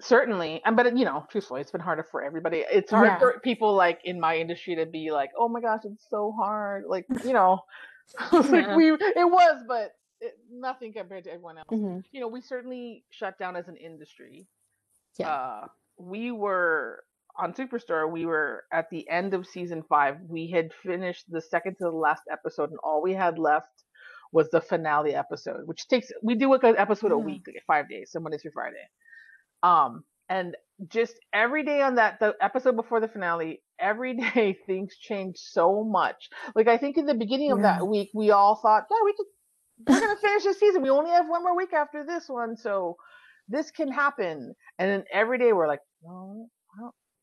Certainly, 0.00 0.62
and 0.64 0.76
but 0.76 0.96
you 0.96 1.04
know, 1.04 1.26
truthfully, 1.30 1.60
it's 1.60 1.70
been 1.70 1.80
harder 1.80 2.02
for 2.10 2.22
everybody. 2.22 2.64
It's 2.70 2.90
hard 2.90 3.08
Yeah. 3.08 3.18
for 3.18 3.38
people 3.40 3.74
like 3.74 4.00
in 4.04 4.18
my 4.18 4.36
industry 4.38 4.74
to 4.76 4.86
be 4.86 5.10
like, 5.10 5.30
"Oh 5.36 5.46
my 5.46 5.60
gosh, 5.60 5.84
it's 5.84 6.06
so 6.08 6.32
hard." 6.32 6.84
Like, 6.86 7.06
you 7.22 7.34
know, 7.34 7.60
like 8.32 8.66
Yeah. 8.66 8.76
we 8.76 8.92
it 8.92 9.30
was, 9.30 9.62
but 9.68 9.96
it, 10.22 10.38
nothing 10.50 10.94
compared 10.94 11.24
to 11.24 11.30
everyone 11.30 11.58
else. 11.58 11.66
hmm 11.68 11.98
You 12.12 12.20
know, 12.20 12.28
we 12.28 12.40
certainly 12.40 13.04
shut 13.10 13.38
down 13.38 13.56
as 13.56 13.68
an 13.68 13.76
industry. 13.76 14.46
Yeah. 15.18 15.28
Uh, 15.28 15.66
we 15.98 16.30
were 16.30 17.04
on 17.38 17.52
Superstore. 17.54 18.10
We 18.10 18.26
were 18.26 18.64
at 18.72 18.90
the 18.90 19.08
end 19.08 19.34
of 19.34 19.46
season 19.46 19.82
five. 19.88 20.16
We 20.28 20.50
had 20.50 20.70
finished 20.82 21.24
the 21.28 21.40
second 21.40 21.74
to 21.78 21.84
the 21.84 21.90
last 21.90 22.22
episode, 22.30 22.70
and 22.70 22.78
all 22.82 23.02
we 23.02 23.12
had 23.14 23.38
left 23.38 23.68
was 24.32 24.48
the 24.50 24.60
finale 24.60 25.14
episode, 25.14 25.66
which 25.66 25.88
takes 25.88 26.10
we 26.22 26.34
do 26.36 26.50
like 26.50 26.62
an 26.64 26.76
episode 26.78 27.12
a 27.12 27.18
week, 27.18 27.42
like 27.46 27.62
five 27.66 27.88
days, 27.88 28.10
so 28.12 28.20
Monday 28.20 28.38
through 28.38 28.52
Friday. 28.52 28.86
Um, 29.62 30.04
and 30.28 30.56
just 30.88 31.14
every 31.32 31.64
day 31.64 31.82
on 31.82 31.96
that, 31.96 32.20
the 32.20 32.34
episode 32.40 32.76
before 32.76 33.00
the 33.00 33.08
finale, 33.08 33.62
every 33.78 34.14
day 34.34 34.56
things 34.66 34.96
change 34.96 35.36
so 35.38 35.82
much. 35.84 36.28
Like 36.54 36.68
I 36.68 36.78
think 36.78 36.96
in 36.96 37.06
the 37.06 37.14
beginning 37.14 37.50
of 37.52 37.58
Yeah. 37.58 37.78
that 37.78 37.86
week, 37.86 38.10
we 38.14 38.30
all 38.30 38.54
thought, 38.56 38.84
yeah, 38.90 38.96
we 39.04 39.12
could, 39.14 39.26
we're 39.88 40.00
gonna 40.06 40.20
finish 40.20 40.44
this 40.44 40.60
season. 40.60 40.82
We 40.82 40.90
only 40.90 41.10
have 41.10 41.28
one 41.28 41.42
more 41.42 41.56
week 41.56 41.72
after 41.72 42.04
this 42.06 42.28
one, 42.28 42.56
so 42.56 42.96
this 43.48 43.70
can 43.72 43.90
happen. 43.90 44.54
And 44.78 44.90
then 44.90 45.04
every 45.12 45.38
day 45.38 45.52
we're 45.52 45.66
like, 45.68 45.80
no, 46.04 46.46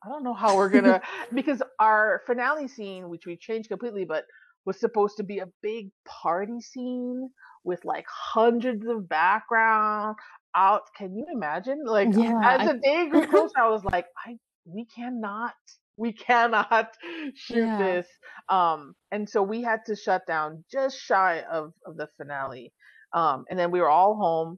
I 0.08 0.10
don't, 0.10 0.24
know 0.24 0.34
how 0.34 0.56
we're 0.56 0.70
gonna, 0.70 1.02
because 1.34 1.62
our 1.80 2.22
finale 2.26 2.68
scene, 2.68 3.10
which 3.10 3.26
we 3.26 3.36
changed 3.38 3.70
completely, 3.70 4.06
but 4.06 4.24
was 4.66 4.80
supposed 4.80 5.18
to 5.18 5.24
be 5.24 5.40
a 5.40 5.48
big 5.62 5.90
party 6.08 6.62
scene 6.62 7.30
with 7.64 7.84
like 7.86 8.06
hundreds 8.10 8.86
of 8.88 9.08
background 9.10 10.16
out. 10.56 10.84
Can 10.98 11.16
you 11.16 11.26
imagine? 11.32 11.84
Like 11.86 12.10
Yeah, 12.14 12.40
as 12.44 12.62
I- 12.62 12.74
the 12.74 12.80
day 12.80 13.10
grew 13.10 13.28
closer, 13.28 13.60
I 13.60 13.70
was 13.70 13.84
like, 13.84 14.06
I 14.26 14.38
we 14.66 14.86
cannot, 14.86 15.54
we 15.98 16.14
cannot 16.14 16.90
shoot 17.36 17.58
Yeah. 17.66 17.78
this. 17.78 18.08
Um, 18.50 18.96
and 19.12 19.30
so 19.30 19.42
we 19.44 19.62
had 19.62 19.80
to 19.88 19.96
shut 19.96 20.24
down 20.28 20.64
just 20.72 20.98
shy 20.98 21.44
of 21.52 21.74
of 21.86 21.98
the 21.98 22.08
finale. 22.18 22.74
Um, 23.14 23.46
and 23.50 23.58
then 23.60 23.72
we 23.72 23.80
were 23.82 23.90
all 23.90 24.16
home. 24.16 24.58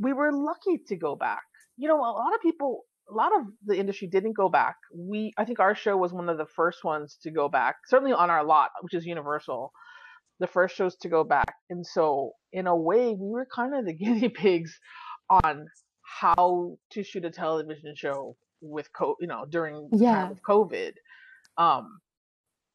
we 0.00 0.12
were 0.12 0.32
lucky 0.32 0.82
to 0.88 0.96
go 0.96 1.14
back. 1.16 1.42
You 1.76 1.88
know, 1.88 1.98
a 1.98 2.14
lot 2.22 2.34
of 2.34 2.40
people, 2.42 2.82
a 3.10 3.14
lot 3.14 3.32
of 3.38 3.46
the 3.64 3.76
industry 3.76 4.08
didn't 4.08 4.36
go 4.36 4.48
back. 4.48 4.76
We, 4.94 5.32
I 5.36 5.44
think 5.44 5.60
our 5.60 5.74
show 5.74 5.96
was 5.96 6.12
one 6.12 6.28
of 6.28 6.38
the 6.38 6.46
first 6.46 6.84
ones 6.84 7.18
to 7.22 7.30
go 7.30 7.48
back, 7.48 7.76
certainly 7.86 8.12
on 8.12 8.30
our 8.30 8.44
lot, 8.44 8.70
which 8.80 8.94
is 8.94 9.04
Universal, 9.04 9.72
the 10.40 10.46
first 10.46 10.74
shows 10.74 10.96
to 10.96 11.08
go 11.08 11.24
back. 11.24 11.54
And 11.70 11.86
so, 11.86 12.32
in 12.52 12.66
a 12.66 12.76
way, 12.76 13.08
we 13.08 13.30
were 13.30 13.46
kind 13.54 13.74
of 13.74 13.84
the 13.84 13.92
guinea 13.94 14.28
pigs 14.28 14.78
on 15.28 15.66
how 16.20 16.76
to 16.92 17.02
shoot 17.02 17.24
a 17.24 17.30
television 17.30 17.94
show 17.96 18.36
with 18.60 18.88
co 18.92 19.16
you 19.20 19.26
know 19.26 19.44
during 19.48 19.88
yeah. 19.92 20.28
with 20.28 20.42
covid. 20.42 20.92
Um 21.56 22.00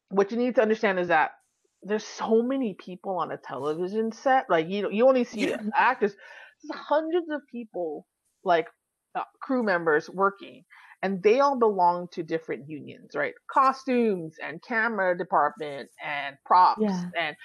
what 0.08 0.30
you 0.30 0.36
need 0.36 0.56
to 0.56 0.62
understand 0.62 0.98
is 0.98 1.08
that 1.08 1.32
there's 1.82 2.04
so 2.04 2.42
many 2.42 2.74
people 2.78 3.18
on 3.18 3.30
a 3.32 3.36
television 3.36 4.12
set. 4.12 4.46
Like 4.48 4.68
you 4.68 4.82
know 4.82 4.90
you 4.90 5.08
only 5.08 5.24
see 5.24 5.52
actors. 5.74 6.14
There's 6.62 6.80
hundreds 6.80 7.30
of 7.30 7.40
people 7.50 8.06
like 8.44 8.66
uh, 9.14 9.22
crew 9.40 9.62
members 9.62 10.08
working 10.10 10.64
and 11.02 11.22
they 11.22 11.40
all 11.40 11.58
belong 11.58 12.08
to 12.12 12.22
different 12.22 12.68
unions 12.68 13.14
right? 13.14 13.34
Costumes 13.50 14.36
and 14.42 14.62
camera 14.62 15.16
department 15.16 15.90
and 16.04 16.36
props 16.44 16.82
yeah. 16.82 17.04
and 17.18 17.36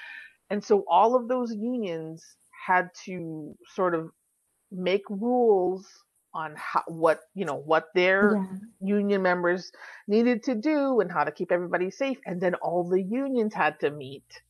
and 0.50 0.64
so 0.64 0.86
all 0.90 1.16
of 1.16 1.28
those 1.28 1.54
unions 1.54 2.24
had 2.68 2.90
to 3.06 3.56
sort 3.74 3.96
of 3.96 4.12
make 4.72 5.04
rules 5.10 5.88
on 6.34 6.54
how 6.58 6.84
what 6.88 7.22
you 7.34 7.46
know 7.46 7.56
what 7.56 7.88
their 7.96 8.36
yeah. 8.36 8.58
union 8.82 9.22
members 9.22 9.72
needed 10.08 10.44
to 10.44 10.54
do 10.54 11.00
and 11.00 11.12
how 11.12 11.24
to 11.24 11.32
keep 11.32 11.52
everybody 11.52 11.90
safe 11.90 12.20
and 12.26 12.42
then 12.42 12.54
all 12.56 12.88
the 12.88 13.02
unions 13.02 13.54
had 13.54 13.80
to 13.80 13.90
meet 13.90 14.42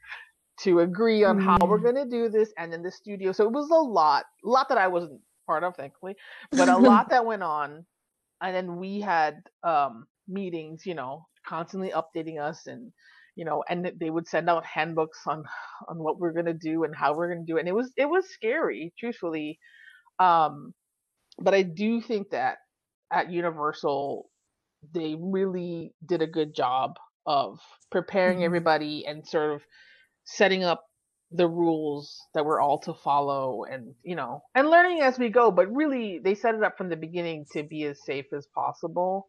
to 0.57 0.79
agree 0.79 1.23
on 1.23 1.39
how 1.39 1.57
we're 1.65 1.77
going 1.77 1.95
to 1.95 2.05
do 2.05 2.29
this 2.29 2.53
and 2.57 2.73
in 2.73 2.81
the 2.81 2.91
studio. 2.91 3.31
So 3.31 3.43
it 3.43 3.51
was 3.51 3.69
a 3.69 3.75
lot 3.75 4.25
a 4.43 4.47
lot 4.47 4.69
that 4.69 4.77
i 4.77 4.87
wasn't 4.87 5.19
part 5.45 5.63
of 5.63 5.75
thankfully 5.75 6.15
but 6.51 6.69
a 6.69 6.77
lot 6.77 7.09
that 7.09 7.25
went 7.25 7.43
on 7.43 7.85
and 8.41 8.55
then 8.55 8.77
we 8.77 8.99
had 8.99 9.41
um 9.63 10.05
meetings 10.27 10.85
you 10.85 10.95
know 10.95 11.25
constantly 11.47 11.91
updating 11.91 12.39
us 12.41 12.67
and 12.67 12.91
you 13.35 13.45
know 13.45 13.63
and 13.69 13.91
they 13.99 14.09
would 14.09 14.27
send 14.27 14.49
out 14.49 14.65
handbooks 14.65 15.21
on 15.27 15.43
on 15.87 15.97
what 15.99 16.19
we're 16.19 16.33
going 16.33 16.45
to 16.45 16.53
do 16.53 16.83
and 16.83 16.95
how 16.95 17.13
we're 17.15 17.31
going 17.33 17.45
to 17.45 17.51
do 17.51 17.57
it 17.57 17.61
and 17.61 17.69
it 17.69 17.75
was 17.75 17.91
it 17.97 18.05
was 18.09 18.29
scary 18.29 18.93
truthfully. 18.99 19.59
Um 20.19 20.73
but 21.39 21.53
I 21.53 21.63
do 21.63 22.01
think 22.01 22.29
that 22.31 22.59
at 23.11 23.31
Universal 23.31 24.29
they 24.93 25.15
really 25.19 25.93
did 26.05 26.21
a 26.21 26.27
good 26.27 26.55
job 26.55 26.95
of 27.25 27.59
preparing 27.91 28.43
hmm 28.43 28.45
everybody 28.45 29.05
and 29.05 29.27
sort 29.27 29.51
of 29.53 29.63
setting 30.25 30.63
up 30.63 30.85
the 31.35 31.47
rules 31.47 32.21
that 32.33 32.45
we're 32.45 32.61
all 32.61 32.79
to 32.79 32.93
follow 32.93 33.65
and 33.65 33.93
you 34.03 34.15
know 34.15 34.41
and 34.55 34.69
learning 34.69 35.01
as 35.01 35.19
we 35.19 35.29
go 35.29 35.51
but 35.51 35.73
really 35.73 36.19
they 36.23 36.35
set 36.35 36.55
it 36.55 36.63
up 36.63 36.77
from 36.77 36.89
the 36.89 36.95
beginning 36.95 37.45
to 37.51 37.63
be 37.63 37.83
as 37.85 38.03
safe 38.05 38.25
as 38.35 38.47
possible 38.53 39.27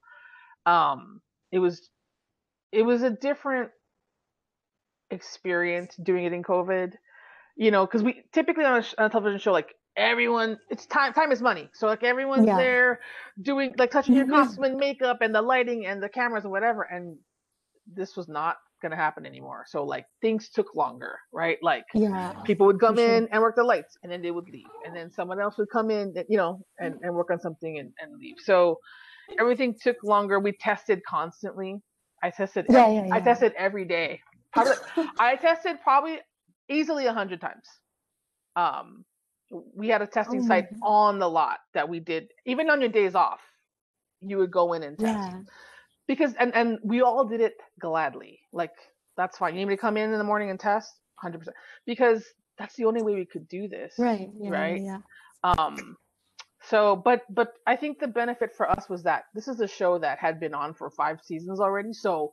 um 0.67 1.21
it 1.53 1.59
was 1.59 1.91
it 2.73 2.83
was 2.83 3.03
a 3.03 3.11
different 3.11 3.71
experience 5.11 5.97
doing 5.97 6.25
it 6.25 6.33
in 6.33 6.43
covid 6.43 6.93
you 7.57 7.71
know, 7.71 7.87
because 7.87 8.03
we 8.03 8.23
typically 8.33 8.65
on 8.65 8.83
a, 8.83 8.85
on 9.03 9.07
a 9.07 9.11
television 9.11 9.41
show, 9.41 9.53
like 9.53 9.75
everyone, 9.97 10.59
it's 10.71 10.87
time. 10.87 11.15
Time 11.15 11.33
is 11.33 11.41
money. 11.41 11.71
So 11.73 11.87
like 11.87 12.05
everyone's 12.05 12.47
yeah 12.47 12.57
there 12.57 13.01
doing 13.41 13.75
like 13.79 13.91
touching 13.91 14.15
your 14.15 14.27
yeah 14.27 14.45
costume 14.45 14.65
and 14.65 14.77
makeup 14.77 15.19
and 15.23 15.35
the 15.35 15.43
lighting 15.43 15.87
and 15.87 16.03
the 16.03 16.09
cameras 16.09 16.45
and 16.45 16.53
whatever. 16.53 16.83
And 16.83 17.17
this 17.93 18.15
was 18.17 18.29
not 18.29 18.57
gonna 18.83 18.97
happen 18.97 19.27
anymore. 19.27 19.65
So 19.69 19.85
like 19.85 20.07
things 20.23 20.51
took 20.51 20.75
longer, 20.75 21.19
right? 21.33 21.59
Like 21.63 21.85
yeah 21.95 22.33
people 22.45 22.67
would 22.67 22.81
for 22.87 22.95
come 22.95 22.99
sure 22.99 23.23
in 23.23 23.29
and 23.33 23.43
work 23.43 23.57
the 23.57 23.65
lights 23.65 23.97
and 24.03 24.13
then 24.13 24.23
they 24.23 24.31
would 24.33 24.49
leave, 24.51 24.73
and 24.87 24.97
then 24.97 25.11
someone 25.13 25.41
else 25.41 25.59
would 25.59 25.71
come 25.73 25.91
in, 25.91 26.15
you 26.29 26.39
know, 26.39 26.61
and 26.81 26.97
and 27.03 27.15
work 27.15 27.31
on 27.31 27.41
something 27.41 27.79
and 27.79 27.93
and 28.01 28.19
leave. 28.19 28.37
So 28.41 28.79
everything 29.41 29.77
took 29.83 29.97
longer. 30.05 30.41
We 30.41 30.53
tested 30.53 31.03
constantly. 31.09 31.79
I 32.23 32.31
tested. 32.31 32.67
yeah 32.69 32.75
Ev- 32.75 32.89
yeah 32.89 33.07
I 33.13 33.21
tested 33.21 33.53
every 33.59 33.85
day. 33.87 34.21
Probably 34.53 34.77
I 35.19 35.37
tested 35.37 35.79
probably 35.83 36.19
easily 36.71 37.07
a 37.07 37.13
hundred 37.15 37.41
times. 37.41 37.69
Um, 38.57 39.05
we 39.77 39.89
had 39.89 40.03
a 40.03 40.07
testing 40.07 40.41
oh 40.41 40.43
site 40.43 40.67
god 40.71 40.83
on 40.83 41.19
the 41.19 41.29
lot 41.29 41.59
that 41.75 41.89
we 41.89 42.01
did. 42.01 42.29
Even 42.47 42.71
on 42.71 42.81
your 42.81 42.91
days 42.91 43.15
off, 43.15 43.41
you 44.21 44.39
would 44.39 44.51
go 44.53 44.75
in 44.75 44.83
and 44.85 44.99
test 44.99 45.29
yeah 45.29 45.41
because 46.09 46.35
and 46.39 46.55
and 46.55 46.79
we 46.85 47.03
all 47.03 47.27
did 47.27 47.41
it 47.41 47.55
gladly. 47.81 48.41
Like 48.53 48.73
that's 49.17 49.39
fine. 49.39 49.55
You 49.55 49.61
need 49.61 49.67
me 49.67 49.77
to 49.77 49.81
come 49.81 49.97
in 49.97 50.13
in 50.13 50.19
the 50.19 50.25
morning 50.25 50.51
and 50.51 50.61
test, 50.61 50.93
hundred 51.17 51.39
percent, 51.41 51.57
because 51.87 52.25
that's 52.59 52.77
the 52.77 52.87
only 52.87 53.03
way 53.03 53.15
we 53.15 53.27
could 53.27 53.49
do 53.49 53.69
this, 53.69 53.95
right 53.99 54.31
yeah 54.39 54.53
right? 54.53 54.83
yeah 54.83 54.99
Um, 55.45 55.97
so, 56.65 56.97
but 56.97 57.23
but 57.31 57.53
I 57.67 57.77
think 57.77 57.99
the 58.01 58.09
benefit 58.09 58.51
for 58.57 58.71
us 58.71 58.89
was 58.89 59.05
that 59.05 59.25
this 59.35 59.49
is 59.49 59.61
a 59.61 59.69
show 59.69 59.99
that 59.99 60.19
had 60.19 60.41
been 60.41 60.55
on 60.55 60.75
for 60.75 60.91
five 60.91 61.21
seasons 61.23 61.61
already. 61.61 61.93
So 61.93 62.33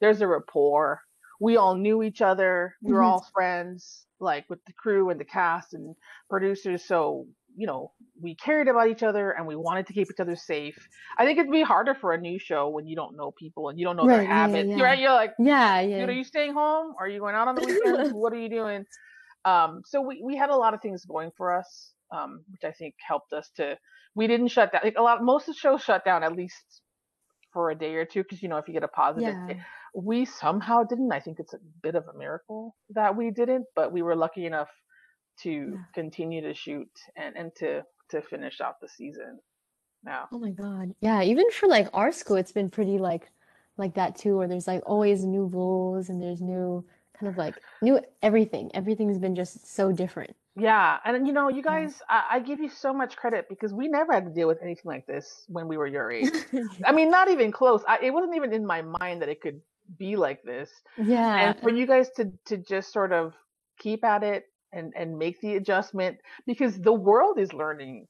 there's 0.00 0.22
a 0.22 0.26
rapport. 0.28 1.00
We 1.40 1.56
all 1.58 1.76
knew 1.76 2.02
each 2.02 2.22
other. 2.22 2.76
We 2.86 2.94
were 2.94 3.02
hmm 3.02 3.10
all 3.10 3.26
friends, 3.34 4.06
like 4.20 4.48
with 4.48 4.64
the 4.66 4.72
crew 4.72 5.10
and 5.10 5.20
the 5.20 5.24
cast 5.26 5.74
and 5.74 5.94
producers. 6.30 6.86
So 6.86 7.26
you 7.56 7.66
know, 7.66 7.92
we 8.20 8.34
cared 8.34 8.68
about 8.68 8.88
each 8.88 9.02
other 9.02 9.30
and 9.32 9.46
we 9.46 9.56
wanted 9.56 9.86
to 9.86 9.92
keep 9.92 10.10
each 10.10 10.20
other 10.20 10.36
safe. 10.36 10.88
I 11.18 11.24
think 11.24 11.38
it'd 11.38 11.50
be 11.52 11.62
harder 11.62 11.94
for 11.94 12.12
a 12.12 12.20
new 12.20 12.38
show 12.38 12.68
when 12.68 12.86
you 12.86 12.96
don't 12.96 13.16
know 13.16 13.32
people 13.32 13.68
and 13.68 13.78
you 13.78 13.84
don't 13.84 13.96
know 13.96 14.06
their 14.06 14.18
right 14.18 14.28
yeah 14.28 14.46
yeah 14.46 14.48
habits. 14.48 14.76
You're 14.76 14.78
yeah 14.78 14.84
right. 14.86 14.98
You're 14.98 15.12
like, 15.12 15.34
yeah 15.38 15.82
dude, 15.82 15.90
yeah 15.90 16.04
are 16.06 16.12
you 16.12 16.24
staying 16.24 16.54
home? 16.54 16.94
Are 16.98 17.08
you 17.08 17.20
going 17.20 17.34
out 17.34 17.48
on 17.48 17.54
the 17.54 17.62
weekends? 17.62 18.12
What 18.14 18.32
are 18.32 18.38
you 18.38 18.48
doing? 18.48 18.84
Um, 19.44 19.82
so 19.84 20.00
we, 20.00 20.22
we 20.24 20.36
had 20.36 20.50
a 20.50 20.56
lot 20.56 20.74
of 20.74 20.80
things 20.80 21.04
going 21.04 21.30
for 21.36 21.54
us, 21.54 21.92
um, 22.12 22.44
which 22.50 22.64
I 22.64 22.72
think 22.72 22.94
helped 23.06 23.32
us 23.32 23.50
to. 23.56 23.76
We 24.14 24.26
didn't 24.26 24.48
shut 24.48 24.72
down. 24.72 24.82
Like 24.84 24.96
a 24.98 25.02
lot, 25.02 25.22
most 25.22 25.48
of 25.48 25.54
the 25.54 25.58
shows 25.58 25.82
shut 25.82 26.04
down 26.04 26.22
at 26.22 26.34
least 26.34 26.82
for 27.52 27.70
a 27.70 27.74
day 27.74 27.94
or 27.94 28.04
two 28.04 28.22
because 28.22 28.42
you 28.42 28.48
know 28.48 28.58
if 28.58 28.66
you 28.68 28.74
get 28.74 28.84
a 28.84 28.88
positive, 28.88 29.34
yeah 29.48 29.54
we 29.94 30.24
somehow 30.24 30.82
didn't. 30.82 31.12
I 31.12 31.20
think 31.20 31.38
it's 31.38 31.54
a 31.54 31.58
bit 31.82 31.94
of 31.94 32.04
a 32.12 32.18
miracle 32.18 32.74
that 32.90 33.16
we 33.16 33.30
didn't, 33.30 33.66
but 33.76 33.92
we 33.92 34.02
were 34.02 34.16
lucky 34.16 34.44
enough 34.44 34.68
to 35.42 35.50
yeah 35.50 35.78
continue 35.94 36.40
to 36.42 36.54
shoot 36.54 36.90
and 37.16 37.36
and 37.36 37.54
to 37.56 37.82
to 38.10 38.22
finish 38.22 38.60
out 38.60 38.80
the 38.80 38.88
season. 38.88 39.38
Now, 40.04 40.28
Oh 40.32 40.38
my 40.38 40.50
God. 40.50 40.94
Yeah, 41.00 41.22
even 41.22 41.50
for 41.50 41.66
like 41.66 41.88
our 41.94 42.12
school, 42.12 42.36
it's 42.36 42.52
been 42.52 42.70
pretty 42.70 42.98
like 42.98 43.30
like 43.76 43.94
that 43.94 44.16
too, 44.16 44.36
where 44.36 44.48
there's 44.48 44.66
like 44.66 44.82
always 44.86 45.24
new 45.24 45.46
rules 45.46 46.08
and 46.10 46.22
there's 46.22 46.40
new 46.40 46.84
kind 47.18 47.30
of 47.32 47.38
like 47.38 47.54
new 47.82 48.00
everything. 48.22 48.70
Everything's 48.74 49.18
been 49.18 49.34
just 49.34 49.66
so 49.74 49.92
different. 49.92 50.36
yeah, 50.56 50.98
and 51.04 51.26
you 51.26 51.32
know, 51.32 51.48
you 51.48 51.62
guys, 51.62 52.00
I, 52.08 52.24
I 52.32 52.40
give 52.40 52.60
you 52.60 52.68
so 52.68 52.92
much 52.92 53.16
credit 53.16 53.48
because 53.48 53.72
we 53.72 53.88
never 53.88 54.12
had 54.12 54.24
to 54.26 54.30
deal 54.32 54.46
with 54.46 54.62
anything 54.62 54.84
like 54.84 55.06
this 55.06 55.44
when 55.48 55.66
we 55.66 55.76
were 55.76 55.86
your 55.86 56.10
age. 56.18 56.30
I 56.84 56.92
mean, 56.92 57.10
not 57.10 57.30
even 57.30 57.50
close. 57.50 57.82
I, 57.88 57.98
it 58.02 58.12
wasn't 58.12 58.36
even 58.36 58.52
in 58.52 58.64
my 58.66 58.82
mind 58.82 59.22
that 59.22 59.28
it 59.28 59.40
could 59.40 59.60
be 59.98 60.16
like 60.16 60.42
this. 60.42 60.70
Yeah. 60.96 61.48
And 61.50 61.60
for 61.60 61.70
you 61.70 61.86
guys 61.86 62.10
to 62.16 62.30
to 62.46 62.56
just 62.58 62.92
sort 62.92 63.12
of 63.12 63.34
keep 63.78 64.04
at 64.04 64.22
it 64.22 64.44
and 64.74 64.92
and 64.96 65.18
make 65.18 65.40
the 65.40 65.56
adjustment 65.56 66.18
because 66.46 66.80
the 66.80 66.92
world 66.92 67.38
is 67.38 67.52
learning 67.52 68.06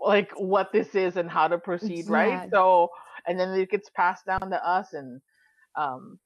like 0.00 0.30
what 0.36 0.72
this 0.72 0.94
is 0.94 1.16
and 1.16 1.28
how 1.30 1.48
to 1.48 1.58
proceed, 1.58 2.08
right? 2.08 2.44
Yeah. 2.44 2.50
So, 2.52 2.88
and 3.26 3.38
then 3.38 3.50
it 3.50 3.70
gets 3.70 3.90
passed 3.90 4.26
down 4.26 4.50
to 4.50 4.68
us 4.68 4.92
and 4.92 5.20
um 5.76 6.18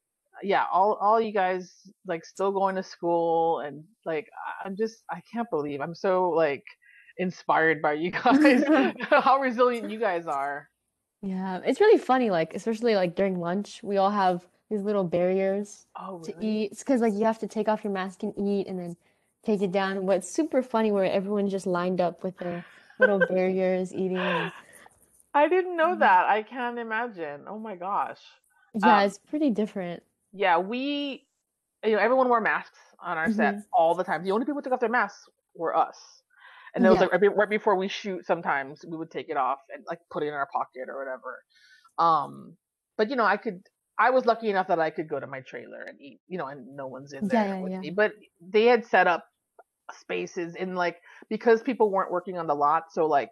yeah, 0.42 0.64
all 0.72 0.94
all 0.94 1.20
you 1.20 1.32
guys 1.32 1.72
like 2.06 2.24
still 2.24 2.52
going 2.52 2.76
to 2.76 2.82
school 2.82 3.60
and 3.60 3.84
like 4.04 4.28
I'm 4.64 4.76
just 4.76 5.04
I 5.10 5.20
can't 5.32 5.48
believe 5.50 5.80
I'm 5.80 5.94
so 5.94 6.30
like 6.30 6.64
inspired 7.18 7.82
by 7.82 7.94
you 7.94 8.10
guys 8.24 8.64
how 9.10 9.38
resilient 9.38 9.90
you 9.90 9.98
guys 9.98 10.26
are. 10.26 10.68
Yeah. 11.22 11.60
It's 11.64 11.80
really 11.80 11.98
funny, 11.98 12.30
like 12.30 12.54
especially 12.54 12.94
like 12.94 13.14
during 13.14 13.38
lunch, 13.38 13.80
we 13.82 13.96
all 13.96 14.10
have 14.10 14.46
these 14.70 14.82
little 14.82 15.04
barriers 15.04 15.86
Oh, 16.00 16.22
to 16.24 16.34
eat. 16.40 16.78
Because 16.78 17.00
like 17.00 17.14
you 17.14 17.24
have 17.24 17.38
to 17.40 17.46
take 17.46 17.68
off 17.68 17.84
your 17.84 17.92
mask 17.92 18.22
and 18.22 18.32
eat 18.36 18.66
and 18.66 18.78
then 18.78 18.96
take 19.44 19.62
it 19.62 19.72
down. 19.72 20.06
What's 20.06 20.30
super 20.30 20.62
funny 20.62 20.92
where 20.92 21.04
everyone 21.04 21.48
just 21.48 21.66
lined 21.66 22.00
up 22.00 22.22
with 22.24 22.38
their 22.38 22.64
little 22.98 23.20
barriers 23.20 23.92
eating 23.94 24.28
and 24.28 24.52
I 25.34 25.48
didn't 25.48 25.76
know 25.76 25.96
that. 25.98 26.26
I 26.26 26.42
can't 26.42 26.78
imagine. 26.78 27.44
Oh 27.46 27.58
my 27.58 27.76
gosh. 27.76 28.22
Yeah, 28.74 29.02
Um, 29.04 29.04
it's 29.04 29.18
pretty 29.18 29.50
different. 29.50 30.02
yeah, 30.32 30.58
we, 30.58 31.26
you 31.84 31.92
know, 31.92 31.98
everyone 31.98 32.28
wore 32.28 32.40
masks 32.40 32.78
on 33.00 33.18
our 33.18 33.30
set 33.30 33.54
hmm 33.54 33.64
all 33.72 33.94
the 33.94 34.04
time. 34.04 34.24
The 34.24 34.32
only 34.32 34.46
people 34.46 34.56
who 34.60 34.62
took 34.62 34.72
off 34.72 34.80
their 34.80 34.88
masks 34.88 35.28
were 35.54 35.76
us. 35.76 35.98
And 36.74 36.86
it 36.86 36.90
was 36.90 37.00
Yeah. 37.00 37.00
like 37.00 37.12
right, 37.12 37.36
right 37.36 37.50
before 37.50 37.76
we 37.76 37.88
shoot, 37.88 38.24
sometimes 38.26 38.84
we 38.88 38.96
would 38.96 39.10
take 39.10 39.28
it 39.28 39.36
off 39.36 39.58
and 39.74 39.84
like 39.88 40.00
put 40.10 40.22
it 40.22 40.28
in 40.28 40.34
our 40.34 40.48
pocket 40.52 40.88
or 40.88 40.98
whatever. 40.98 41.42
Um, 41.98 42.56
but 42.98 43.10
you 43.10 43.16
know, 43.16 43.24
I 43.24 43.36
could, 43.38 43.62
I 43.98 44.10
was 44.10 44.26
lucky 44.26 44.50
enough 44.50 44.68
that 44.68 44.80
I 44.80 44.90
could 44.90 45.08
go 45.08 45.20
to 45.20 45.26
my 45.26 45.40
trailer 45.40 45.82
and 45.82 46.00
eat, 46.00 46.20
you 46.28 46.38
know, 46.38 46.46
and 46.46 46.76
no 46.76 46.86
one's 46.88 47.12
in 47.12 47.28
Yeah, 47.30 47.44
there 47.44 47.56
yeah, 47.56 47.60
with 47.60 47.72
yeah. 47.72 47.82
me. 47.82 47.90
But 47.90 48.12
they 48.40 48.64
had 48.66 48.86
set 48.86 49.06
up 49.06 49.26
spaces 49.92 50.54
in 50.56 50.74
like, 50.74 51.00
because 51.28 51.62
people 51.62 51.90
weren't 51.90 52.10
working 52.12 52.38
on 52.38 52.46
the 52.46 52.54
lot, 52.54 52.92
so 52.92 53.06
like 53.06 53.30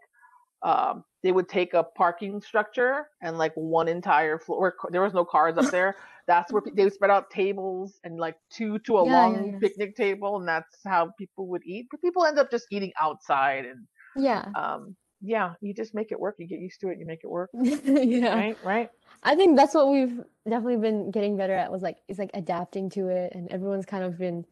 um, 0.62 1.04
they 1.22 1.32
would 1.32 1.48
take 1.48 1.72
a 1.74 1.82
parking 1.82 2.40
structure 2.40 3.08
and 3.22 3.38
like 3.38 3.52
one 3.54 3.88
entire 3.88 4.38
floor. 4.38 4.60
Where 4.60 4.74
there 4.90 5.00
was 5.02 5.14
no 5.14 5.24
cars 5.24 5.56
up 5.56 5.70
there. 5.70 5.96
That's 6.26 6.52
where 6.52 6.62
they 6.74 6.84
would 6.84 6.92
spread 6.92 7.10
out 7.10 7.30
tables 7.30 7.98
and 8.04 8.18
like 8.18 8.36
two 8.50 8.78
to 8.80 8.98
a 8.98 9.04
Yeah, 9.04 9.26
yeah, 9.26 9.42
long 9.42 9.52
yeah. 9.52 9.58
picnic 9.58 9.96
table, 9.96 10.36
and 10.36 10.46
that's 10.46 10.76
how 10.84 11.10
people 11.18 11.48
would 11.48 11.62
eat. 11.64 11.88
But 11.90 12.00
people 12.02 12.24
end 12.24 12.38
up 12.38 12.50
just 12.50 12.66
eating 12.70 12.92
outside, 13.00 13.64
and 13.64 13.86
Yeah. 14.14 14.44
Um, 14.54 14.96
yeah, 15.20 15.54
you 15.60 15.74
just 15.74 15.94
make 15.94 16.12
it 16.12 16.20
work. 16.20 16.36
You 16.38 16.46
get 16.46 16.60
used 16.60 16.80
to 16.80 16.88
it. 16.88 16.98
You 16.98 17.06
make 17.06 17.20
it 17.24 17.30
work. 17.30 17.50
yeah. 17.54 18.34
Right, 18.34 18.58
right. 18.62 18.90
I 19.22 19.34
think 19.34 19.56
that's 19.56 19.74
what 19.74 19.90
we've 19.90 20.20
definitely 20.48 20.76
been 20.78 21.10
getting 21.10 21.36
better 21.36 21.54
at 21.54 21.70
was 21.70 21.82
like 21.82 21.98
is 22.08 22.18
like 22.18 22.30
adapting 22.34 22.88
to 22.90 23.08
it 23.08 23.32
and 23.34 23.50
everyone's 23.50 23.86
kind 23.86 24.04
of 24.04 24.16
been 24.18 24.46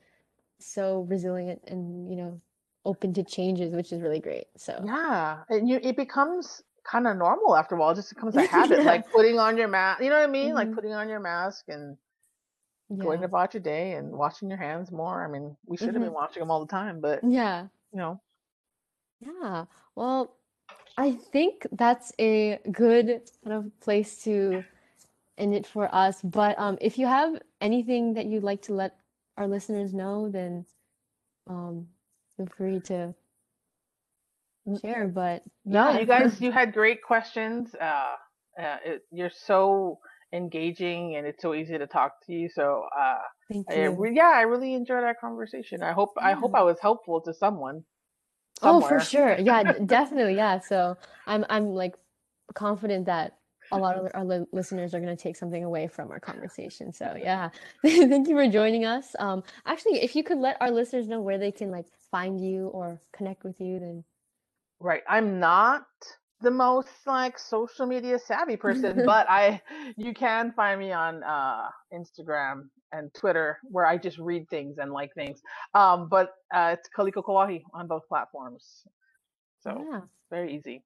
so 0.61 1.03
resilient 1.09 1.61
and 1.69 2.09
you 2.11 2.17
know 2.17 2.41
open 2.85 3.13
to 3.15 3.23
changes 3.23 3.75
which 3.75 3.93
is 3.93 4.01
really 4.03 4.21
great 4.21 4.47
so 4.57 4.85
Yeah, 4.85 5.45
and 5.49 5.69
you 5.69 5.81
it 5.83 5.97
becomes 5.97 6.63
kind 6.85 7.07
of 7.07 7.17
normal 7.17 7.57
after 7.57 7.75
a 7.75 7.79
while. 7.79 7.91
It 7.91 7.97
just 7.97 8.15
becomes 8.15 8.37
a 8.37 8.41
habit, 8.43 8.85
like 8.85 9.11
putting 9.11 9.39
on 9.39 9.57
your 9.57 9.69
mask. 9.69 10.03
You 10.03 10.11
know 10.11 10.17
what 10.17 10.29
I 10.29 10.33
mean? 10.33 10.55
Like 10.55 10.71
Mhm. 10.71 10.73
putting 10.73 10.93
on 10.93 11.09
your 11.09 11.21
mask 11.21 11.67
and 11.69 11.97
going 12.99 13.25
about 13.25 13.55
your 13.55 13.63
day 13.63 13.93
and 13.93 14.13
washing 14.13 14.49
your 14.49 14.59
hands 14.59 14.91
more. 14.91 15.25
I 15.25 15.29
mean, 15.29 15.57
we 15.67 15.77
should 15.77 15.95
have 15.95 16.03
been 16.03 16.13
hmm 16.13 16.15
washing 16.15 16.41
them 16.41 16.51
all 16.51 16.61
the 16.61 16.67
time, 16.71 17.01
but 17.01 17.25
yeah 17.25 17.69
you 17.93 17.99
know, 17.99 18.21
yeah 19.21 19.65
well 19.95 20.37
I 20.97 21.13
think 21.13 21.67
that's 21.73 22.13
a 22.21 22.59
good 22.71 23.23
kind 23.45 23.53
of 23.57 23.81
place 23.81 24.23
to 24.25 24.65
end 25.39 25.55
it 25.55 25.67
for 25.67 25.93
us 25.95 26.23
but 26.23 26.59
um 26.59 26.79
if 26.81 26.99
you 26.99 27.07
have 27.07 27.41
anything 27.61 28.15
that 28.15 28.27
you'd 28.27 28.45
like 28.45 28.63
to 28.63 28.75
let 28.75 28.97
our 29.39 29.49
listeners 29.49 29.95
know 29.95 30.29
then 30.31 30.67
um 31.49 31.87
feel 32.37 32.49
free 32.57 32.81
to 32.81 33.15
share 34.83 35.09
but 35.09 35.43
no, 35.65 35.91
yeah 35.91 36.01
you 36.01 36.07
guys, 36.07 36.41
you 36.41 36.53
had 36.53 36.75
great 36.75 37.03
questions. 37.03 37.75
Uh, 37.75 38.15
uh, 38.61 38.77
it, 38.85 39.03
you're 39.13 39.31
so 39.31 39.99
engaging, 40.33 41.17
and 41.17 41.27
it's 41.27 41.43
so 41.43 41.55
easy 41.55 41.79
to 41.79 41.87
talk 41.87 42.15
to 42.27 42.33
you. 42.33 42.49
So, 42.49 42.85
uh, 42.99 43.19
thank 43.51 43.67
you 43.75 43.91
re- 43.91 44.15
yeah, 44.15 44.33
I 44.35 44.43
really 44.43 44.75
enjoyed 44.75 45.05
our 45.05 45.15
conversation. 45.15 45.83
I 45.83 45.93
hope 45.93 46.11
I 46.23 46.35
hope 46.35 46.53
I 46.55 46.63
was 46.63 46.79
helpful 46.81 47.21
to 47.23 47.35
someone 47.35 47.85
Oh, 48.63 48.81
for 48.81 49.01
sure. 49.01 49.39
Yeah, 49.39 49.65
definitely. 49.87 50.37
Yeah. 50.37 50.61
So 50.61 50.97
I'm 51.27 51.45
I'm 51.49 51.75
like 51.75 51.97
confident 52.55 53.07
that 53.07 53.38
a 53.73 53.79
lot 53.79 53.97
of 53.97 54.09
our 54.15 54.25
li 54.25 54.45
listeners 54.53 54.95
are 54.95 55.01
going 55.01 55.15
to 55.15 55.23
take 55.23 55.37
something 55.37 55.65
away 55.65 55.87
from 55.89 56.11
our 56.11 56.21
conversation. 56.21 56.93
So 56.93 57.15
yeah, 57.21 57.51
thank 57.85 58.29
you 58.29 58.37
for 58.37 58.49
joining 58.49 58.85
us. 58.85 59.15
Um, 59.19 59.43
actually, 59.67 60.03
if 60.03 60.17
you 60.17 60.25
could 60.25 60.39
let 60.39 60.57
our 60.61 60.71
listeners 60.71 61.09
know 61.09 61.21
where 61.21 61.39
they 61.39 61.53
can 61.53 61.71
like 61.71 61.87
find 62.11 62.41
you 62.41 62.69
or 62.69 63.01
connect 63.13 63.45
with 63.45 63.61
you, 63.61 63.79
then 63.81 64.05
Right. 64.81 65.03
I'm 65.09 65.41
not 65.41 65.87
the 66.41 66.51
most 66.53 66.89
like 67.07 67.39
social 67.39 67.87
media 67.87 68.19
savvy 68.19 68.57
person, 68.57 69.05
but 69.07 69.29
I 69.29 69.61
you 69.97 70.15
can 70.15 70.53
find 70.53 70.79
me 70.79 70.93
on 70.93 71.23
uh 71.25 71.69
Instagram 71.93 72.69
and 72.93 73.13
Twitter 73.13 73.59
where 73.65 73.87
I 73.87 73.99
just 73.99 74.19
read 74.19 74.49
things 74.49 74.79
and 74.79 74.93
like 74.93 75.13
things. 75.15 75.41
Um 75.75 76.09
but 76.09 76.31
uh 76.55 76.77
it's 76.79 76.89
Kaliko 76.97 77.25
Kauahi 77.25 77.63
on 77.75 77.89
both 77.89 78.07
platforms. 78.09 78.85
So 79.63 79.85
yeah. 79.91 80.01
very 80.31 80.55
easy. 80.57 80.85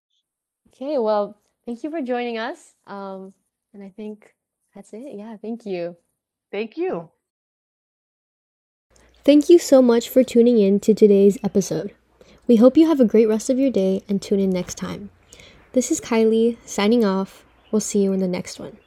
Okay. 0.68 0.96
Well, 0.98 1.36
thank 1.66 1.82
you 1.82 1.90
for 1.90 2.02
joining 2.02 2.38
us. 2.38 2.74
Um, 2.86 3.32
and 3.74 3.82
I 3.82 3.90
think 3.90 4.34
that's 4.74 4.92
it. 4.92 5.14
Yeah. 5.14 5.36
Thank 5.36 5.66
you. 5.66 5.96
Thank 6.50 6.76
you. 6.76 7.10
Thank 9.24 9.48
you 9.48 9.58
so 9.58 9.80
much 9.80 10.08
for 10.08 10.24
tuning 10.24 10.58
in 10.58 10.80
to 10.80 10.94
today's 10.94 11.38
episode. 11.44 11.94
We 12.48 12.56
hope 12.56 12.76
you 12.76 12.88
have 12.88 13.00
a 13.00 13.04
great 13.04 13.28
rest 13.28 13.48
of 13.50 13.58
your 13.58 13.70
day 13.70 14.02
and 14.08 14.20
tune 14.20 14.40
in 14.40 14.50
next 14.50 14.76
time. 14.76 15.10
This 15.72 15.90
is 15.90 16.00
Kylie 16.00 16.56
signing 16.66 17.04
off. 17.04 17.44
We'll 17.70 17.80
see 17.80 18.02
you 18.02 18.12
in 18.12 18.20
the 18.20 18.28
next 18.28 18.58
one. 18.58 18.78